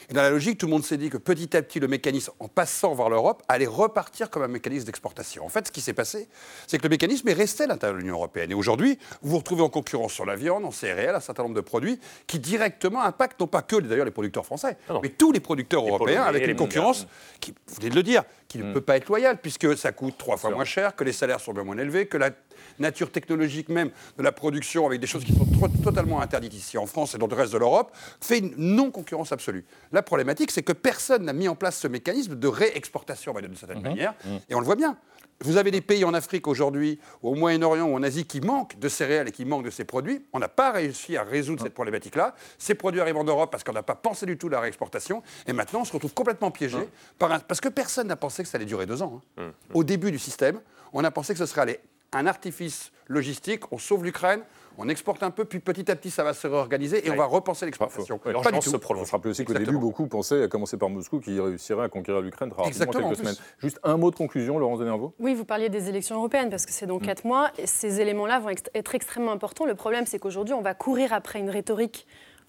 Et 0.09 0.15
dans 0.15 0.23
la 0.23 0.31
logique, 0.31 0.57
tout 0.57 0.65
le 0.65 0.73
monde 0.73 0.83
s'est 0.83 0.97
dit 0.97 1.11
que 1.11 1.19
petit 1.19 1.55
à 1.55 1.61
petit, 1.61 1.81
le 1.81 1.87
mécanisme, 1.87 2.33
en 2.41 2.49
passant 2.49 2.95
vers 2.95 3.11
l'Europe, 3.11 3.43
allait 3.47 3.67
repartir 3.67 4.31
comme 4.31 4.43
un 4.43 4.49
mécanisme 4.49 4.87
d'exportation. 4.87 5.45
En 5.45 5.51
fait, 5.51 5.67
ce 5.67 5.73
qui 5.73 5.83
s'est 5.83 5.93
passé, 5.93 6.29
c'est 6.67 6.79
que 6.79 6.85
le 6.85 6.89
mécanisme 6.89 7.29
est 7.29 7.35
resté 7.35 7.65
à 7.65 7.67
l'intérieur 7.67 7.97
de 7.97 8.01
l'Union 8.01 8.15
européenne. 8.15 8.51
Et 8.51 8.55
aujourd'hui, 8.55 8.99
vous 9.21 9.33
vous 9.33 9.39
retrouvez 9.39 9.63
en 9.63 9.69
concurrence 9.69 10.15
sur 10.15 10.25
la 10.25 10.35
viande, 10.35 10.65
en 10.65 10.71
céréales, 10.71 11.15
un 11.15 11.21
certain 11.21 11.43
nombre 11.43 11.57
de 11.57 11.61
produits 11.61 12.01
qui 12.27 12.39
directement 12.39 13.03
impactent 13.03 13.39
non 13.39 13.49
pas 13.49 13.61
que 13.61 13.77
d'ailleurs 13.77 14.07
les 14.07 14.11
producteurs 14.11 14.47
français, 14.47 14.79
mais 15.03 15.11
tous 15.11 15.31
les 15.31 15.41
producteurs 15.41 15.87
européens 15.87 16.23
avec 16.23 16.47
une 16.47 16.57
concurrence 16.57 17.07
qui, 17.39 17.53
vous 17.67 17.75
venez 17.75 17.91
de 17.91 17.97
le 17.97 18.03
dire, 18.03 18.23
qui 18.49 18.59
ne 18.59 18.65
mm. 18.65 18.73
peut 18.75 18.81
pas 18.81 18.97
être 18.97 19.09
loyale 19.09 19.39
puisque 19.41 19.77
ça 19.77 19.93
coûte 19.93 20.15
trois 20.19 20.37
fois 20.37 20.51
moins 20.51 20.65
cher, 20.65 20.95
que 20.97 21.05
les 21.05 21.13
salaires 21.13 21.41
sont 21.41 21.53
bien 21.53 21.65
moins 21.65 21.79
élevés, 21.79 22.07
que 22.07 22.17
la 22.17 22.31
nature 22.79 23.11
technologique 23.11 23.69
même 23.69 23.91
de 24.19 24.23
la 24.23 24.33
production, 24.33 24.87
avec 24.87 25.01
des 25.01 25.07
choses 25.07 25.25
qui 25.25 25.33
sont 25.33 25.47
totalement 25.83 26.21
interdites 26.21 26.55
ici 26.55 26.79
en 26.79 26.87
France 26.87 27.15
et 27.15 27.19
dans 27.19 27.27
le 27.27 27.35
reste 27.35 27.53
de 27.53 27.59
l'Europe, 27.59 27.95
fait 28.21 28.39
une 28.39 28.55
non-concurrence 28.57 29.33
absolue. 29.33 29.65
La 29.93 30.03
problématique, 30.03 30.51
c'est 30.51 30.63
que 30.63 30.73
personne 30.73 31.25
n'a 31.25 31.33
mis 31.33 31.49
en 31.49 31.55
place 31.55 31.79
ce 31.79 31.89
mécanisme 31.89 32.35
de 32.37 32.49
réexportation, 32.49 33.35
d'une 33.35 33.57
certaine 33.57 33.79
mhm. 33.79 33.85
manière, 33.85 34.15
mhm. 34.25 34.41
et 34.49 34.55
on 34.55 34.61
le 34.61 34.67
voit 34.67 34.77
bien. 34.77 34.97
Vous 35.41 35.57
avez 35.57 35.71
des 35.71 35.81
pays 35.81 36.05
en 36.05 36.15
Afrique 36.15 36.47
aujourd'hui, 36.47 36.99
ou 37.23 37.31
au 37.31 37.35
Moyen-Orient 37.35 37.87
ou 37.87 37.95
en 37.95 38.03
Asie, 38.03 38.25
qui 38.25 38.41
manquent 38.41 38.79
de 38.79 38.89
céréales 38.89 39.29
et 39.29 39.33
qui 39.33 39.45
manquent 39.45 39.65
de 39.65 39.71
ces 39.71 39.85
produits. 39.85 40.25
On 40.33 40.39
n'a 40.39 40.49
pas 40.49 40.71
réussi 40.73 41.17
à 41.17 41.23
résoudre 41.23 41.63
cette 41.63 41.75
problématique-là. 41.75 42.35
Ces 42.57 42.75
produits 42.75 43.01
arrivent 43.01 43.17
en 43.17 43.25
Europe 43.25 43.51
parce 43.51 43.65
qu'on 43.65 43.73
n'a 43.73 43.83
pas 43.83 43.97
pensé 43.97 44.27
du 44.27 44.39
tout 44.39 44.47
à 44.47 44.51
la 44.51 44.61
réexportation. 44.61 45.23
Et 45.47 45.53
maintenant, 45.53 45.81
on 45.81 45.85
se 45.85 45.93
retrouve 45.93 46.15
complètement 46.15 46.51
piégé. 46.51 46.79
Par 47.19 47.43
Parce 47.43 47.61
que 47.61 47.69
personne 47.69 48.07
n'a 48.07 48.17
pensé 48.17 48.43
que 48.43 48.49
ça 48.49 48.57
allait 48.57 48.65
durer 48.65 48.87
deux 48.87 49.03
ans. 49.03 49.21
Hein. 49.37 49.51
Au 49.75 49.83
début 49.83 50.13
du 50.13 50.19
système, 50.19 50.61
on 50.93 51.03
a 51.05 51.11
pensé 51.11 51.33
que 51.33 51.39
ce 51.39 51.47
serait 51.47 51.63
allé 51.63 51.81
un 52.15 52.27
artifice 52.27 52.93
logistique, 53.09 53.71
on 53.71 53.79
sauve 53.79 54.05
l'Ukraine, 54.05 54.41
on 54.79 54.89
exporte 54.89 55.23
un 55.23 55.31
peu, 55.31 55.45
puis 55.45 55.61
petit 55.61 55.91
à 55.91 55.97
petit, 55.97 56.11
ça 56.11 56.25
va 56.25 56.33
se 56.35 56.47
réorganiser 56.47 57.07
et 57.07 57.11
on 57.11 57.17
va 57.17 57.27
repenser 57.27 57.65
l'exportation. 57.65 58.19
Pas 58.19 58.53
du 58.53 58.59
tout. 58.59 58.71
se 58.71 58.77
prolonge. 58.77 59.09
Je 59.09 59.29
aussi 59.29 59.45
qu'au 59.45 59.55
début, 59.55 59.79
beaucoup 59.79 60.07
pensaient, 60.07 60.43
à 60.43 60.49
commencer 60.49 60.77
par 60.77 60.89
Moscou, 60.89 61.21
qui 61.21 61.39
réussirait 61.39 61.85
à 61.85 61.89
conquérir 61.89 62.21
l'Ukraine 62.21 62.51
très 62.51 62.63
rapidement 62.63 62.93
quelques 62.93 63.17
semaines. 63.17 63.37
Juste 63.59 63.79
un 63.83 63.97
mot 63.97 64.11
de 64.11 64.17
conclusion, 64.17 64.59
Laurence 64.59 64.81
Denervaux? 64.81 65.15
Oui, 65.19 65.35
vous 65.35 65.45
parliez 65.45 65.69
des 65.69 65.89
élections 65.89 66.17
européennes, 66.17 66.51
parce 66.51 66.67
que 66.67 66.73
c'est 66.73 66.87
dans 66.87 66.99
mm. 66.99 67.03
quatre 67.03 67.25
mois. 67.25 67.51
Et 67.59 67.67
ces 67.67 68.01
éléments-là 68.01 68.41
vont 68.41 68.51
être 68.51 68.95
extrêmement 68.95 69.33
importants. 69.33 69.65
Le 69.65 69.75
problème, 69.75 70.07
c'est 70.07 70.19
qu'aujourd'hui, 70.19 70.55
on 70.55 70.63
va 70.63 70.75
courir 70.75 71.13
après 71.13 71.39
une 71.39 71.51
rhétorique 71.51 72.07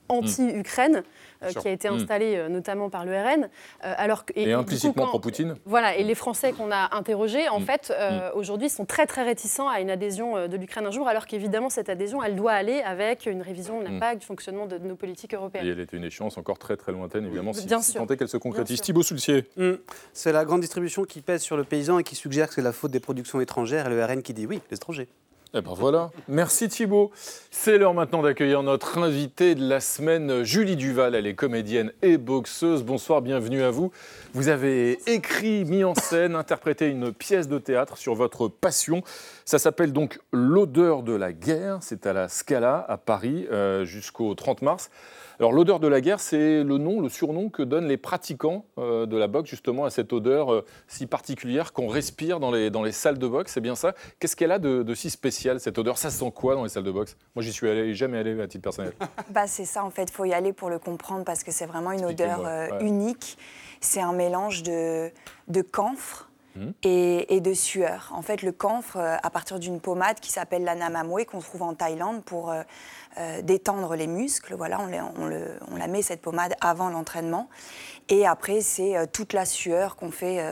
anti-Ukraine, 0.10 1.04
euh, 1.44 1.52
qui 1.52 1.68
a 1.68 1.72
été 1.72 1.89
hmm. 1.89 1.94
installée 1.94 2.36
euh, 2.36 2.50
notamment 2.50 2.89
par 2.89 3.06
le 3.06 3.12
RN. 3.12 3.50
Euh, 3.84 3.94
alors 3.98 4.24
et, 4.36 4.54
implicitement 4.54 5.08
pour 5.08 5.22
Poutine 5.22 5.56
Voilà, 5.65 5.96
et 5.96 6.04
les 6.04 6.15
Français 6.15 6.52
qu'on 6.54 6.72
a 6.72 6.96
interrogés, 6.96 7.48
en 7.50 7.60
hmm. 7.60 7.65
fait, 7.65 7.94
hmm. 7.98 8.38
aujourd'hui, 8.38 8.70
sont 8.70 8.86
très 8.86 9.06
très 9.06 9.24
réticents 9.24 9.68
à 9.68 9.80
une 9.80 9.89
adhésion 9.89 10.48
de 10.48 10.58
l'Ukraine 10.58 10.86
un 10.86 10.91
jour, 10.91 11.08
alors 11.08 11.26
qu'évidemment, 11.26 11.70
cette 11.70 11.89
adhésion, 11.89 12.24
elle 12.24 12.36
doit 12.36 12.54
aller 12.54 12.82
avec 12.82 13.26
une 13.26 13.41
révision 13.41 13.80
de 13.80 13.86
l'impact 13.86 14.22
du 14.22 14.26
fonctionnement 14.26 14.65
de, 14.65 14.78
nos 14.78 14.96
politiques 14.96 15.34
européennes. 15.34 15.65
Et 15.65 15.70
elle 15.70 15.80
était 15.80 15.98
une 15.98 16.04
échéance 16.04 16.38
encore 16.38 16.58
très 16.58 16.78
très 16.78 16.91
lointaine, 16.91 17.26
évidemment, 17.26 17.54
si, 17.54 17.65
Bien 17.65 17.82
si 17.82 17.94
qu'elle 17.94 18.28
se 18.28 18.38
concrétise. 18.38 18.82
Thibaut 18.82 19.04
Soulcier. 19.04 19.46
C'est 20.13 20.32
la 20.32 20.46
grande 20.46 20.62
distribution 20.62 21.04
qui 21.04 21.22
pèse 21.22 21.41
sur 21.41 21.58
le 21.58 21.63
paysan 21.63 22.00
et 22.00 22.04
qui 22.04 22.15
suggère 22.15 22.48
que 22.48 22.54
c'est 22.54 22.62
la 22.62 22.72
faute 22.72 22.91
des 22.91 23.00
productions 23.00 23.41
étrangères, 23.41 23.88
et 23.88 23.89
le 23.89 24.04
RN 24.04 24.22
qui 24.22 24.34
dit 24.34 24.46
oui, 24.46 24.62
les 24.70 24.78
étrangers. 24.78 25.08
Eh 25.58 25.62
ben 25.62 25.72
voilà, 25.74 26.12
merci 26.28 26.68
Thibault. 26.68 27.12
C'est 27.50 27.78
l'heure 27.78 27.94
maintenant 27.94 28.22
d'accueillir 28.22 28.62
notre 28.62 28.98
invitée 28.98 29.56
de 29.56 29.65
la 29.65 29.80
semaine, 29.80 30.44
Julie 30.44 30.76
Duval. 30.76 31.15
Elle 31.15 31.28
est 31.28 31.34
comédienne 31.34 31.94
et 32.02 32.18
boxeuse. 32.18 32.84
Bonsoir, 32.84 33.22
bienvenue 33.22 33.63
à 33.63 33.72
vous. 33.72 33.89
Vous 34.34 34.50
avez 34.50 35.00
écrit, 35.10 35.63
mis 35.63 35.86
en 35.86 35.96
scène, 35.96 36.36
interprété 36.36 36.89
une 36.89 37.13
pièce 37.13 37.48
de 37.48 37.58
théâtre 37.58 37.96
sur 37.96 38.15
votre 38.15 38.50
passion. 38.50 39.02
Ça 39.46 39.58
s'appelle 39.58 39.94
donc 39.94 40.20
L'odeur 40.34 41.04
de 41.04 41.13
la 41.13 41.32
guerre. 41.32 41.78
C'est 41.80 42.06
à 42.06 42.12
la 42.12 42.28
Scala 42.28 42.86
à 42.89 42.98
Paris 42.98 43.48
euh, 43.50 43.86
jusqu'au 43.86 44.36
30 44.36 44.62
mars. 44.62 44.89
Alors 45.39 45.52
l'odeur 45.52 45.80
de 45.80 45.88
la 45.88 46.02
guerre, 46.02 46.19
c'est 46.19 46.63
le 46.63 46.78
nom, 46.78 47.02
le 47.02 47.10
surnom 47.10 47.50
que 47.50 47.62
donnent 47.62 47.88
les 47.88 47.98
pratiquants 47.98 48.65
euh, 48.78 49.06
de 49.06 49.17
la 49.17 49.28
boxe 49.28 49.50
justement 49.50 49.86
à 49.86 49.89
cette 49.89 50.13
odeur 50.13 50.54
euh, 50.54 50.65
si 50.88 51.08
particulière 51.08 51.74
qu'on 51.74 51.88
respire 51.88 52.39
dans 52.39 52.52
les, 52.52 52.69
dans 52.69 52.84
les 52.84 52.93
salles 52.93 53.17
de 53.17 53.28
boxe. 53.28 53.52
C'est 53.54 53.62
bien 53.62 53.76
ça. 53.76 53.93
Qu'est-ce 54.19 54.36
qu'elle 54.36 54.52
a 54.52 54.60
de, 54.60 54.93
si 54.93 55.10
spécial 55.10 55.60
cette 55.60 55.78
odeur? 55.78 55.98
Ça 55.98 56.10
sent 56.10 56.32
quoi 56.34 56.56
dans 56.56 56.63
les 56.63 56.69
salles 56.69 56.84
de 56.84 56.91
boxe? 56.91 57.17
Moi, 57.36 57.43
j'y 57.43 57.52
suis 57.52 57.69
allé, 57.69 57.93
jamais 57.93 58.17
allé 58.17 58.39
à 58.39 58.48
titre 58.48 58.63
personnel. 58.63 58.93
bah 59.30 59.48
c'est 59.48 59.65
ça 59.65 59.84
en 59.84 59.89
fait. 59.89 60.04
Il 60.04 60.12
faut 60.12 60.26
y 60.26 60.34
aller 60.34 60.54
pour 60.54 60.69
le 60.69 60.80
comprendre 60.80 61.26
parce 61.26 61.43
que 61.43 61.52
c'est 61.52 61.65
vraiment 61.65 61.91
une 61.91 62.06
odeur 62.06 62.45
euh, 62.45 62.80
unique. 62.80 63.38
C'est 63.82 64.02
un 64.02 64.13
mélange 64.13 64.63
de, 64.63 65.12
de 65.50 65.62
camphre, 65.62 66.30
mmh. 66.56 66.70
et, 66.84 67.41
de 67.41 67.54
sueur. 67.54 68.12
En 68.15 68.22
fait, 68.22 68.41
le 68.41 68.52
camphre, 68.52 68.98
à 68.98 69.30
partir 69.30 69.60
d'une 69.60 69.80
pommade 69.80 70.20
qui 70.20 70.32
s'appelle 70.32 70.63
la 70.63 70.76
namamwe, 70.76 71.26
qu'on 71.26 71.39
trouve 71.39 71.63
en 71.63 71.74
Thaïlande 71.74 72.24
pour 72.24 72.54
détendre 73.44 73.96
les 73.96 74.08
muscles, 74.08 74.56
voilà, 74.56 74.80
on, 74.82 75.72
on, 75.72 75.76
la 75.76 75.88
met 75.88 76.02
cette 76.02 76.22
pommade 76.22 76.56
avant 76.62 76.89
l'entraînement. 76.89 77.50
Et 78.10 78.26
après, 78.26 78.62
c'est 78.62 78.96
toute 79.12 79.34
la 79.34 79.46
sueur 79.46 79.96
qu'on 79.96 80.12
fait, 80.12 80.44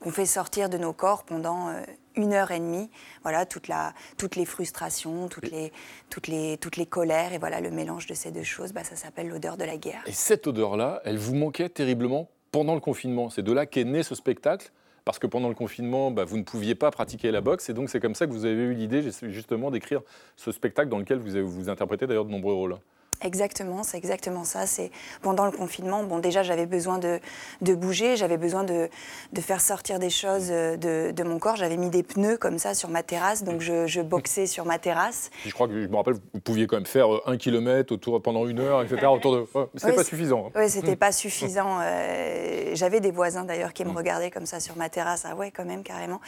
qu'on 0.00 0.10
fait 0.10 0.26
sortir 0.26 0.68
de 0.68 0.78
nos 0.78 0.92
corps 0.92 1.24
pendant 1.24 1.72
une 2.16 2.32
heure 2.32 2.50
et 2.50 2.58
demie, 2.58 2.90
voilà, 3.22 3.46
toute 3.46 3.68
la, 3.68 3.92
toutes 4.16 4.36
les 4.36 4.44
frustrations, 4.44 5.28
toutes 5.28 5.50
les, 5.50 5.72
toutes, 6.08 6.28
les, 6.28 6.58
toutes 6.58 6.76
les 6.76 6.86
colères, 6.86 7.32
et 7.32 7.38
voilà, 7.38 7.60
le 7.60 7.70
mélange 7.70 8.06
de 8.06 8.14
ces 8.14 8.30
deux 8.30 8.42
choses, 8.42 8.72
bah, 8.72 8.84
ça 8.84 8.96
s'appelle 8.96 9.28
l'odeur 9.28 9.56
de 9.56 9.64
la 9.64 9.76
guerre. 9.76 10.02
Et 10.06 10.12
cette 10.12 10.46
odeur-là, 10.46 11.00
elle 11.04 11.18
vous 11.18 11.34
manquait 11.34 11.68
terriblement 11.68 12.28
pendant 12.52 12.74
le 12.74 12.80
confinement. 12.80 13.30
C'est 13.30 13.42
de 13.42 13.52
là 13.52 13.66
qu'est 13.66 13.84
né 13.84 14.02
ce 14.02 14.14
spectacle 14.14 14.70
parce 15.10 15.18
que 15.18 15.26
pendant 15.26 15.48
le 15.48 15.56
confinement, 15.56 16.12
bah, 16.12 16.24
vous 16.24 16.36
ne 16.36 16.44
pouviez 16.44 16.76
pas 16.76 16.92
pratiquer 16.92 17.32
la 17.32 17.40
boxe, 17.40 17.68
et 17.68 17.74
donc 17.74 17.90
c'est 17.90 17.98
comme 17.98 18.14
ça 18.14 18.28
que 18.28 18.32
vous 18.32 18.44
avez 18.44 18.62
eu 18.62 18.74
l'idée 18.74 19.02
justement 19.24 19.72
d'écrire 19.72 20.02
ce 20.36 20.52
spectacle 20.52 20.88
dans 20.88 20.98
lequel 21.00 21.18
vous, 21.18 21.48
vous 21.48 21.68
interprétez 21.68 22.06
d'ailleurs 22.06 22.26
de 22.26 22.30
nombreux 22.30 22.54
rôles. 22.54 22.76
Exactement, 23.22 23.82
c'est 23.82 23.98
exactement 23.98 24.44
ça. 24.44 24.66
C'est 24.66 24.90
pendant 25.22 25.44
le 25.44 25.52
confinement. 25.52 26.02
Bon, 26.04 26.18
déjà, 26.18 26.42
j'avais 26.42 26.66
besoin 26.66 26.98
de, 26.98 27.20
de 27.60 27.74
bouger, 27.74 28.16
j'avais 28.16 28.38
besoin 28.38 28.64
de, 28.64 28.88
de, 29.32 29.40
faire 29.40 29.60
sortir 29.60 29.98
des 29.98 30.10
choses 30.10 30.48
de, 30.48 31.10
de 31.10 31.22
mon 31.22 31.38
corps. 31.38 31.56
J'avais 31.56 31.76
mis 31.76 31.90
des 31.90 32.02
pneus 32.02 32.38
comme 32.38 32.58
ça 32.58 32.74
sur 32.74 32.88
ma 32.88 33.02
terrasse, 33.02 33.44
donc 33.44 33.60
je, 33.60 33.86
je 33.86 34.00
boxais 34.00 34.46
sur 34.46 34.64
ma 34.64 34.78
terrasse. 34.78 35.30
Je 35.44 35.52
crois 35.52 35.68
que 35.68 35.80
je 35.80 35.86
me 35.86 35.96
rappelle, 35.96 36.14
vous 36.14 36.40
pouviez 36.40 36.66
quand 36.66 36.76
même 36.76 36.86
faire 36.86 37.12
euh, 37.12 37.22
un 37.26 37.36
kilomètre 37.36 37.92
autour 37.92 38.20
pendant 38.22 38.46
une 38.46 38.60
heure, 38.60 38.82
etc. 38.82 39.06
Autour 39.10 39.36
de. 39.36 39.46
c'était 39.74 39.94
pas 39.94 40.04
suffisant. 40.04 40.46
Hein. 40.46 40.52
Oui, 40.54 40.70
c'était 40.70 40.96
pas 40.96 41.12
suffisant. 41.12 41.78
Euh, 41.80 42.70
j'avais 42.74 43.00
des 43.00 43.10
voisins 43.10 43.44
d'ailleurs 43.44 43.72
qui 43.72 43.84
me 43.84 43.90
mm. 43.90 43.96
regardaient 43.96 44.30
comme 44.30 44.46
ça 44.46 44.60
sur 44.60 44.76
ma 44.76 44.88
terrasse. 44.88 45.24
Ah 45.28 45.34
ouais, 45.34 45.50
quand 45.50 45.64
même 45.64 45.82
carrément. 45.82 46.20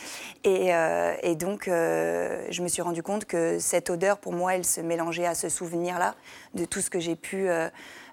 Et, 0.44 0.74
euh, 0.74 1.14
et 1.22 1.36
donc, 1.36 1.64
je 1.66 2.62
me 2.62 2.68
suis 2.68 2.82
rendu 2.82 3.02
compte 3.02 3.24
que 3.24 3.58
cette 3.58 3.90
odeur, 3.90 4.18
pour 4.18 4.32
moi, 4.32 4.54
elle 4.54 4.64
se 4.64 4.80
mélangeait 4.80 5.26
à 5.26 5.34
ce 5.34 5.48
souvenir-là 5.48 6.14
de 6.54 6.64
tout 6.64 6.81
ce 6.82 6.90
que 6.90 7.00
j'ai 7.00 7.16
pu 7.16 7.48
euh, 7.48 7.70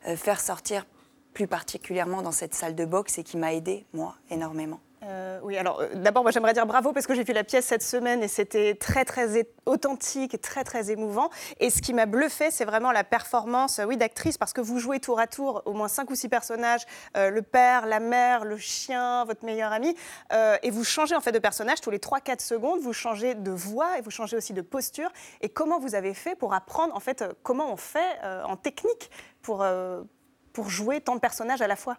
euh, 0.08 0.16
faire 0.16 0.40
sortir 0.40 0.86
plus 1.34 1.48
particulièrement 1.48 2.22
dans 2.22 2.32
cette 2.32 2.54
salle 2.54 2.76
de 2.76 2.86
boxe 2.86 3.18
et 3.18 3.24
qui 3.24 3.38
m'a 3.38 3.54
aidé, 3.54 3.86
moi, 3.94 4.16
énormément. 4.30 4.80
Euh, 5.04 5.40
oui, 5.44 5.58
alors 5.58 5.82
d'abord, 5.96 6.24
moi 6.24 6.32
j'aimerais 6.32 6.54
dire 6.54 6.66
bravo 6.66 6.92
parce 6.92 7.08
que 7.08 7.14
j'ai 7.14 7.24
vu 7.24 7.32
la 7.32 7.46
pièce 7.46 7.66
cette 7.66 7.84
semaine 7.84 8.22
et 8.22 8.28
c'était 8.28 8.76
très 8.76 9.06
très 9.06 9.48
authentique 9.66 10.34
et 10.34 10.38
très 10.38 10.64
très 10.64 10.92
émouvant. 10.92 11.30
Et 11.60 11.70
ce 11.70 11.82
qui 11.82 11.94
m'a 11.94 12.06
bluffé, 12.06 12.52
c'est 12.52 12.66
vraiment 12.66 12.92
la 12.92 13.06
performance, 13.06 13.80
oui, 13.86 13.96
d'actrice 13.96 14.38
parce 14.38 14.52
que 14.52 14.60
vous 14.60 14.78
jouez 14.80 15.00
tour 15.00 15.20
à 15.20 15.28
tour 15.28 15.62
au 15.66 15.74
moins 15.74 15.88
cinq 15.88 16.10
ou 16.10 16.16
six 16.16 16.28
personnages, 16.28 16.82
le 17.16 17.40
père, 17.42 17.86
la 17.86 18.00
mère, 18.00 18.44
le 18.44 18.58
chien, 18.58 19.24
votre 19.26 19.46
meilleur 19.46 19.72
ami, 19.72 19.96
et 20.64 20.70
vous 20.70 20.84
changez 20.84 21.16
en 21.16 21.22
fait 21.22 21.32
de 21.32 21.40
personnage 21.40 21.80
tous 21.82 21.92
les 21.92 22.00
3-4 22.00 22.42
secondes. 22.42 22.80
Vous 22.82 22.94
changez 22.94 23.36
de 23.36 23.52
voix 23.52 23.98
et 23.98 24.02
vous 24.02 24.12
changez 24.12 24.36
aussi 24.36 24.54
de 24.54 24.62
posture. 24.62 25.10
Et 25.42 25.50
comment 25.50 25.80
vous 25.80 25.96
avez 25.96 26.14
fait 26.14 26.36
pour 26.36 26.54
apprendre 26.54 26.96
en 26.96 27.00
fait 27.00 27.24
comment 27.44 27.72
on 27.72 27.78
fait 27.78 28.20
en 28.46 28.58
technique 28.58 29.10
pour 29.42 29.66
pour 30.52 30.70
jouer 30.70 31.00
tant 31.00 31.16
de 31.16 31.22
personnages 31.22 31.62
à 31.62 31.68
la 31.68 31.76
fois? 31.76 31.98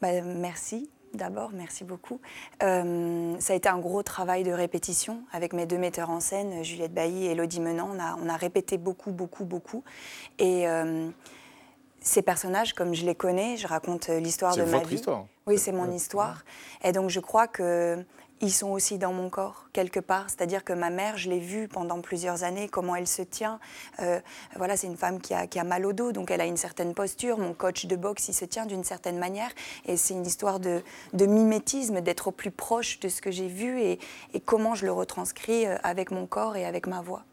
Bah, 0.00 0.20
Merci 0.22 0.90
d'abord, 1.14 1.50
merci 1.52 1.84
beaucoup. 1.84 2.20
Euh, 2.62 3.34
ça 3.38 3.52
a 3.52 3.56
été 3.56 3.68
un 3.68 3.78
gros 3.78 4.02
travail 4.02 4.44
de 4.44 4.52
répétition 4.52 5.22
avec 5.32 5.52
mes 5.52 5.66
deux 5.66 5.78
metteurs 5.78 6.10
en 6.10 6.20
scène, 6.20 6.62
Juliette 6.64 6.94
Bailly 6.94 7.26
et 7.26 7.30
Elodie 7.32 7.60
Menant. 7.60 7.90
On 7.94 8.00
a, 8.00 8.16
on 8.22 8.28
a 8.28 8.36
répété 8.36 8.78
beaucoup, 8.78 9.12
beaucoup, 9.12 9.44
beaucoup. 9.44 9.84
Et 10.38 10.68
euh, 10.68 11.08
ces 12.00 12.22
personnages, 12.22 12.72
comme 12.74 12.94
je 12.94 13.04
les 13.04 13.14
connais, 13.14 13.56
je 13.56 13.66
raconte 13.66 14.08
l'histoire 14.08 14.54
de 14.54 14.60
ma 14.60 14.64
vie. 14.64 14.70
C'est 14.70 14.78
votre 14.78 14.92
histoire. 14.92 15.26
Oui, 15.46 15.58
c'est 15.58 15.72
mon 15.72 15.90
histoire. 15.90 16.44
Et 16.82 16.92
donc 16.92 17.10
je 17.10 17.20
crois 17.20 17.48
que 17.48 18.04
ils 18.40 18.52
sont 18.52 18.68
aussi 18.68 18.98
dans 18.98 19.12
mon 19.12 19.30
corps, 19.30 19.66
quelque 19.72 20.00
part. 20.00 20.26
C'est-à-dire 20.28 20.64
que 20.64 20.72
ma 20.72 20.90
mère, 20.90 21.16
je 21.16 21.28
l'ai 21.28 21.38
vue 21.38 21.68
pendant 21.68 22.00
plusieurs 22.00 22.44
années, 22.44 22.68
comment 22.68 22.94
elle 22.94 23.06
se 23.06 23.22
tient. 23.22 23.58
Euh, 24.00 24.20
voilà, 24.56 24.76
c'est 24.76 24.86
une 24.86 24.96
femme 24.96 25.20
qui 25.20 25.34
a, 25.34 25.64
mal 25.64 25.86
au 25.86 25.92
dos, 25.92 26.12
donc 26.12 26.30
elle 26.30 26.40
a 26.40 26.46
une 26.46 26.56
certaine 26.56 26.94
posture. 26.94 27.38
Mon 27.38 27.52
coach 27.52 27.86
de 27.86 27.96
boxe, 27.96 28.28
il 28.28 28.34
se 28.34 28.44
tient 28.44 28.66
d'une 28.66 28.84
certaine 28.84 29.18
manière. 29.18 29.50
Et 29.86 29.96
c'est 29.96 30.14
une 30.14 30.26
histoire 30.26 30.60
de, 30.60 30.82
de 31.12 31.26
mimétisme, 31.26 32.00
d'être 32.00 32.28
au 32.28 32.32
plus 32.32 32.50
proche 32.50 33.00
de 33.00 33.08
ce 33.08 33.20
que 33.20 33.30
j'ai 33.30 33.48
vu 33.48 33.80
et, 33.80 33.98
et 34.34 34.40
comment 34.40 34.74
je 34.74 34.86
le 34.86 34.92
retranscris 34.92 35.66
euh, 35.66 35.76
avec 35.82 36.10
mon 36.10 36.26
corps 36.26 36.56
et 36.56 36.64
avec 36.64 36.86
ma 36.86 37.00
voix. 37.00 37.24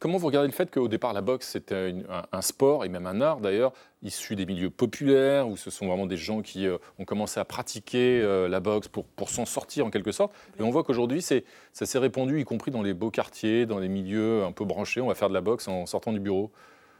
Comment 0.00 0.16
vous 0.16 0.28
regardez 0.28 0.48
le 0.48 0.54
fait 0.54 0.70
qu'au 0.70 0.88
départ, 0.88 1.12
la 1.12 1.20
boxe, 1.20 1.46
c'était 1.46 1.94
un, 2.32 2.40
sport, 2.40 2.86
et 2.86 2.88
même 2.88 3.06
un 3.06 3.20
art 3.20 3.40
d'ailleurs, 3.40 3.74
issu 4.02 4.34
des 4.34 4.46
milieux 4.46 4.70
populaires, 4.70 5.46
où 5.46 5.58
ce 5.58 5.68
sont 5.68 5.86
vraiment 5.86 6.06
des 6.06 6.16
gens 6.16 6.40
qui 6.40 6.66
euh, 6.66 6.78
ont 6.98 7.04
commencé 7.04 7.38
à 7.38 7.44
pratiquer 7.44 8.22
euh, 8.22 8.48
la 8.48 8.60
boxe 8.60 8.88
pour, 8.88 9.04
pour 9.04 9.28
s'en 9.28 9.44
sortir 9.44 9.84
en 9.84 9.90
quelque 9.90 10.10
sorte. 10.10 10.32
Et 10.58 10.62
on 10.62 10.70
voit 10.70 10.84
qu'aujourd'hui, 10.84 11.20
ça 11.20 11.36
s'est 11.74 11.98
répandu, 11.98 12.40
y 12.40 12.44
compris 12.44 12.70
dans 12.70 12.80
les 12.82 12.94
beaux 12.94 13.10
quartiers, 13.10 13.66
dans 13.66 13.78
les 13.78 13.90
milieux 13.90 14.42
un 14.42 14.52
peu 14.52 14.64
branchés. 14.64 15.02
On 15.02 15.08
va 15.08 15.14
faire 15.14 15.28
de 15.28 15.34
la 15.34 15.42
boxe 15.42 15.68
en 15.68 15.84
sortant 15.84 16.14
du 16.14 16.20
bureau. 16.20 16.50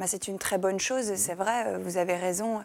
Bah, 0.01 0.07
c'est 0.07 0.29
une 0.29 0.39
très 0.39 0.57
bonne 0.57 0.81
chose, 0.81 1.13
c'est 1.15 1.35
vrai, 1.35 1.67
euh, 1.67 1.79
vous 1.79 1.99
avez 1.99 2.17
raison. 2.17 2.61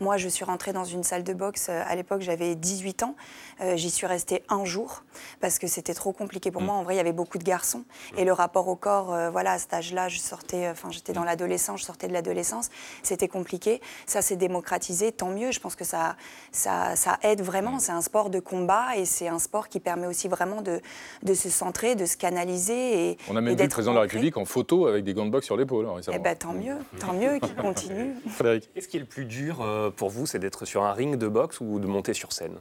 Moi, 0.00 0.16
je 0.16 0.28
suis 0.28 0.44
rentrée 0.44 0.72
dans 0.72 0.84
une 0.84 1.04
salle 1.04 1.22
de 1.22 1.32
boxe, 1.32 1.68
euh, 1.70 1.84
à 1.86 1.94
l'époque 1.94 2.20
j'avais 2.20 2.56
18 2.56 3.04
ans, 3.04 3.14
euh, 3.60 3.76
j'y 3.76 3.90
suis 3.90 4.08
restée 4.08 4.42
un 4.48 4.64
jour 4.64 5.04
parce 5.40 5.60
que 5.60 5.68
c'était 5.68 5.94
trop 5.94 6.10
compliqué 6.10 6.50
pour 6.50 6.62
mm. 6.62 6.64
moi. 6.64 6.74
En 6.74 6.82
vrai, 6.82 6.94
il 6.94 6.96
y 6.96 7.00
avait 7.00 7.12
beaucoup 7.12 7.38
de 7.38 7.44
garçons 7.44 7.84
et 8.16 8.24
le 8.24 8.32
rapport 8.32 8.66
au 8.66 8.74
corps, 8.74 9.16
voilà, 9.30 9.52
à 9.52 9.58
cet 9.60 9.72
âge-là, 9.72 10.08
je 10.08 10.18
sortais, 10.18 10.68
enfin 10.68 10.90
j'étais 10.90 11.12
dans 11.12 11.20
mm. 11.20 11.26
l'adolescence, 11.26 11.78
je 11.78 11.84
sortais 11.84 12.08
de 12.08 12.12
l'adolescence, 12.12 12.70
c'était 13.04 13.28
compliqué. 13.28 13.80
Ça 14.06 14.20
s'est 14.20 14.34
démocratisé, 14.34 15.12
tant 15.12 15.30
mieux, 15.30 15.52
je 15.52 15.60
pense 15.60 15.76
que 15.76 15.84
ça, 15.84 16.16
ça, 16.50 16.96
ça 16.96 17.20
aide 17.22 17.40
vraiment. 17.40 17.76
Mm. 17.76 17.80
C'est 17.80 17.92
un 17.92 18.02
sport 18.02 18.30
de 18.30 18.40
combat 18.40 18.96
et 18.96 19.04
c'est 19.04 19.28
un 19.28 19.38
sport 19.38 19.68
qui 19.68 19.78
permet 19.78 20.08
aussi 20.08 20.26
vraiment 20.26 20.60
de, 20.60 20.80
de 21.22 21.34
se 21.34 21.50
centrer, 21.50 21.94
de 21.94 22.04
se 22.04 22.16
canaliser. 22.16 23.10
Et, 23.10 23.18
On 23.28 23.36
a 23.36 23.40
même 23.40 23.54
vu 23.54 23.62
le 23.62 23.68
président 23.68 23.92
de 23.92 23.98
la 23.98 24.02
République 24.02 24.36
en 24.36 24.44
photo 24.44 24.88
avec 24.88 25.04
des 25.04 25.14
gants 25.14 25.26
de 25.26 25.30
boxe 25.30 25.46
sur 25.46 25.56
l'épaule 25.56 25.86
hein, 25.86 26.00
Eh 26.12 26.18
ben, 26.18 26.34
tant 26.34 26.52
mieux 26.52 26.79
tant 26.98 27.12
mieux 27.12 27.38
qu'il 27.38 27.54
continue. 27.54 28.14
Frédéric. 28.28 28.70
Qu'est-ce 28.74 28.88
qui 28.88 28.96
est 28.96 29.00
le 29.00 29.06
plus 29.06 29.24
dur 29.24 29.60
euh, 29.60 29.90
pour 29.90 30.10
vous 30.10 30.26
C'est 30.26 30.38
d'être 30.38 30.64
sur 30.64 30.84
un 30.84 30.92
ring 30.92 31.16
de 31.16 31.28
boxe 31.28 31.60
ou 31.60 31.78
de 31.78 31.86
monter 31.86 32.14
sur 32.14 32.32
scène? 32.32 32.56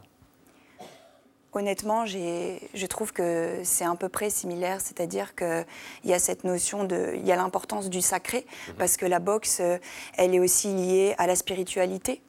Honnêtement, 1.52 2.06
je 2.06 2.86
trouve 2.86 3.12
que 3.12 3.62
c'est 3.64 3.84
à 3.84 3.96
peu 3.96 4.08
près 4.08 4.30
similaire, 4.30 4.82
c'est-à-dire 4.82 5.34
qu'il 5.34 5.66
y 6.06 6.14
a 6.14 6.20
cette 6.20 6.44
notion 6.44 6.84
de, 6.84 7.14
il 7.16 7.26
y 7.26 7.32
a 7.32 7.36
l'importance 7.36 7.90
du 7.90 8.02
sacré, 8.02 8.46
mhm. 8.68 8.76
parce 8.76 8.98
que 8.98 9.08
la 9.08 9.18
boxe, 9.18 9.58
euh, 9.60 9.78
elle 10.16 10.36
est 10.36 10.40
aussi 10.40 10.68
liée 10.68 11.16
à 11.18 11.26
la 11.26 11.36
spiritualité. 11.36 12.22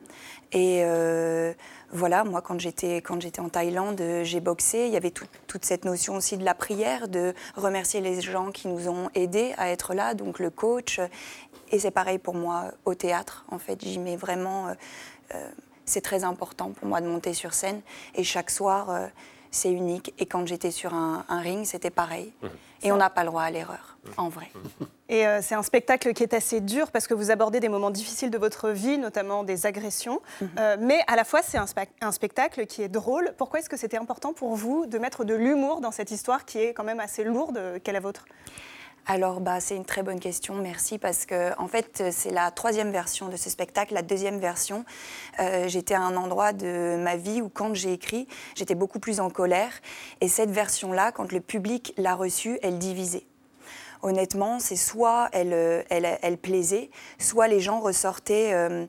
Et 0.52 0.82
euh, 0.84 1.52
voilà, 1.92 2.24
moi, 2.24 2.40
quand 2.40 2.58
j'étais, 2.58 2.96
quand 2.96 3.20
j'étais 3.20 3.40
en 3.40 3.48
Thaïlande, 3.48 4.02
j'ai 4.22 4.40
boxé. 4.40 4.86
Il 4.86 4.92
y 4.92 4.96
avait 4.96 5.12
toute 5.12 5.64
cette 5.64 5.84
notion 5.84 6.16
aussi 6.16 6.36
de 6.36 6.44
la 6.44 6.54
prière, 6.54 7.08
de 7.08 7.34
remercier 7.56 8.00
les 8.00 8.20
gens 8.20 8.50
qui 8.50 8.68
nous 8.68 8.88
ont 8.88 9.10
aidés 9.14 9.54
à 9.58 9.70
être 9.70 9.94
là, 9.94 10.14
donc 10.14 10.38
le 10.38 10.50
coach. 10.50 11.00
Et 11.70 11.78
c'est 11.78 11.90
pareil 11.90 12.18
pour 12.18 12.34
moi 12.34 12.72
au 12.84 12.94
théâtre. 12.94 13.44
En 13.50 13.58
fait, 13.58 13.80
j'y 13.82 13.98
mets 13.98 14.16
vraiment. 14.16 14.68
Euh, 14.68 14.74
euh, 15.34 15.50
c'est 15.84 16.00
très 16.00 16.22
important 16.24 16.70
pour 16.70 16.86
moi 16.86 17.00
de 17.00 17.06
monter 17.06 17.34
sur 17.34 17.52
scène. 17.52 17.80
Et 18.14 18.22
chaque 18.22 18.50
soir, 18.50 19.10
c'est 19.50 19.72
unique. 19.72 20.14
Et 20.18 20.26
quand 20.26 20.46
j'étais 20.46 20.70
sur 20.70 20.94
un, 20.94 21.24
ring, 21.28 21.64
c'était 21.64 21.90
pareil. 21.90 22.32
Mmh. 22.42 22.46
Et 22.82 22.92
on 22.92 22.96
n'a 22.96 23.10
pas 23.10 23.24
le 23.24 23.30
droit 23.30 23.42
à 23.42 23.50
l'erreur, 23.50 23.98
en 24.16 24.28
vrai. 24.28 24.50
Et 25.08 25.26
euh, 25.26 25.40
c'est 25.42 25.54
un 25.54 25.62
spectacle 25.62 26.14
qui 26.14 26.22
est 26.22 26.32
assez 26.32 26.60
dur 26.60 26.90
parce 26.92 27.06
que 27.06 27.14
vous 27.14 27.30
abordez 27.30 27.60
des 27.60 27.68
moments 27.68 27.90
difficiles 27.90 28.30
de 28.30 28.38
votre 28.38 28.70
vie, 28.70 28.96
notamment 28.96 29.42
des 29.42 29.66
agressions. 29.66 30.22
Euh, 30.58 30.76
mais 30.80 31.00
à 31.08 31.16
la 31.16 31.24
fois, 31.24 31.42
c'est 31.42 31.58
un, 31.58 31.66
un, 32.00 32.12
spectacle 32.12 32.64
qui 32.66 32.82
est 32.82 32.88
drôle. 32.88 33.34
Pourquoi 33.36 33.58
est-ce 33.58 33.68
que 33.68 33.76
c'était 33.76 33.98
important 33.98 34.32
pour 34.32 34.54
vous 34.54 34.86
de 34.86 34.98
mettre 34.98 35.24
de 35.24 35.34
l'humour 35.34 35.80
dans 35.80 35.90
cette 35.90 36.10
histoire 36.10 36.44
qui 36.44 36.58
est 36.58 36.72
quand 36.72 36.84
même 36.84 37.00
assez 37.00 37.24
lourde 37.24 37.80
qu'est 37.82 37.92
la 37.92 38.00
vôtre? 38.00 38.24
Alors, 39.06 39.40
bah, 39.40 39.60
c'est 39.60 39.76
une 39.76 39.84
très 39.84 40.02
bonne 40.02 40.20
question, 40.20 40.54
merci, 40.54 40.98
parce 40.98 41.26
que 41.26 41.58
en 41.58 41.66
fait, 41.68 42.04
c'est 42.12 42.30
la 42.30 42.50
troisième 42.50 42.90
version 42.92 43.28
de 43.28 43.36
ce 43.36 43.50
spectacle. 43.50 43.94
La 43.94 44.02
deuxième 44.02 44.38
version, 44.38 44.84
euh, 45.40 45.68
j'étais 45.68 45.94
à 45.94 46.02
un 46.02 46.16
endroit 46.16 46.52
de 46.52 46.96
ma 46.96 47.16
vie 47.16 47.40
où, 47.40 47.48
quand 47.48 47.74
j'ai 47.74 47.92
écrit, 47.92 48.28
j'étais 48.54 48.74
beaucoup 48.74 49.00
plus 49.00 49.20
en 49.20 49.30
colère. 49.30 49.72
Et 50.20 50.28
cette 50.28 50.50
version-là, 50.50 51.12
quand 51.12 51.32
le 51.32 51.40
public 51.40 51.94
l'a 51.96 52.14
reçue, 52.14 52.58
elle 52.62 52.78
divisait 52.78 53.26
honnêtement, 54.02 54.60
c'est 54.60 54.76
soit 54.76 55.28
elle, 55.32 55.52
euh, 55.52 56.36
plaisait, 56.40 56.88
soit 57.18 57.48
les 57.48 57.60
gens 57.60 57.80
ressortaient 57.80 58.54
euh, 58.54 58.86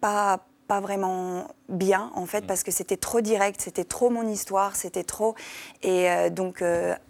pas, 0.00 0.40
vraiment 0.68 1.46
bien, 1.68 2.10
en 2.14 2.26
fait, 2.26 2.46
parce 2.46 2.64
que 2.64 2.72
c'était 2.72 2.96
trop 2.96 3.20
direct, 3.20 3.60
c'était 3.60 3.84
trop 3.84 4.10
mon 4.10 4.26
histoire, 4.26 4.74
c'était 4.74 5.04
trop. 5.04 5.34
Et 5.82 6.08
donc, 6.30 6.64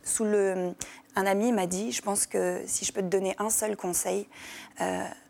sous 0.04 0.24
le. 0.24 0.74
Un 1.18 1.26
ami 1.26 1.50
m'a 1.50 1.66
dit 1.66 1.90
Je 1.90 2.00
pense 2.00 2.26
que 2.26 2.62
si 2.66 2.84
je 2.84 2.92
peux 2.92 3.02
te 3.02 3.08
donner 3.08 3.34
un 3.38 3.50
seul 3.50 3.76
conseil, 3.76 4.28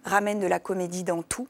ramène 0.05 0.39
de 0.39 0.47
la 0.47 0.61
comédie 0.61 1.03
dans 1.03 1.23
tout. 1.23 1.49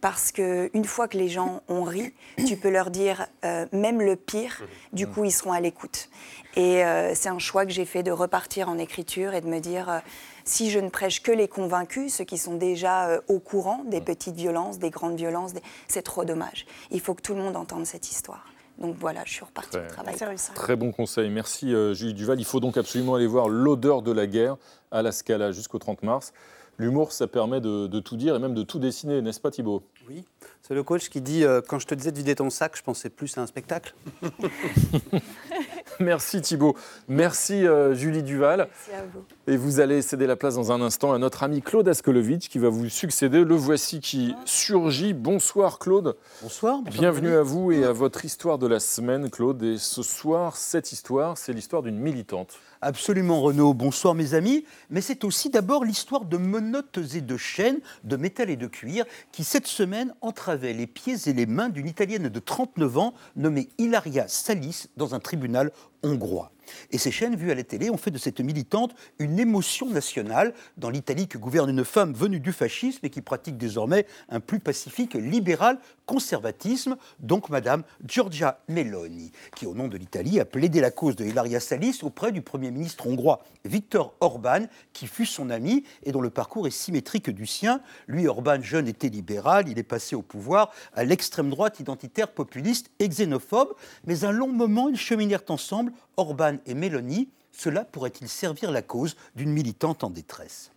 Parce 0.00 0.32
qu'une 0.32 0.84
fois 0.84 1.08
que 1.08 1.16
les 1.16 1.28
gens 1.28 1.62
ont 1.68 1.82
ri, 1.82 2.14
tu 2.46 2.56
peux 2.56 2.70
leur 2.70 2.90
dire 2.90 3.26
même 3.72 4.00
le 4.00 4.14
pire, 4.14 4.62
du 4.92 5.06
coup 5.08 5.24
ils 5.24 5.32
seront 5.32 5.52
à 5.52 5.60
l'écoute. 5.60 6.08
Et 6.54 6.84
euh, 6.84 7.14
c'est 7.14 7.30
un 7.30 7.38
choix 7.38 7.64
que 7.64 7.72
j'ai 7.72 7.86
fait 7.86 8.02
de 8.02 8.10
repartir 8.10 8.68
en 8.68 8.76
écriture 8.76 9.34
et 9.34 9.40
de 9.40 9.46
me 9.46 9.58
dire, 9.58 9.88
euh, 9.88 9.98
si 10.44 10.70
je 10.70 10.78
ne 10.78 10.90
prêche 10.90 11.22
que 11.22 11.32
les 11.32 11.48
convaincus, 11.48 12.14
ceux 12.14 12.24
qui 12.24 12.36
sont 12.36 12.56
déjà 12.56 13.08
euh, 13.08 13.20
au 13.28 13.38
courant 13.38 13.84
des 13.84 14.02
petites 14.02 14.34
violences, 14.34 14.78
des 14.78 14.90
grandes 14.90 15.16
violences, 15.16 15.52
c'est 15.88 16.02
trop 16.02 16.24
dommage. 16.24 16.66
Il 16.90 17.00
faut 17.00 17.14
que 17.14 17.22
tout 17.22 17.34
le 17.34 17.40
monde 17.40 17.56
entende 17.56 17.86
cette 17.86 18.10
histoire. 18.10 18.51
Donc 18.78 18.96
voilà, 18.98 19.22
je 19.24 19.32
suis 19.32 19.44
repartie 19.44 19.76
au 19.76 19.86
travail. 19.88 20.16
Très 20.54 20.76
bon 20.76 20.92
conseil. 20.92 21.30
Merci 21.30 21.74
euh, 21.74 21.94
Julie 21.94 22.14
Duval. 22.14 22.40
Il 22.40 22.44
faut 22.44 22.60
donc 22.60 22.76
absolument 22.76 23.14
aller 23.14 23.26
voir 23.26 23.48
L'odeur 23.48 24.02
de 24.02 24.12
la 24.12 24.26
guerre 24.26 24.56
à 24.90 25.02
la 25.02 25.12
Scala 25.12 25.52
jusqu'au 25.52 25.78
30 25.78 26.02
mars. 26.02 26.32
L'humour, 26.78 27.12
ça 27.12 27.26
permet 27.26 27.60
de, 27.60 28.00
tout 28.00 28.16
dire 28.16 28.34
et 28.34 28.38
même 28.38 28.54
de 28.54 28.62
tout 28.62 28.78
dessiner, 28.78 29.20
n'est-ce 29.20 29.40
pas 29.40 29.50
Thibault 29.50 29.82
Oui, 30.08 30.24
c'est 30.62 30.74
le 30.74 30.82
coach 30.82 31.08
qui 31.08 31.20
dit 31.20 31.44
euh, 31.44 31.60
Quand 31.66 31.78
je 31.78 31.86
te 31.86 31.94
disais 31.94 32.10
de 32.10 32.16
vider 32.16 32.34
ton 32.34 32.50
sac, 32.50 32.76
je 32.76 32.82
pensais 32.82 33.08
plus 33.08 33.38
à 33.38 33.42
un 33.42 33.46
spectacle. 33.46 33.94
Merci 36.00 36.40
Thibault. 36.40 36.76
Merci 37.06 37.66
euh, 37.66 37.94
Julie 37.94 38.24
Duval. 38.24 38.68
Merci 38.68 38.90
à 38.92 39.04
vous. 39.06 39.24
Et 39.46 39.56
vous 39.56 39.78
allez 39.78 40.02
céder 40.02 40.26
la 40.26 40.34
place 40.34 40.56
dans 40.56 40.72
un 40.72 40.80
instant 40.80 41.12
à 41.12 41.18
notre 41.18 41.44
ami 41.44 41.62
Claude 41.62 41.88
Askolovitch 41.88 42.48
qui 42.48 42.58
va 42.58 42.68
vous 42.68 42.88
succéder. 42.88 43.44
Le 43.44 43.54
voici 43.54 44.00
qui 44.00 44.34
surgit. 44.44 45.12
Bonsoir 45.14 45.78
Claude. 45.78 46.16
Bonsoir. 46.42 46.82
Bienvenue 46.82 47.34
à 47.34 47.42
vous 47.42 47.70
et 47.70 47.84
à 47.84 47.92
votre 47.92 48.24
histoire 48.24 48.58
de 48.58 48.66
la 48.66 48.80
semaine 48.80 49.30
Claude. 49.30 49.62
Et 49.62 49.78
ce 49.78 50.02
soir, 50.02 50.56
cette 50.56 50.90
histoire, 50.90 51.38
c'est 51.38 51.52
l'histoire 51.52 51.82
d'une 51.82 51.98
militante. 51.98 52.58
Absolument 52.84 53.40
Renaud, 53.40 53.74
bonsoir 53.74 54.12
mes 54.12 54.34
amis, 54.34 54.64
mais 54.90 55.00
c'est 55.00 55.22
aussi 55.22 55.50
d'abord 55.50 55.84
l'histoire 55.84 56.24
de 56.24 56.36
menottes 56.36 56.98
et 57.14 57.20
de 57.20 57.36
chaînes, 57.36 57.78
de 58.02 58.16
métal 58.16 58.50
et 58.50 58.56
de 58.56 58.66
cuir, 58.66 59.04
qui 59.30 59.44
cette 59.44 59.68
semaine 59.68 60.12
entravaient 60.20 60.72
les 60.72 60.88
pieds 60.88 61.14
et 61.26 61.32
les 61.32 61.46
mains 61.46 61.68
d'une 61.68 61.86
Italienne 61.86 62.28
de 62.28 62.38
39 62.40 62.98
ans 62.98 63.14
nommée 63.36 63.68
Ilaria 63.78 64.26
Salis 64.26 64.86
dans 64.96 65.14
un 65.14 65.20
tribunal 65.20 65.70
hongrois. 66.02 66.52
Et 66.90 66.98
ces 66.98 67.10
chaînes 67.10 67.36
vues 67.36 67.50
à 67.50 67.54
la 67.54 67.64
télé 67.64 67.90
ont 67.90 67.96
fait 67.96 68.10
de 68.10 68.18
cette 68.18 68.40
militante 68.40 68.94
une 69.18 69.38
émotion 69.38 69.88
nationale 69.88 70.54
dans 70.76 70.90
l'Italie 70.90 71.28
que 71.28 71.38
gouverne 71.38 71.70
une 71.70 71.84
femme 71.84 72.14
venue 72.14 72.40
du 72.40 72.52
fascisme 72.52 73.04
et 73.04 73.10
qui 73.10 73.20
pratique 73.20 73.56
désormais 73.56 74.06
un 74.28 74.40
plus 74.40 74.60
pacifique 74.60 75.14
libéral 75.14 75.78
conservatisme, 76.06 76.96
donc 77.20 77.48
Madame 77.48 77.84
Giorgia 78.04 78.60
Meloni, 78.68 79.32
qui 79.56 79.66
au 79.66 79.74
nom 79.74 79.88
de 79.88 79.96
l'Italie 79.96 80.40
a 80.40 80.44
plaidé 80.44 80.80
la 80.80 80.90
cause 80.90 81.16
de 81.16 81.24
Ilaria 81.24 81.60
Salis 81.60 82.00
auprès 82.02 82.32
du 82.32 82.42
Premier 82.42 82.70
ministre 82.70 83.06
hongrois 83.06 83.42
Viktor 83.64 84.14
Orban, 84.20 84.66
qui 84.92 85.06
fut 85.06 85.26
son 85.26 85.48
ami 85.48 85.84
et 86.02 86.12
dont 86.12 86.20
le 86.20 86.30
parcours 86.30 86.66
est 86.66 86.72
symétrique 86.72 87.30
du 87.30 87.46
sien. 87.46 87.80
Lui, 88.08 88.26
Orban, 88.26 88.60
jeune, 88.60 88.88
était 88.88 89.08
libéral, 89.08 89.68
il 89.68 89.78
est 89.78 89.84
passé 89.84 90.16
au 90.16 90.22
pouvoir 90.22 90.70
à 90.92 91.04
l'extrême 91.04 91.50
droite 91.50 91.80
identitaire, 91.80 92.28
populiste 92.28 92.90
et 92.98 93.08
xénophobe, 93.08 93.74
mais 94.04 94.24
un 94.24 94.32
long 94.32 94.48
moment, 94.48 94.88
ils 94.88 94.98
cheminèrent 94.98 95.44
ensemble, 95.48 95.91
Orban 96.16 96.56
et 96.66 96.74
Meloni, 96.74 97.28
cela 97.52 97.84
pourrait-il 97.84 98.28
servir 98.28 98.70
la 98.70 98.82
cause 98.82 99.16
d'une 99.34 99.50
militante 99.50 100.04
en 100.04 100.10
détresse? 100.10 100.72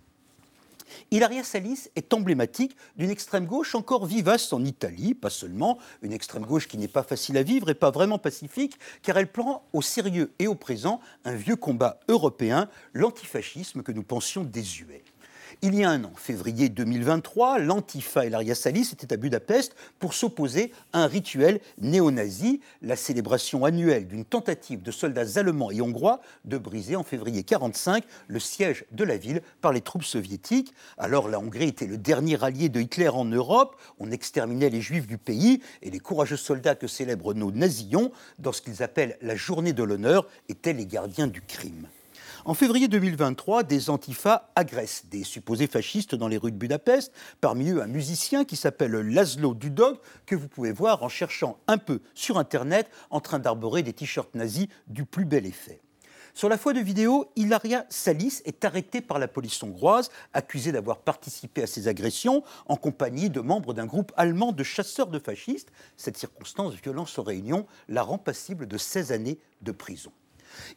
Ilaria 1.11 1.43
Salis 1.43 1.87
est 1.95 2.13
emblématique 2.13 2.75
d'une 2.95 3.09
extrême 3.09 3.45
gauche 3.45 3.75
encore 3.75 4.05
vivace 4.05 4.53
en 4.53 4.63
Italie, 4.63 5.13
pas 5.13 5.29
seulement 5.29 5.77
une 6.01 6.13
extrême 6.13 6.45
gauche 6.45 6.67
qui 6.67 6.77
n'est 6.77 6.87
pas 6.87 7.03
facile 7.03 7.37
à 7.37 7.43
vivre 7.43 7.69
et 7.69 7.75
pas 7.75 7.91
vraiment 7.91 8.19
pacifique, 8.19 8.77
car 9.01 9.17
elle 9.17 9.31
prend 9.31 9.65
au 9.73 9.81
sérieux 9.81 10.31
et 10.39 10.47
au 10.47 10.55
présent 10.55 10.99
un 11.23 11.35
vieux 11.35 11.55
combat 11.55 11.99
européen, 12.07 12.69
l'antifascisme 12.93 13.81
que 13.81 13.91
nous 13.91 14.03
pensions 14.03 14.43
désuet. 14.43 15.03
Il 15.61 15.75
y 15.75 15.83
a 15.83 15.89
un 15.89 16.03
an, 16.03 16.11
février 16.15 16.69
2023, 16.69 17.59
l'Antifa 17.59 18.25
et 18.25 18.29
l'Aria 18.29 18.55
Salis 18.55 18.89
étaient 18.91 19.13
à 19.13 19.17
Budapest 19.17 19.75
pour 19.99 20.13
s'opposer 20.13 20.71
à 20.91 21.03
un 21.03 21.07
rituel 21.07 21.59
néo-nazi, 21.79 22.59
la 22.81 22.95
célébration 22.95 23.63
annuelle 23.63 24.07
d'une 24.07 24.25
tentative 24.25 24.81
de 24.81 24.91
soldats 24.91 25.39
allemands 25.39 25.71
et 25.71 25.81
hongrois 25.81 26.19
de 26.43 26.57
briser 26.57 26.95
en 26.95 27.03
février 27.03 27.37
1945 27.37 28.03
le 28.27 28.39
siège 28.39 28.85
de 28.91 29.03
la 29.03 29.17
ville 29.17 29.41
par 29.61 29.71
les 29.71 29.81
troupes 29.81 30.03
soviétiques. 30.03 30.73
Alors 30.97 31.29
la 31.29 31.39
Hongrie 31.39 31.69
était 31.69 31.87
le 31.87 31.97
dernier 31.97 32.43
allié 32.43 32.67
de 32.69 32.81
Hitler 32.81 33.09
en 33.09 33.25
Europe, 33.25 33.79
on 33.99 34.11
exterminait 34.11 34.69
les 34.69 34.81
juifs 34.81 35.07
du 35.07 35.17
pays 35.17 35.61
et 35.81 35.89
les 35.89 35.99
courageux 35.99 36.37
soldats 36.37 36.75
que 36.75 36.87
célèbrent 36.87 37.33
nos 37.33 37.51
nazillons 37.51 38.11
dans 38.39 38.51
ce 38.51 38.61
qu'ils 38.61 38.83
appellent 38.83 39.17
la 39.21 39.35
journée 39.35 39.73
de 39.73 39.83
l'honneur 39.83 40.27
étaient 40.49 40.73
les 40.73 40.85
gardiens 40.85 41.27
du 41.27 41.41
crime. 41.41 41.87
En 42.47 42.53
février 42.53 42.87
2023, 42.87 43.63
des 43.63 43.89
antifas 43.89 44.51
agressent 44.55 45.07
des 45.09 45.23
supposés 45.23 45.65
fascistes 45.65 46.13
dans 46.13 46.27
les 46.27 46.37
rues 46.37 46.51
de 46.51 46.57
Budapest, 46.57 47.11
parmi 47.41 47.71
eux 47.71 47.81
un 47.81 47.87
musicien 47.87 48.45
qui 48.45 48.55
s'appelle 48.55 48.91
Laszlo 48.91 49.55
Dudog, 49.55 49.97
que 50.27 50.35
vous 50.35 50.47
pouvez 50.47 50.71
voir 50.71 51.01
en 51.01 51.09
cherchant 51.09 51.57
un 51.65 51.79
peu 51.79 52.01
sur 52.13 52.37
Internet 52.37 52.87
en 53.09 53.19
train 53.19 53.39
d'arborer 53.39 53.81
des 53.81 53.93
t-shirts 53.93 54.35
nazis 54.35 54.67
du 54.85 55.05
plus 55.05 55.25
bel 55.25 55.47
effet. 55.47 55.81
Sur 56.35 56.47
la 56.47 56.59
foi 56.59 56.73
de 56.73 56.81
vidéo, 56.81 57.31
Ilaria 57.35 57.87
Salis 57.89 58.43
est 58.45 58.63
arrêtée 58.63 59.01
par 59.01 59.17
la 59.17 59.27
police 59.27 59.63
hongroise, 59.63 60.11
accusée 60.31 60.71
d'avoir 60.71 60.99
participé 60.99 61.63
à 61.63 61.67
ces 61.67 61.87
agressions 61.87 62.43
en 62.67 62.75
compagnie 62.75 63.31
de 63.31 63.41
membres 63.41 63.73
d'un 63.73 63.87
groupe 63.87 64.11
allemand 64.17 64.51
de 64.51 64.63
chasseurs 64.63 65.07
de 65.07 65.17
fascistes. 65.17 65.71
Cette 65.97 66.17
circonstance 66.17 66.75
violence 66.75 67.17
en 67.17 67.23
réunion 67.23 67.65
la 67.89 68.03
rend 68.03 68.19
passible 68.19 68.67
de 68.67 68.77
16 68.77 69.11
années 69.13 69.39
de 69.63 69.71
prison. 69.71 70.11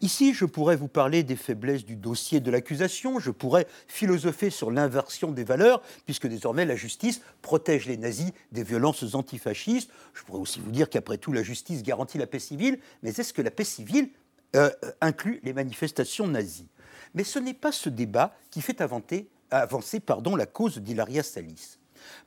Ici, 0.01 0.35
je 0.35 0.45
pourrais 0.45 0.76
vous 0.76 0.89
parler 0.89 1.22
des 1.22 1.37
faiblesses 1.37 1.85
du 1.85 1.97
dossier 1.97 2.41
de 2.41 2.51
l'accusation, 2.51 3.18
je 3.18 3.31
pourrais 3.31 3.66
philosopher 3.87 4.51
sur 4.51 4.70
l'inversion 4.70 5.31
des 5.31 5.45
valeurs, 5.45 5.83
puisque 6.05 6.26
désormais 6.26 6.64
la 6.64 6.76
justice 6.76 7.20
protège 7.43 7.87
les 7.87 7.97
nazis 7.97 8.33
des 8.53 8.62
violences 8.62 9.14
antifascistes. 9.14 9.91
Je 10.14 10.22
pourrais 10.22 10.41
aussi 10.41 10.61
vous 10.61 10.70
dire 10.70 10.91
qu'après 10.91 11.18
tout, 11.18 11.33
la 11.33 11.43
justice 11.43 11.83
garantit 11.83 12.18
la 12.18 12.26
paix 12.26 12.39
civile, 12.39 12.79
mais 13.03 13.11
est-ce 13.11 13.33
que 13.33 13.43
la 13.43 13.51
paix 13.51 13.64
civile 13.64 14.11
euh, 14.57 14.70
inclut 15.01 15.41
les 15.43 15.53
manifestations 15.53 16.26
nazies? 16.26 16.68
Mais 17.14 17.24
ce 17.24 17.39
n'est 17.39 17.55
pas 17.55 17.72
ce 17.72 17.89
débat 17.89 18.37
qui 18.51 18.61
fait 18.61 18.81
avancer, 18.81 19.29
la 19.51 20.47
cause 20.47 20.79
d'Hilaria 20.79 21.22
Salis. 21.22 21.78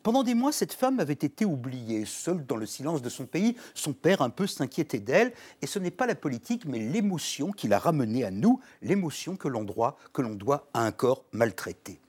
Pendant 0.03 0.23
des 0.23 0.33
mois, 0.33 0.51
cette 0.51 0.73
femme 0.73 0.99
avait 0.99 1.13
été 1.13 1.45
oubliée, 1.45 2.05
seule 2.05 2.45
dans 2.45 2.55
le 2.55 2.65
silence 2.65 3.01
de 3.01 3.09
son 3.09 3.25
pays. 3.25 3.55
Son 3.73 3.93
père 3.93 4.21
un 4.21 4.29
peu 4.29 4.47
s'inquiétait 4.47 4.99
d'elle, 4.99 5.33
et 5.61 5.67
ce 5.67 5.79
n'est 5.79 5.91
pas 5.91 6.07
la 6.07 6.15
politique, 6.15 6.65
mais 6.65 6.79
l'émotion 6.79 7.51
qui 7.51 7.67
l'a 7.67 7.79
ramenée 7.79 8.23
à 8.23 8.31
nous, 8.31 8.59
l'émotion 8.81 9.35
que 9.35 9.47
l'on 9.47 9.63
doit, 9.63 9.97
que 10.13 10.21
l'on 10.21 10.35
doit 10.35 10.67
à 10.73 10.85
un 10.85 10.91
corps 10.91 11.23
maltraité. 11.31 11.99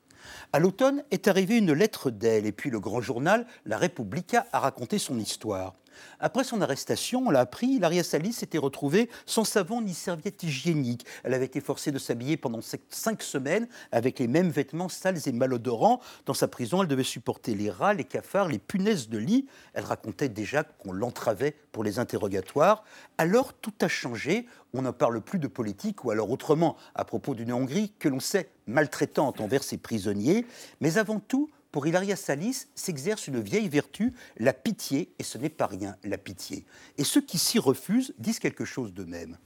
À 0.52 0.58
l'automne 0.58 1.02
est 1.10 1.28
arrivée 1.28 1.58
une 1.58 1.72
lettre 1.72 2.10
d'elle, 2.10 2.46
et 2.46 2.52
puis 2.52 2.70
le 2.70 2.80
grand 2.80 3.00
journal, 3.00 3.46
La 3.66 3.78
Repubblica, 3.78 4.46
a 4.52 4.60
raconté 4.60 4.98
son 4.98 5.18
histoire. 5.18 5.74
Après 6.20 6.45
son 6.45 6.61
arrestation, 6.61 7.24
on 7.26 7.30
l'a 7.30 7.40
appris, 7.40 7.78
Laria 7.78 8.03
Salis 8.03 8.32
s'était 8.32 8.59
retrouvée 8.59 9.09
sans 9.26 9.45
savon 9.45 9.80
ni 9.80 9.95
serviette 9.95 10.43
hygiénique. 10.43 11.05
Elle 11.24 11.34
avait 11.34 11.47
été 11.47 11.61
forcée 11.61 11.90
de 11.90 11.99
s'habiller 11.99 12.36
pendant 12.36 12.61
cinq 12.90 13.22
semaines 13.22 13.68
avec 13.90 14.18
les 14.18 14.28
mêmes 14.28 14.51
vêtements 14.51 14.88
sales 14.88 15.18
et 15.26 15.32
malodorants. 15.32 16.01
Dans 16.26 16.34
sa 16.34 16.49
prison, 16.49 16.82
elle 16.82 16.88
devait 16.88 17.03
supporter 17.03 17.55
les 17.55 17.70
rats, 17.70 17.95
les 17.95 18.05
cafards, 18.05 18.49
les 18.49 18.59
punaises 18.59 19.09
de 19.09 19.18
lit. 19.18 19.47
Elle 19.74 19.84
racontait 19.84 20.28
déjà 20.28 20.64
qu'on 20.64 20.93
l'entravait 20.93 21.57
pour 21.72 21.84
les 21.84 21.99
interrogatoires. 21.99 22.84
Alors 23.18 23.53
tout 23.55 23.74
a 23.80 23.88
changé. 23.88 24.47
On 24.74 24.82
n'en 24.82 24.93
parle 24.93 25.20
plus 25.20 25.38
de 25.38 25.49
politique, 25.49 26.05
ou 26.05 26.11
alors 26.11 26.30
autrement, 26.30 26.76
à 26.95 27.05
propos 27.05 27.34
d'une 27.34 27.53
Hongrie 27.53 27.93
que 27.99 28.09
l'on 28.09 28.20
sait 28.20 28.49
maltraitante 28.66 29.40
envers 29.40 29.62
ses 29.62 29.76
prisonniers. 29.76 30.47
Mais 30.80 30.97
avant 30.97 31.20
tout, 31.20 31.51
pour 31.72 31.86
Hilaria 31.86 32.16
Salis 32.16 32.66
s'exerce 32.74 33.26
une 33.26 33.40
vieille 33.40 33.68
vertu, 33.68 34.12
la 34.36 34.52
pitié, 34.52 35.12
et 35.18 35.22
ce 35.22 35.38
n'est 35.38 35.48
pas 35.48 35.66
rien, 35.66 35.96
la 36.04 36.18
pitié. 36.18 36.64
Et 36.98 37.04
ceux 37.04 37.22
qui 37.22 37.38
s'y 37.38 37.58
refusent 37.58 38.14
disent 38.18 38.38
quelque 38.38 38.66
chose 38.66 38.92
d'eux-mêmes. 38.92 39.38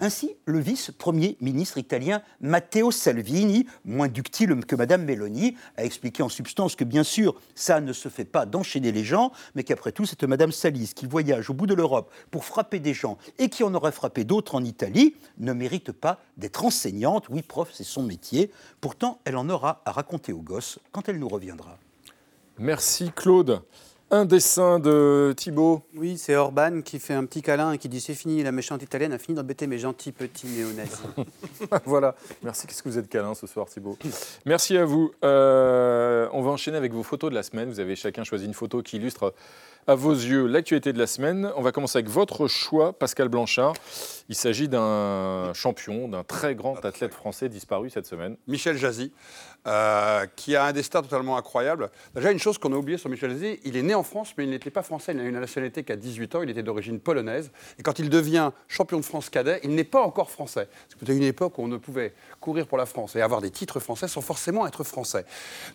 Ainsi, 0.00 0.36
le 0.44 0.58
vice-premier 0.58 1.36
ministre 1.40 1.78
italien 1.78 2.22
Matteo 2.40 2.90
Salvini, 2.90 3.66
moins 3.84 4.08
ductile 4.08 4.64
que 4.64 4.76
Madame 4.76 5.04
Meloni, 5.04 5.56
a 5.76 5.84
expliqué 5.84 6.22
en 6.22 6.28
substance 6.28 6.76
que 6.76 6.84
bien 6.84 7.04
sûr, 7.04 7.40
ça 7.54 7.80
ne 7.80 7.92
se 7.92 8.08
fait 8.08 8.24
pas 8.24 8.46
d'enchaîner 8.46 8.92
les 8.92 9.04
gens, 9.04 9.32
mais 9.54 9.64
qu'après 9.64 9.92
tout, 9.92 10.06
c'est 10.06 10.22
Madame 10.22 10.52
Salis 10.52 10.92
qui 10.94 11.06
voyage 11.06 11.50
au 11.50 11.54
bout 11.54 11.66
de 11.66 11.74
l'Europe 11.74 12.12
pour 12.30 12.44
frapper 12.44 12.78
des 12.78 12.94
gens 12.94 13.18
et 13.38 13.48
qui 13.48 13.64
en 13.64 13.74
aurait 13.74 13.92
frappé 13.92 14.24
d'autres 14.24 14.54
en 14.54 14.64
Italie, 14.64 15.14
ne 15.38 15.52
mérite 15.52 15.92
pas 15.92 16.20
d'être 16.36 16.64
enseignante. 16.64 17.28
Oui, 17.30 17.42
prof, 17.42 17.70
c'est 17.72 17.84
son 17.84 18.02
métier. 18.02 18.50
Pourtant, 18.80 19.20
elle 19.24 19.36
en 19.36 19.48
aura 19.48 19.82
à 19.84 19.92
raconter 19.92 20.32
aux 20.32 20.42
gosses 20.42 20.78
quand 20.92 21.08
elle 21.08 21.18
nous 21.18 21.28
reviendra. 21.28 21.78
Merci 22.58 23.10
Claude. 23.14 23.62
Un 24.10 24.24
dessin 24.24 24.78
de 24.78 25.34
Thibault. 25.36 25.82
Oui, 25.94 26.16
c'est 26.16 26.34
Orban 26.34 26.80
qui 26.80 26.98
fait 26.98 27.12
un 27.12 27.26
petit 27.26 27.42
câlin 27.42 27.72
et 27.72 27.78
qui 27.78 27.90
dit 27.90 28.00
c'est 28.00 28.14
fini, 28.14 28.42
la 28.42 28.52
méchante 28.52 28.82
italienne 28.82 29.12
a 29.12 29.18
fini 29.18 29.36
d'embêter 29.36 29.66
mes 29.66 29.76
gentils 29.76 30.12
petits 30.12 30.46
néo-nazis. 30.46 31.02
voilà, 31.84 32.14
merci. 32.42 32.66
Qu'est-ce 32.66 32.82
que 32.82 32.88
vous 32.88 32.96
êtes 32.96 33.10
câlin 33.10 33.34
ce 33.34 33.46
soir, 33.46 33.66
Thibault 33.66 33.98
Merci 34.46 34.78
à 34.78 34.86
vous. 34.86 35.12
Euh, 35.24 36.26
on 36.32 36.40
va 36.40 36.50
enchaîner 36.50 36.78
avec 36.78 36.94
vos 36.94 37.02
photos 37.02 37.28
de 37.28 37.34
la 37.34 37.42
semaine. 37.42 37.68
Vous 37.68 37.80
avez 37.80 37.96
chacun 37.96 38.24
choisi 38.24 38.46
une 38.46 38.54
photo 38.54 38.82
qui 38.82 38.96
illustre 38.96 39.34
à 39.88 39.94
vos 39.94 40.12
yeux 40.12 40.46
l'actualité 40.46 40.92
de 40.92 40.98
la 40.98 41.06
semaine. 41.06 41.50
On 41.56 41.62
va 41.62 41.72
commencer 41.72 41.96
avec 41.96 42.10
votre 42.10 42.46
choix, 42.46 42.92
Pascal 42.92 43.28
Blanchard. 43.28 43.72
Il 44.28 44.34
s'agit 44.34 44.68
d'un 44.68 45.50
champion, 45.54 46.08
d'un 46.08 46.24
très 46.24 46.54
grand 46.54 46.84
athlète 46.84 47.14
français 47.14 47.48
disparu 47.48 47.88
cette 47.88 48.04
semaine. 48.04 48.36
Michel 48.46 48.76
Jazzy, 48.76 49.12
euh, 49.66 50.26
qui 50.36 50.56
a 50.56 50.66
un 50.66 50.72
destin 50.72 51.00
totalement 51.00 51.38
incroyable. 51.38 51.88
Déjà, 52.14 52.30
une 52.30 52.38
chose 52.38 52.58
qu'on 52.58 52.74
a 52.74 52.76
oubliée 52.76 52.98
sur 52.98 53.08
Michel 53.08 53.30
Jazzy, 53.30 53.60
il 53.64 53.78
est 53.78 53.82
né 53.82 53.94
en 53.94 54.02
France, 54.02 54.34
mais 54.36 54.44
il 54.44 54.50
n'était 54.50 54.70
pas 54.70 54.82
français. 54.82 55.12
Il 55.14 55.20
a 55.20 55.24
une 55.24 55.40
nationalité 55.40 55.82
qu'à 55.84 55.96
18 55.96 56.34
ans, 56.34 56.42
il 56.42 56.50
était 56.50 56.62
d'origine 56.62 57.00
polonaise. 57.00 57.50
Et 57.78 57.82
quand 57.82 57.98
il 57.98 58.10
devient 58.10 58.50
champion 58.68 58.98
de 58.98 59.04
France 59.06 59.30
cadet, 59.30 59.58
il 59.64 59.74
n'est 59.74 59.84
pas 59.84 60.02
encore 60.02 60.30
français. 60.30 60.68
C'était 61.00 61.16
une 61.16 61.22
époque 61.22 61.56
où 61.56 61.62
on 61.62 61.68
ne 61.68 61.78
pouvait 61.78 62.12
courir 62.40 62.66
pour 62.66 62.76
la 62.76 62.84
France 62.84 63.16
et 63.16 63.22
avoir 63.22 63.40
des 63.40 63.50
titres 63.50 63.80
français 63.80 64.06
sans 64.06 64.20
forcément 64.20 64.66
être 64.66 64.84
français. 64.84 65.24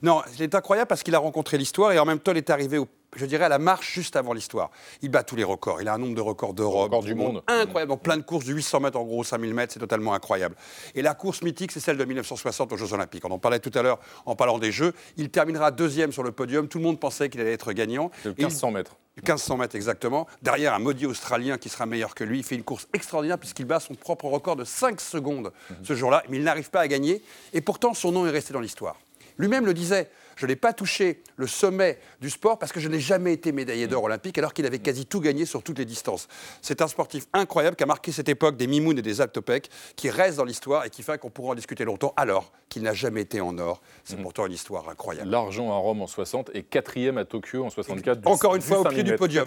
Non, 0.03 0.21
il 0.35 0.43
est 0.43 0.53
incroyable 0.53 0.87
parce 0.87 1.01
qu'il 1.01 1.15
a 1.15 1.19
rencontré 1.19 1.57
l'histoire 1.57 1.91
et 1.93 1.97
en 1.97 2.05
même 2.05 2.19
temps, 2.19 2.31
il 2.31 2.37
est 2.37 2.51
arrivé 2.51 2.77
au 2.77 2.87
je 3.15 3.25
dirais, 3.25 3.45
à 3.45 3.49
la 3.49 3.59
marche 3.59 3.93
juste 3.93 4.15
avant 4.15 4.33
l'histoire. 4.33 4.71
Il 5.01 5.09
bat 5.09 5.23
tous 5.23 5.35
les 5.35 5.43
records. 5.43 5.81
Il 5.81 5.87
a 5.87 5.93
un 5.93 5.97
nombre 5.97 6.15
de 6.15 6.21
records 6.21 6.53
d'Europe. 6.53 6.91
Record 6.91 7.03
du 7.03 7.15
monde. 7.15 7.43
Incroyable. 7.47 7.91
Donc 7.91 8.01
plein 8.01 8.17
de 8.17 8.21
courses 8.23 8.45
du 8.45 8.53
800 8.53 8.79
mètres, 8.81 8.97
en 8.97 9.03
gros, 9.03 9.23
5000 9.23 9.53
mètres, 9.53 9.73
c'est 9.73 9.79
totalement 9.79 10.13
incroyable. 10.13 10.55
Et 10.95 11.01
la 11.01 11.13
course 11.13 11.41
mythique, 11.41 11.71
c'est 11.71 11.79
celle 11.79 11.97
de 11.97 12.05
1960 12.05 12.73
aux 12.73 12.77
Jeux 12.77 12.93
Olympiques. 12.93 13.25
On 13.25 13.31
en 13.31 13.39
parlait 13.39 13.59
tout 13.59 13.71
à 13.75 13.81
l'heure 13.81 13.99
en 14.25 14.35
parlant 14.35 14.59
des 14.59 14.71
Jeux. 14.71 14.93
Il 15.17 15.29
terminera 15.29 15.71
deuxième 15.71 16.11
sur 16.11 16.23
le 16.23 16.31
podium. 16.31 16.67
Tout 16.67 16.77
le 16.77 16.83
monde 16.83 16.99
pensait 16.99 17.29
qu'il 17.29 17.41
allait 17.41 17.53
être 17.53 17.73
gagnant. 17.73 18.11
Le 18.23 18.31
1500 18.31 18.71
mètres. 18.71 18.95
1500 19.17 19.57
mètres 19.57 19.75
exactement. 19.75 20.27
Derrière 20.41 20.73
un 20.73 20.79
maudit 20.79 21.05
Australien 21.05 21.57
qui 21.57 21.69
sera 21.69 21.85
meilleur 21.85 22.15
que 22.15 22.23
lui. 22.23 22.39
Il 22.39 22.43
fait 22.43 22.55
une 22.55 22.63
course 22.63 22.87
extraordinaire 22.93 23.37
puisqu'il 23.37 23.65
bat 23.65 23.79
son 23.79 23.93
propre 23.93 24.25
record 24.25 24.55
de 24.55 24.63
5 24.63 24.99
secondes 24.99 25.51
mhm. 25.69 25.77
ce 25.83 25.95
jour-là. 25.95 26.23
Mais 26.29 26.37
il 26.37 26.43
n'arrive 26.43 26.69
pas 26.69 26.81
à 26.81 26.87
gagner. 26.87 27.21
Et 27.53 27.61
pourtant, 27.61 27.93
son 27.93 28.11
nom 28.11 28.25
est 28.25 28.31
resté 28.31 28.53
dans 28.53 28.59
l'histoire. 28.59 28.97
Lui-même 29.37 29.65
le 29.65 29.73
disait. 29.73 30.09
Je 30.35 30.45
n'ai 30.45 30.55
pas 30.55 30.73
touché 30.73 31.21
le 31.35 31.47
sommet 31.47 31.99
du 32.21 32.29
sport 32.29 32.59
parce 32.59 32.71
que 32.71 32.79
je 32.79 32.87
n'ai 32.87 32.99
jamais 32.99 33.33
été 33.33 33.51
médaillé 33.51 33.87
d'or 33.87 34.03
olympique 34.03 34.37
alors 34.37 34.53
qu'il 34.53 34.65
avait 34.65 34.79
quasi 34.79 35.05
tout 35.05 35.19
gagné 35.19 35.45
sur 35.45 35.63
toutes 35.63 35.79
les 35.79 35.85
distances. 35.85 36.27
C'est 36.61 36.81
un 36.81 36.87
sportif 36.87 37.25
incroyable 37.33 37.75
qui 37.75 37.83
a 37.83 37.87
marqué 37.87 38.11
cette 38.11 38.29
époque 38.29 38.57
des 38.57 38.67
Mimounes 38.67 38.99
et 38.99 39.01
des 39.01 39.21
Alpes 39.21 39.39
qui 39.95 40.09
reste 40.09 40.37
dans 40.37 40.45
l'histoire 40.45 40.85
et 40.85 40.89
qui 40.89 41.03
fait 41.03 41.19
qu'on 41.19 41.29
pourra 41.29 41.51
en 41.51 41.55
discuter 41.55 41.85
longtemps 41.85 42.13
alors 42.17 42.51
qu'il 42.69 42.83
n'a 42.83 42.93
jamais 42.93 43.21
été 43.21 43.41
en 43.41 43.57
or. 43.57 43.81
C'est 44.03 44.15
mhm. 44.15 44.23
pourtant 44.23 44.45
une 44.45 44.53
histoire 44.53 44.89
incroyable. 44.89 45.29
L'argent 45.29 45.71
à 45.71 45.75
Rome 45.75 46.01
en 46.01 46.07
60 46.07 46.51
et 46.53 46.63
quatrième 46.63 47.17
à 47.17 47.25
Tokyo 47.25 47.65
en 47.65 47.69
64. 47.69 48.25
Encore 48.25 48.55
une 48.55 48.61
fois 48.61 48.79
au 48.79 48.83
pied 48.85 49.03
du 49.03 49.15
podium. 49.15 49.45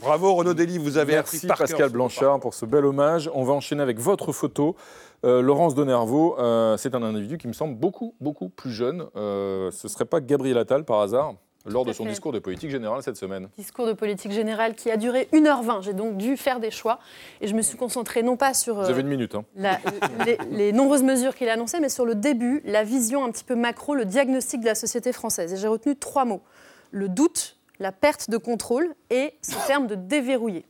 Bravo 0.00 0.34
Renaud 0.34 0.54
Dely, 0.54 0.78
vous 0.78 0.98
avez 0.98 1.14
Merci 1.14 1.46
Pascal 1.46 1.90
Blanchard 1.90 2.40
pour 2.40 2.54
ce 2.54 2.66
bel 2.66 2.84
hommage. 2.84 3.30
On 3.34 3.44
va 3.44 3.52
enchaîner 3.54 3.82
avec 3.82 3.98
votre 3.98 4.32
photo. 4.32 4.76
Euh, 5.24 5.42
Laurence 5.42 5.74
Donervaux, 5.74 6.38
euh, 6.38 6.76
c'est 6.76 6.94
un 6.94 7.02
individu 7.02 7.38
qui 7.38 7.48
me 7.48 7.52
semble 7.52 7.74
beaucoup, 7.74 8.14
beaucoup 8.20 8.48
plus 8.48 8.70
jeune. 8.70 9.06
Euh, 9.16 9.70
ce 9.72 9.86
ne 9.86 9.90
serait 9.90 10.04
pas 10.04 10.20
Gabriel 10.20 10.58
Attal 10.58 10.84
par 10.84 11.00
hasard 11.00 11.34
lors 11.66 11.84
de 11.84 11.92
son 11.92 12.06
discours 12.06 12.32
de 12.32 12.38
politique 12.38 12.70
générale 12.70 13.02
cette 13.02 13.16
semaine. 13.16 13.48
Discours 13.58 13.86
de 13.86 13.92
politique 13.92 14.32
générale 14.32 14.74
qui 14.74 14.90
a 14.90 14.96
duré 14.96 15.28
1h20. 15.32 15.82
J'ai 15.82 15.92
donc 15.92 16.16
dû 16.16 16.36
faire 16.36 16.60
des 16.60 16.70
choix 16.70 16.98
et 17.42 17.48
je 17.48 17.54
me 17.54 17.60
suis 17.60 17.76
concentrée 17.76 18.22
non 18.22 18.36
pas 18.36 18.54
sur 18.54 18.76
Vous 18.76 18.88
avez 18.88 19.02
une 19.02 19.08
minute, 19.08 19.34
hein. 19.34 19.44
les, 20.24 20.38
les, 20.50 20.72
nombreuses 20.72 21.02
mesures 21.02 21.34
qu'il 21.34 21.48
a 21.48 21.54
annoncées, 21.54 21.80
mais 21.80 21.90
sur 21.90 22.06
le 22.06 22.14
début, 22.14 22.62
la 22.64 22.84
vision 22.84 23.24
un 23.24 23.30
petit 23.30 23.44
peu 23.44 23.54
macro, 23.54 23.94
le 23.94 24.06
diagnostic 24.06 24.60
de 24.60 24.66
la 24.66 24.74
société 24.74 25.12
française. 25.12 25.52
Et 25.52 25.56
j'ai 25.56 25.68
retenu 25.68 25.96
trois 25.96 26.24
mots. 26.24 26.42
Le 26.90 27.08
doute, 27.08 27.58
la 27.80 27.92
perte 27.92 28.30
de 28.30 28.36
contrôle 28.38 28.94
et 29.10 29.34
ce 29.42 29.66
terme 29.66 29.88
de 29.88 29.94
déverrouiller. 29.94 30.64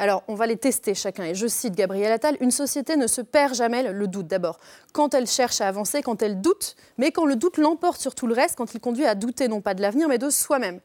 Alors, 0.00 0.22
on 0.28 0.36
va 0.36 0.46
les 0.46 0.56
tester 0.56 0.94
chacun. 0.94 1.24
Et 1.24 1.34
je 1.34 1.48
cite 1.48 1.74
Gabriel 1.74 2.12
Attal 2.12 2.36
Une 2.40 2.52
société 2.52 2.96
ne 2.96 3.08
se 3.08 3.20
perd 3.20 3.54
jamais 3.54 3.92
le 3.92 4.06
doute 4.06 4.28
d'abord. 4.28 4.60
Quand 4.92 5.12
elle 5.12 5.26
cherche 5.26 5.60
à 5.60 5.66
avancer, 5.66 6.02
quand 6.02 6.22
elle 6.22 6.40
doute, 6.40 6.76
mais 6.98 7.10
quand 7.10 7.26
le 7.26 7.34
doute 7.34 7.56
l'emporte 7.56 8.00
sur 8.00 8.14
tout 8.14 8.28
le 8.28 8.34
reste, 8.34 8.56
quand 8.56 8.72
il 8.74 8.80
conduit 8.80 9.06
à 9.06 9.16
douter 9.16 9.48
non 9.48 9.60
pas 9.60 9.74
de 9.74 9.82
l'avenir, 9.82 10.06
mais 10.08 10.18
de 10.18 10.30
soi-même. 10.30 10.78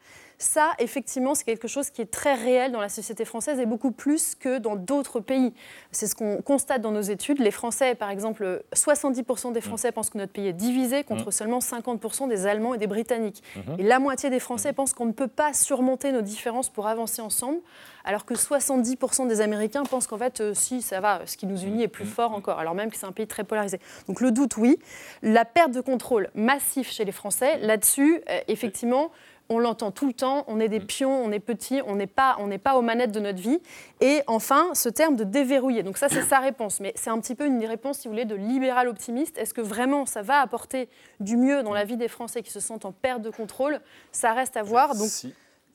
Ça, 0.44 0.74
effectivement, 0.78 1.36
c'est 1.36 1.46
quelque 1.46 1.70
chose 1.70 1.90
qui 1.90 2.02
est 2.02 2.12
très 2.12 2.34
réel 2.34 2.74
dans 2.74 2.82
la 2.82 2.90
société 2.90 3.24
française 3.24 3.62
et 3.62 3.66
beaucoup 3.66 3.92
plus 3.92 4.36
que 4.36 4.58
dans 4.58 4.76
d'autres 4.76 5.22
pays. 5.22 5.54
C'est 5.94 6.06
ce 6.06 6.16
qu'on 6.16 6.42
constate 6.42 6.82
dans 6.82 6.92
nos 6.92 7.02
études. 7.02 7.40
Les 7.40 7.50
Français, 7.50 7.96
par 7.96 8.10
exemple, 8.10 8.62
70% 8.76 9.54
des 9.54 9.62
Français 9.62 9.94
pensent 9.94 10.10
que 10.10 10.18
notre 10.18 10.34
pays 10.34 10.48
est 10.48 10.54
divisé 10.54 11.06
contre 11.06 11.30
mmh. 11.30 11.32
seulement 11.32 11.60
50% 11.60 12.28
des 12.28 12.46
Allemands 12.46 12.74
et 12.74 12.78
des 12.78 12.88
Britanniques. 12.88 13.42
Mmh. 13.56 13.62
Et 13.80 13.84
la 13.84 14.00
moitié 14.00 14.30
des 14.30 14.42
Français 14.42 14.74
mmh. 14.74 14.76
pensent 14.76 14.94
qu'on 14.94 15.06
ne 15.06 15.14
peut 15.14 15.30
pas 15.30 15.54
surmonter 15.54 16.12
nos 16.12 16.22
différences 16.22 16.70
pour 16.70 16.88
avancer 16.88 17.22
ensemble, 17.22 17.60
alors 18.04 18.26
que 18.26 18.34
70% 18.34 19.30
des 19.30 19.40
Américains 19.40 19.84
pensent 19.84 20.08
qu'en 20.08 20.18
fait, 20.18 20.42
euh, 20.42 20.54
si, 20.54 20.82
ça 20.82 21.00
va, 21.00 21.22
ce 21.26 21.38
qui 21.38 21.46
nous 21.46 21.64
unit 21.64 21.84
est 21.84 21.88
plus 21.88 22.06
fort 22.06 22.34
encore, 22.34 22.60
alors 22.60 22.76
même 22.76 22.92
que 22.92 22.98
c'est 22.98 23.06
un 23.06 23.14
pays 23.14 23.28
très 23.28 23.46
polarisé. 23.46 23.80
Donc 24.10 24.20
le 24.20 24.32
doute, 24.32 24.58
oui. 24.58 24.78
La 25.22 25.46
perte 25.46 25.72
de 25.72 25.80
contrôle 25.80 26.30
massif 26.36 26.92
chez 26.92 27.06
les 27.06 27.14
Français, 27.14 27.60
là-dessus, 27.60 28.22
euh, 28.30 28.42
effectivement, 28.50 29.10
on 29.50 29.60
l'entend 29.60 29.92
tout 29.92 30.08
le 30.08 30.14
temps, 30.14 30.44
on 30.48 30.60
est 30.60 30.70
des 30.70 30.80
mm. 30.80 30.86
pions, 30.86 31.24
on 31.24 31.32
est 31.32 31.40
petits, 31.40 31.82
on 31.86 31.96
n'est 31.96 32.08
pas, 32.08 32.38
on 32.40 32.50
pas 32.58 32.76
aux 32.76 32.82
manettes 32.82 33.12
de 33.12 33.20
notre 33.20 33.40
vie. 33.40 33.60
Et 34.02 34.22
enfin, 34.28 34.70
ce 34.74 34.90
terme 34.90 35.16
de 35.16 35.24
déverrouiller. 35.24 35.84
Donc 35.84 35.98
ça, 35.98 36.10
c'est 36.10 36.22
sa 36.22 36.40
réponse. 36.42 36.80
Mais 36.80 36.94
c'est 36.96 37.10
un 37.10 37.20
petit 37.20 37.36
peu 37.36 37.46
une 37.46 37.64
réponse, 37.66 38.00
si 38.00 38.08
vous 38.08 38.14
voulez, 38.14 38.26
de 38.26 38.36
libéral 38.36 38.88
optimiste. 38.88 39.38
Est-ce 39.38 39.54
que 39.54 39.62
vraiment 39.62 40.06
ça 40.06 40.22
va 40.22 40.40
apporter 40.40 40.90
du 41.20 41.38
mieux 41.38 41.64
dans 41.64 41.74
la 41.74 41.84
vie 41.84 41.98
des 41.98 42.08
Français 42.08 42.42
qui 42.42 42.52
se 42.52 42.60
sentent 42.60 42.86
en 42.86 42.92
perte 42.92 43.22
de 43.22 43.30
contrôle? 43.30 43.80
Ça 44.12 44.34
reste 44.34 44.58
à 44.58 44.64
voir. 44.64 44.96
Donc, 44.96 45.10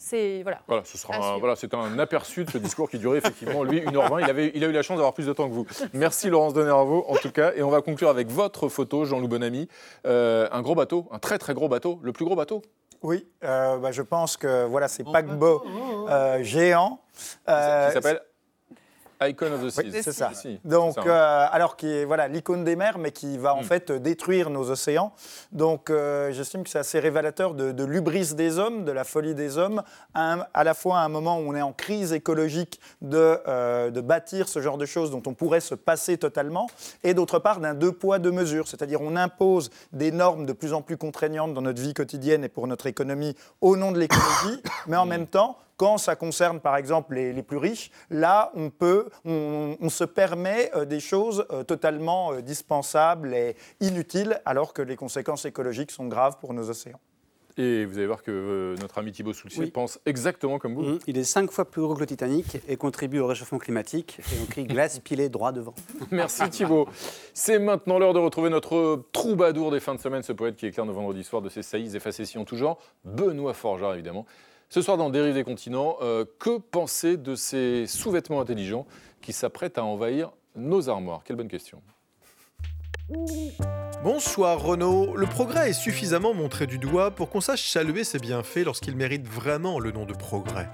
c'est 0.01 0.43
voilà. 0.45 0.61
Voilà, 0.69 0.85
ce 0.85 0.97
sera 0.97 1.17
un, 1.17 1.39
voilà, 1.39 1.57
c'est 1.57 1.75
un 1.75 1.99
aperçu 1.99 2.45
de 2.45 2.51
ce 2.51 2.59
discours 2.59 2.89
qui 2.89 2.99
durait 2.99 3.19
effectivement 3.19 3.65
lui 3.65 3.81
1h20. 3.81 4.23
Il 4.23 4.31
avait, 4.31 4.53
il 4.55 4.63
a 4.63 4.69
eu 4.69 4.73
la 4.73 4.83
chance 4.83 4.97
d'avoir 4.97 5.13
plus 5.13 5.27
de 5.27 5.33
temps 5.33 5.49
que 5.49 5.55
vous. 5.55 5.67
Merci 5.93 6.31
Laurence 6.31 6.55
Denervaux 6.55 7.05
en 7.09 7.17
tout 7.17 7.33
cas, 7.33 7.53
et 7.57 7.65
on 7.65 7.71
va 7.71 7.83
conclure 7.83 8.09
avec 8.09 8.29
votre 8.29 8.69
photo, 8.69 9.05
Jean-Loup 9.05 9.27
Bonamy, 9.27 9.69
euh, 10.07 10.49
un 10.53 10.63
gros 10.63 10.77
bateau, 10.77 11.09
un 11.11 11.19
très 11.19 11.37
très 11.39 11.53
gros 11.53 11.69
bateau, 11.69 11.99
le 12.03 12.13
plus 12.13 12.25
gros 12.25 12.37
bateau 12.37 12.63
oui, 13.03 13.27
euh, 13.45 13.79
bah, 13.79 13.93
je 13.93 14.03
pense 14.03 14.37
que 14.37 14.67
voilà, 14.67 14.89
c'est 14.89 15.05
paquebot 15.05 15.63
euh, 16.09 16.43
géant. 16.43 17.01
Euh, 17.49 17.89
qui 17.89 17.95
s'appelle 17.95 18.21
Icon 19.21 19.53
of 19.53 19.65
the 19.65 19.71
Seas. 19.71 20.03
c'est 20.03 20.13
ça. 20.13 20.31
Donc, 20.65 20.97
euh, 20.99 21.47
alors 21.51 21.77
qui 21.77 21.89
est 21.89 22.05
voilà 22.05 22.29
l'icône 22.29 22.65
des 22.65 22.77
mers, 22.77 22.99
mais 22.99 23.11
qui 23.11 23.37
va 23.37 23.55
en 23.55 23.63
hmm. 23.63 23.65
fait 23.65 23.93
détruire 23.93 24.51
nos 24.51 24.71
océans. 24.71 25.13
Donc, 25.53 25.91
euh, 25.91 26.31
j'estime 26.33 26.63
que 26.63 26.71
c'est 26.71 26.79
assez 26.79 27.01
révélateur 27.01 27.55
de, 27.55 27.85
l'ubris 27.85 28.35
des 28.35 28.59
hommes, 28.59 28.85
de 28.85 28.93
la 28.93 29.05
folie 29.05 29.35
des 29.35 29.59
hommes, 29.59 29.83
à, 30.15 30.65
la 30.65 30.75
fois 30.75 30.99
à 30.99 31.05
un 31.05 31.09
moment 31.09 31.39
où 31.39 31.49
on 31.49 31.55
est 31.55 31.63
en 31.63 31.73
crise 31.73 32.13
écologique 32.13 32.81
de, 33.03 33.39
euh, 33.49 33.91
de 33.91 34.01
bâtir 34.01 34.49
ce 34.49 34.61
genre 34.61 34.79
de 34.79 34.87
choses 34.87 35.11
dont 35.11 35.23
on 35.27 35.35
pourrait 35.35 35.61
se 35.61 35.75
passer 35.75 36.19
totalement, 36.19 36.69
et 37.03 37.15
d'autre 37.15 37.39
part 37.39 37.61
d'un 37.61 37.75
deux 37.75 37.93
poids 37.93 38.19
deux 38.19 38.33
mesures, 38.33 38.69
c'est-à-dire 38.69 39.01
on 39.01 39.17
impose 39.17 39.71
des 39.93 40.13
normes 40.13 40.47
de 40.47 40.53
plus 40.53 40.73
en 40.73 40.83
plus 40.83 40.97
contraignantes 40.97 41.55
dans 41.55 41.63
notre 41.63 41.81
vie 41.81 41.95
quotidienne 41.95 42.45
et 42.45 42.49
pour 42.49 42.67
notre 42.67 42.87
économie 42.87 43.37
au 43.61 43.77
nom 43.77 43.93
de 43.93 43.99
l'écologie, 43.99 44.63
mais 44.87 44.97
en 44.97 45.07
hmm. 45.07 45.09
même 45.09 45.27
temps 45.27 45.57
quand 45.79 45.97
ça 45.97 46.17
concerne, 46.17 46.61
par 46.61 46.77
exemple, 46.77 47.15
les, 47.15 47.43
plus 47.43 47.57
riches, 47.57 47.91
là, 48.11 48.51
on 48.55 48.69
peut, 48.69 49.09
on, 49.25 49.89
se 49.89 50.05
permet 50.05 50.71
euh, 50.75 50.85
des 50.85 51.01
choses 51.01 51.47
euh, 51.51 51.63
totalement 51.63 52.33
euh, 52.33 52.43
dispensables 52.43 53.33
et 53.33 53.57
inutiles, 53.81 54.43
alors 54.45 54.75
que 54.75 54.83
les 54.83 54.97
conséquences 54.97 55.47
écologiques 55.47 55.93
sont 55.93 56.07
graves 56.07 56.37
pour 56.41 56.53
nos 56.53 56.69
océans. 56.69 57.01
Et 57.57 57.85
vous 57.85 57.99
allez 57.99 58.07
voir 58.07 58.23
que 58.23 58.77
notre 58.81 58.99
ami 58.99 59.11
Thibault 59.11 59.33
Soulcier 59.33 59.67
pense 59.69 59.99
exactement 60.07 60.59
comme 60.59 60.75
vous. 60.75 60.83
Mmh. 60.83 60.99
Il 61.09 61.19
est 61.19 61.25
cinq 61.25 61.51
fois 61.51 61.65
plus 61.65 61.83
gros 61.83 61.95
que 61.95 62.01
le 62.01 62.07
Titanic 62.07 62.59
et 62.69 62.77
contribue 62.77 63.19
au 63.19 63.27
réchauffement 63.27 63.59
climatique. 63.59 64.21
Et 64.33 64.37
on 64.41 64.47
crie 64.47 64.65
glace 64.65 65.01
pilée 65.01 65.29
droit 65.29 65.51
devant. 65.51 65.75
Merci 66.13 66.49
Thibault. 66.51 66.89
C'est 67.35 67.59
maintenant 67.59 67.99
l'heure 67.99 68.15
de 68.15 68.21
retrouver 68.21 68.49
notre 68.49 69.03
troubadour 69.13 69.73
des 69.73 69.81
fins 69.81 69.97
de 69.97 70.01
semaine, 70.01 70.23
ce 70.23 70.33
poète 70.33 70.55
qui 70.55 70.67
éclaire 70.67 70.87
nos 70.87 70.93
vendredis 70.93 71.25
soirs 71.25 71.43
de 71.43 71.49
ses 71.49 71.63
saillies 71.63 71.97
et 71.97 72.01
facéties 72.01 72.39
en 72.39 72.45
tout 72.45 72.57
genre, 72.57 72.79
Benoît 73.05 73.55
Forgeard 73.55 73.95
évidemment. 73.95 74.25
Ce 74.71 74.83
soir 74.83 74.99
dans 74.99 75.09
Dérive 75.09 75.33
des 75.33 75.45
continents, 75.45 75.97
euh, 76.03 76.27
que 76.39 76.59
penser 76.59 77.17
de 77.17 77.35
ces 77.35 77.87
sous-vêtements 77.87 78.39
intelligents 78.39 78.87
qui 79.23 79.33
s'apprêtent 79.33 79.79
à 79.79 79.85
envahir 79.85 80.31
nos 80.57 80.91
armoires? 80.91 81.23
Quelle 81.25 81.37
bonne 81.37 81.49
question. 81.49 81.81
Bonsoir 84.05 84.61
Renaud, 84.61 85.17
le 85.17 85.27
progrès 85.27 85.71
est 85.71 85.73
suffisamment 85.73 86.35
montré 86.35 86.67
du 86.67 86.77
doigt 86.77 87.11
pour 87.11 87.31
qu'on 87.31 87.41
sache 87.41 87.67
saluer 87.71 88.05
ses 88.05 88.19
bienfaits 88.19 88.65
lorsqu'il 88.67 88.95
mérite 88.95 89.27
vraiment 89.27 89.79
le 89.79 89.91
nom 89.91 90.05
de 90.05 90.13
progrès. 90.13 90.69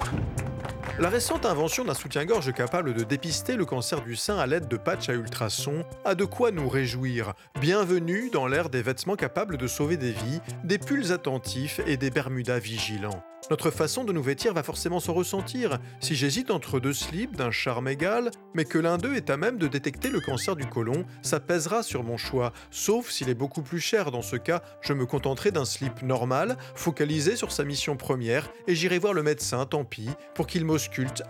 La 1.00 1.08
récente 1.08 1.44
invention 1.44 1.84
d'un 1.84 1.92
soutien-gorge 1.92 2.52
capable 2.52 2.94
de 2.94 3.02
dépister 3.02 3.56
le 3.56 3.64
cancer 3.64 4.00
du 4.00 4.14
sein 4.14 4.38
à 4.38 4.46
l'aide 4.46 4.68
de 4.68 4.76
patchs 4.76 5.08
à 5.08 5.14
ultrasons 5.14 5.84
a 6.04 6.14
de 6.14 6.24
quoi 6.24 6.52
nous 6.52 6.68
réjouir. 6.68 7.34
Bienvenue 7.60 8.30
dans 8.30 8.46
l'ère 8.46 8.70
des 8.70 8.80
vêtements 8.80 9.16
capables 9.16 9.56
de 9.56 9.66
sauver 9.66 9.96
des 9.96 10.12
vies, 10.12 10.40
des 10.62 10.78
pulls 10.78 11.10
attentifs 11.10 11.80
et 11.84 11.96
des 11.96 12.10
bermudas 12.10 12.60
vigilants. 12.60 13.24
Notre 13.50 13.70
façon 13.70 14.04
de 14.04 14.12
nous 14.12 14.22
vêtir 14.22 14.54
va 14.54 14.62
forcément 14.62 15.00
s'en 15.00 15.12
ressentir. 15.12 15.78
Si 16.00 16.14
j'hésite 16.14 16.50
entre 16.50 16.80
deux 16.80 16.94
slips 16.94 17.36
d'un 17.36 17.50
charme 17.50 17.88
égal, 17.88 18.30
mais 18.54 18.64
que 18.64 18.78
l'un 18.78 18.96
d'eux 18.96 19.14
est 19.16 19.28
à 19.28 19.36
même 19.36 19.58
de 19.58 19.68
détecter 19.68 20.08
le 20.08 20.20
cancer 20.20 20.56
du 20.56 20.64
côlon, 20.64 21.04
ça 21.20 21.40
pèsera 21.40 21.82
sur 21.82 22.04
mon 22.04 22.16
choix, 22.16 22.54
sauf 22.70 23.10
s'il 23.10 23.28
est 23.28 23.34
beaucoup 23.34 23.60
plus 23.60 23.80
cher. 23.80 24.10
Dans 24.10 24.22
ce 24.22 24.36
cas, 24.36 24.62
je 24.80 24.94
me 24.94 25.04
contenterai 25.04 25.50
d'un 25.50 25.66
slip 25.66 26.00
normal, 26.00 26.56
focalisé 26.74 27.36
sur 27.36 27.52
sa 27.52 27.64
mission 27.64 27.96
première, 27.98 28.50
et 28.66 28.74
j'irai 28.74 28.98
voir 28.98 29.12
le 29.12 29.22
médecin, 29.22 29.66
tant 29.66 29.84
pis, 29.84 30.08
pour 30.34 30.46
qu'il 30.46 30.64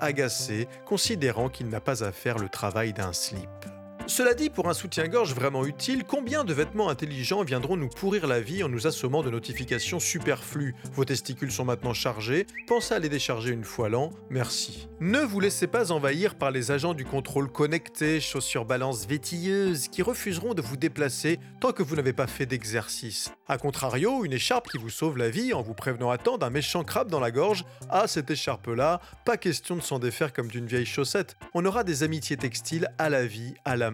agacé, 0.00 0.68
considérant 0.84 1.48
qu'il 1.48 1.68
n'a 1.68 1.80
pas 1.80 2.04
à 2.04 2.12
faire 2.12 2.38
le 2.38 2.48
travail 2.48 2.92
d'un 2.92 3.12
slip. 3.12 3.48
Cela 4.06 4.34
dit, 4.34 4.50
pour 4.50 4.68
un 4.68 4.74
soutien-gorge 4.74 5.34
vraiment 5.34 5.64
utile, 5.64 6.04
combien 6.04 6.44
de 6.44 6.52
vêtements 6.52 6.90
intelligents 6.90 7.42
viendront 7.42 7.76
nous 7.76 7.88
pourrir 7.88 8.26
la 8.26 8.40
vie 8.40 8.62
en 8.62 8.68
nous 8.68 8.86
assommant 8.86 9.22
de 9.22 9.30
notifications 9.30 9.98
superflues? 9.98 10.74
Vos 10.92 11.06
testicules 11.06 11.50
sont 11.50 11.64
maintenant 11.64 11.94
chargés, 11.94 12.46
pensez 12.66 12.94
à 12.94 12.98
les 12.98 13.08
décharger 13.08 13.50
une 13.50 13.64
fois 13.64 13.88
l'an, 13.88 14.10
merci. 14.28 14.88
Ne 15.00 15.20
vous 15.20 15.40
laissez 15.40 15.66
pas 15.66 15.90
envahir 15.90 16.34
par 16.34 16.50
les 16.50 16.70
agents 16.70 16.92
du 16.92 17.06
contrôle 17.06 17.50
connecté, 17.50 18.20
chaussures 18.20 18.66
balance 18.66 19.06
vétilleuses, 19.06 19.88
qui 19.88 20.02
refuseront 20.02 20.52
de 20.52 20.60
vous 20.60 20.76
déplacer 20.76 21.40
tant 21.60 21.72
que 21.72 21.82
vous 21.82 21.96
n'avez 21.96 22.12
pas 22.12 22.26
fait 22.26 22.46
d'exercice. 22.46 23.32
A 23.48 23.56
contrario, 23.56 24.24
une 24.24 24.34
écharpe 24.34 24.68
qui 24.68 24.78
vous 24.78 24.90
sauve 24.90 25.16
la 25.16 25.30
vie 25.30 25.54
en 25.54 25.62
vous 25.62 25.74
prévenant 25.74 26.10
à 26.10 26.18
temps 26.18 26.38
d'un 26.38 26.50
méchant 26.50 26.84
crabe 26.84 27.10
dans 27.10 27.20
la 27.20 27.30
gorge, 27.30 27.64
ah 27.88 28.06
cette 28.06 28.30
écharpe-là, 28.30 29.00
pas 29.24 29.38
question 29.38 29.76
de 29.76 29.82
s'en 29.82 29.98
défaire 29.98 30.34
comme 30.34 30.48
d'une 30.48 30.66
vieille 30.66 30.86
chaussette, 30.86 31.36
on 31.54 31.64
aura 31.64 31.84
des 31.84 32.02
amitiés 32.02 32.36
textiles 32.36 32.88
à 32.98 33.08
la 33.08 33.24
vie, 33.24 33.54
à 33.64 33.76
la 33.76 33.90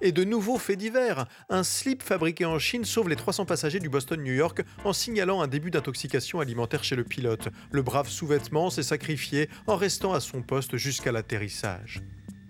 Et 0.00 0.12
de 0.12 0.24
nouveaux 0.24 0.58
faits 0.58 0.78
divers. 0.78 1.26
Un 1.48 1.62
slip 1.62 2.02
fabriqué 2.02 2.44
en 2.44 2.58
Chine 2.58 2.84
sauve 2.84 3.08
les 3.08 3.16
300 3.16 3.46
passagers 3.46 3.80
du 3.80 3.88
Boston-New 3.88 4.34
York 4.34 4.62
en 4.84 4.92
signalant 4.92 5.40
un 5.40 5.48
début 5.48 5.70
d'intoxication 5.70 6.40
alimentaire 6.40 6.84
chez 6.84 6.96
le 6.96 7.04
pilote. 7.04 7.48
Le 7.70 7.82
brave 7.82 8.08
sous-vêtement 8.08 8.70
s'est 8.70 8.82
sacrifié 8.82 9.48
en 9.66 9.76
restant 9.76 10.12
à 10.12 10.20
son 10.20 10.42
poste 10.42 10.76
jusqu'à 10.76 11.12
l'atterrissage. 11.12 12.02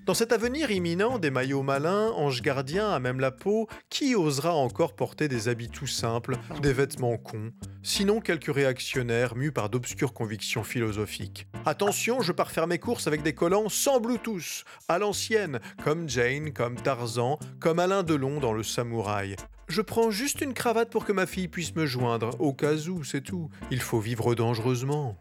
Dans 0.09 0.14
cet 0.14 0.32
avenir 0.32 0.70
imminent, 0.70 1.18
des 1.18 1.30
maillots 1.30 1.62
malins, 1.62 2.12
anges 2.12 2.40
gardiens 2.40 2.88
à 2.88 2.98
même 2.98 3.20
la 3.20 3.30
peau, 3.30 3.68
qui 3.90 4.14
osera 4.14 4.54
encore 4.54 4.96
porter 4.96 5.28
des 5.28 5.48
habits 5.48 5.68
tout 5.68 5.86
simples, 5.86 6.38
des 6.62 6.72
vêtements 6.72 7.18
cons 7.18 7.52
Sinon 7.82 8.22
quelques 8.22 8.50
réactionnaires 8.50 9.36
mus 9.36 9.52
par 9.52 9.68
d'obscures 9.68 10.14
convictions 10.14 10.64
philosophiques. 10.64 11.46
Attention, 11.66 12.22
je 12.22 12.32
pars 12.32 12.50
faire 12.50 12.66
mes 12.66 12.78
courses 12.78 13.06
avec 13.06 13.22
des 13.22 13.34
collants 13.34 13.68
sans 13.68 14.00
Bluetooth, 14.00 14.64
à 14.88 14.98
l'ancienne, 14.98 15.61
comme 15.84 16.09
Jane, 16.09 16.54
comme 16.54 16.76
Tarzan, 16.76 17.38
comme 17.61 17.78
Alain 17.78 18.02
Delon 18.02 18.40
dans 18.40 18.54
Le 18.54 18.62
Samouraï. 18.62 19.36
Je 19.68 19.82
prends 19.82 20.11
juste 20.11 20.40
une 20.40 20.54
cravate 20.54 20.88
pour 20.88 21.04
que 21.04 21.12
ma 21.12 21.26
fille 21.26 21.48
puisse 21.48 21.76
me 21.76 21.84
joindre, 21.84 22.30
au 22.40 22.54
cas 22.54 22.76
où, 22.88 23.04
c'est 23.04 23.20
tout. 23.20 23.50
Il 23.70 23.82
faut 23.82 24.00
vivre 24.00 24.34
dangereusement. 24.34 25.18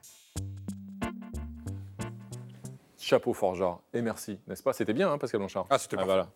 Chapeau 3.08 3.32
forgeard. 3.32 3.80
Et 3.94 4.02
merci, 4.02 4.38
n'est-ce 4.48 4.62
pas? 4.62 4.74
C'était 4.74 4.92
bien, 4.92 5.10
hein, 5.10 5.18
Pascal 5.18 5.40
Blanchard? 5.40 5.66
Ah, 5.70 5.78
c'était 5.78 5.96
ah, 5.98 6.04
voilà. 6.04 6.28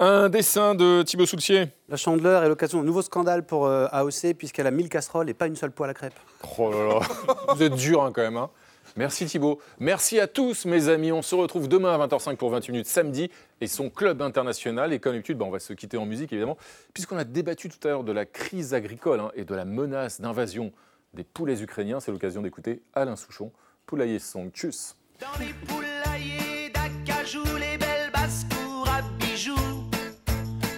Un 0.00 0.30
dessin 0.30 0.74
de 0.74 1.02
Thibaut 1.02 1.26
Soultier. 1.26 1.68
La 1.90 1.98
chandeleur 1.98 2.42
est 2.42 2.48
l'occasion 2.48 2.78
d'un 2.78 2.86
nouveau 2.86 3.02
scandale 3.02 3.44
pour 3.44 3.66
euh, 3.66 3.88
AOC, 3.92 4.32
puisqu'elle 4.38 4.66
a 4.66 4.70
1000 4.70 4.88
casseroles 4.88 5.28
et 5.28 5.34
pas 5.34 5.46
une 5.46 5.56
seule 5.56 5.72
poêle 5.72 5.90
à 5.90 5.92
crêpes. 5.92 6.18
Oh 6.56 6.70
là 6.72 6.94
là, 6.94 7.00
vous 7.54 7.62
êtes 7.62 7.74
dur 7.74 8.02
hein, 8.02 8.10
quand 8.10 8.22
même. 8.22 8.38
Hein. 8.38 8.48
Merci 8.96 9.26
Thibaut. 9.26 9.60
Merci 9.78 10.18
à 10.18 10.26
tous 10.26 10.64
mes 10.64 10.88
amis. 10.88 11.12
On 11.12 11.20
se 11.20 11.34
retrouve 11.34 11.68
demain 11.68 11.92
à 11.92 12.06
20h05 12.06 12.36
pour 12.36 12.48
28 12.48 12.72
minutes 12.72 12.86
samedi 12.86 13.30
et 13.60 13.66
son 13.66 13.90
club 13.90 14.22
international. 14.22 14.94
Et 14.94 15.00
comme 15.00 15.12
d'habitude, 15.12 15.36
bah, 15.36 15.44
on 15.44 15.50
va 15.50 15.60
se 15.60 15.74
quitter 15.74 15.98
en 15.98 16.06
musique 16.06 16.32
évidemment, 16.32 16.56
puisqu'on 16.94 17.18
a 17.18 17.24
débattu 17.24 17.68
tout 17.68 17.86
à 17.86 17.90
l'heure 17.90 18.04
de 18.04 18.12
la 18.12 18.24
crise 18.24 18.72
agricole 18.72 19.20
hein, 19.20 19.30
et 19.34 19.44
de 19.44 19.54
la 19.54 19.66
menace 19.66 20.22
d'invasion 20.22 20.72
des 21.12 21.24
poulets 21.24 21.60
ukrainiens. 21.60 22.00
C'est 22.00 22.12
l'occasion 22.12 22.40
d'écouter 22.40 22.80
Alain 22.94 23.14
Souchon, 23.14 23.52
Poulailler 23.84 24.20
Song. 24.20 24.50
Tchuss. 24.50 24.96
Dans 25.20 25.38
les 25.38 25.52
poulaillers 25.66 26.70
d'acajou, 26.70 27.44
les 27.56 27.78
belles 27.78 28.10
basses-cours 28.12 28.88
à 28.88 29.00
bijoux, 29.20 29.88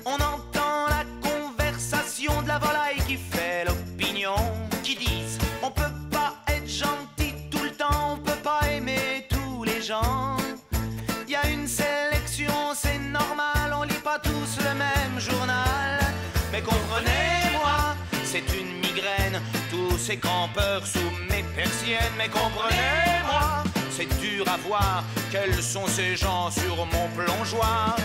on 0.05 0.15
entend 0.15 0.89
la 0.89 1.05
conversation 1.27 2.43
de 2.43 2.49
la 2.49 2.59
volaille 2.59 3.01
qui 3.07 3.17
fait 3.17 3.65
l'opinion, 3.65 4.37
qui 4.83 4.97
disent 4.97 5.39
on 5.63 5.71
peut 5.71 5.95
pas 6.11 6.35
être 6.49 6.69
gentil 6.69 7.33
tout 7.51 7.65
le 7.65 7.71
temps, 7.71 8.13
on 8.13 8.17
peut 8.19 8.43
pas 8.43 8.61
aimer 8.71 9.27
tous 9.31 9.65
les 9.65 9.81
gens. 9.81 10.37
Il 11.27 11.33
y 11.33 11.37
a 11.37 11.49
une 11.49 11.67
sélection, 11.67 12.75
c'est 12.75 12.99
normal, 12.99 13.75
on 13.75 13.85
lit 13.85 14.03
pas 14.05 14.19
tous 14.19 14.59
le 14.59 14.75
même 14.75 15.19
journal. 15.19 15.99
Mais 16.53 16.61
comprenez-moi, 16.61 17.97
c'est 18.23 18.45
une 18.55 18.81
migraine, 18.81 19.41
tous 19.71 19.97
ces 19.97 20.19
campeurs 20.19 20.87
sous 20.87 21.11
mes 21.31 21.43
persiennes, 21.55 22.13
mais 22.19 22.29
comprenez-moi 22.29 23.65
c'est 23.97 24.21
dur 24.21 24.47
à 24.49 24.59
voir. 24.59 25.05
Quels 25.33 25.55
sont 25.55 25.87
ces 25.87 26.17
gens 26.17 26.51
sur 26.51 26.77
mon 26.87 27.09
plongeoir 27.17 27.97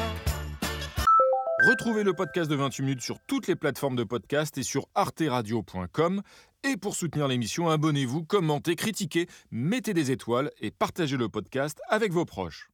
Retrouvez 1.68 2.04
le 2.04 2.14
podcast 2.14 2.50
de 2.50 2.56
28 2.56 2.84
minutes 2.84 3.02
sur 3.02 3.20
toutes 3.28 3.48
les 3.48 3.56
plateformes 3.56 3.96
de 3.96 4.04
podcast 4.04 4.58
et 4.58 4.64
sur 4.64 4.88
arteradio.com. 4.96 6.22
Et 6.64 6.78
pour 6.78 6.96
soutenir 6.96 7.28
l'émission, 7.28 7.70
abonnez-vous, 7.70 8.24
commentez, 8.24 8.76
critiquez, 8.76 9.28
mettez 9.52 9.94
des 9.94 10.12
étoiles 10.12 10.50
et 10.62 10.72
partagez 10.72 11.18
le 11.18 11.28
podcast 11.28 11.80
avec 11.90 12.12
vos 12.14 12.26
proches. 12.26 12.71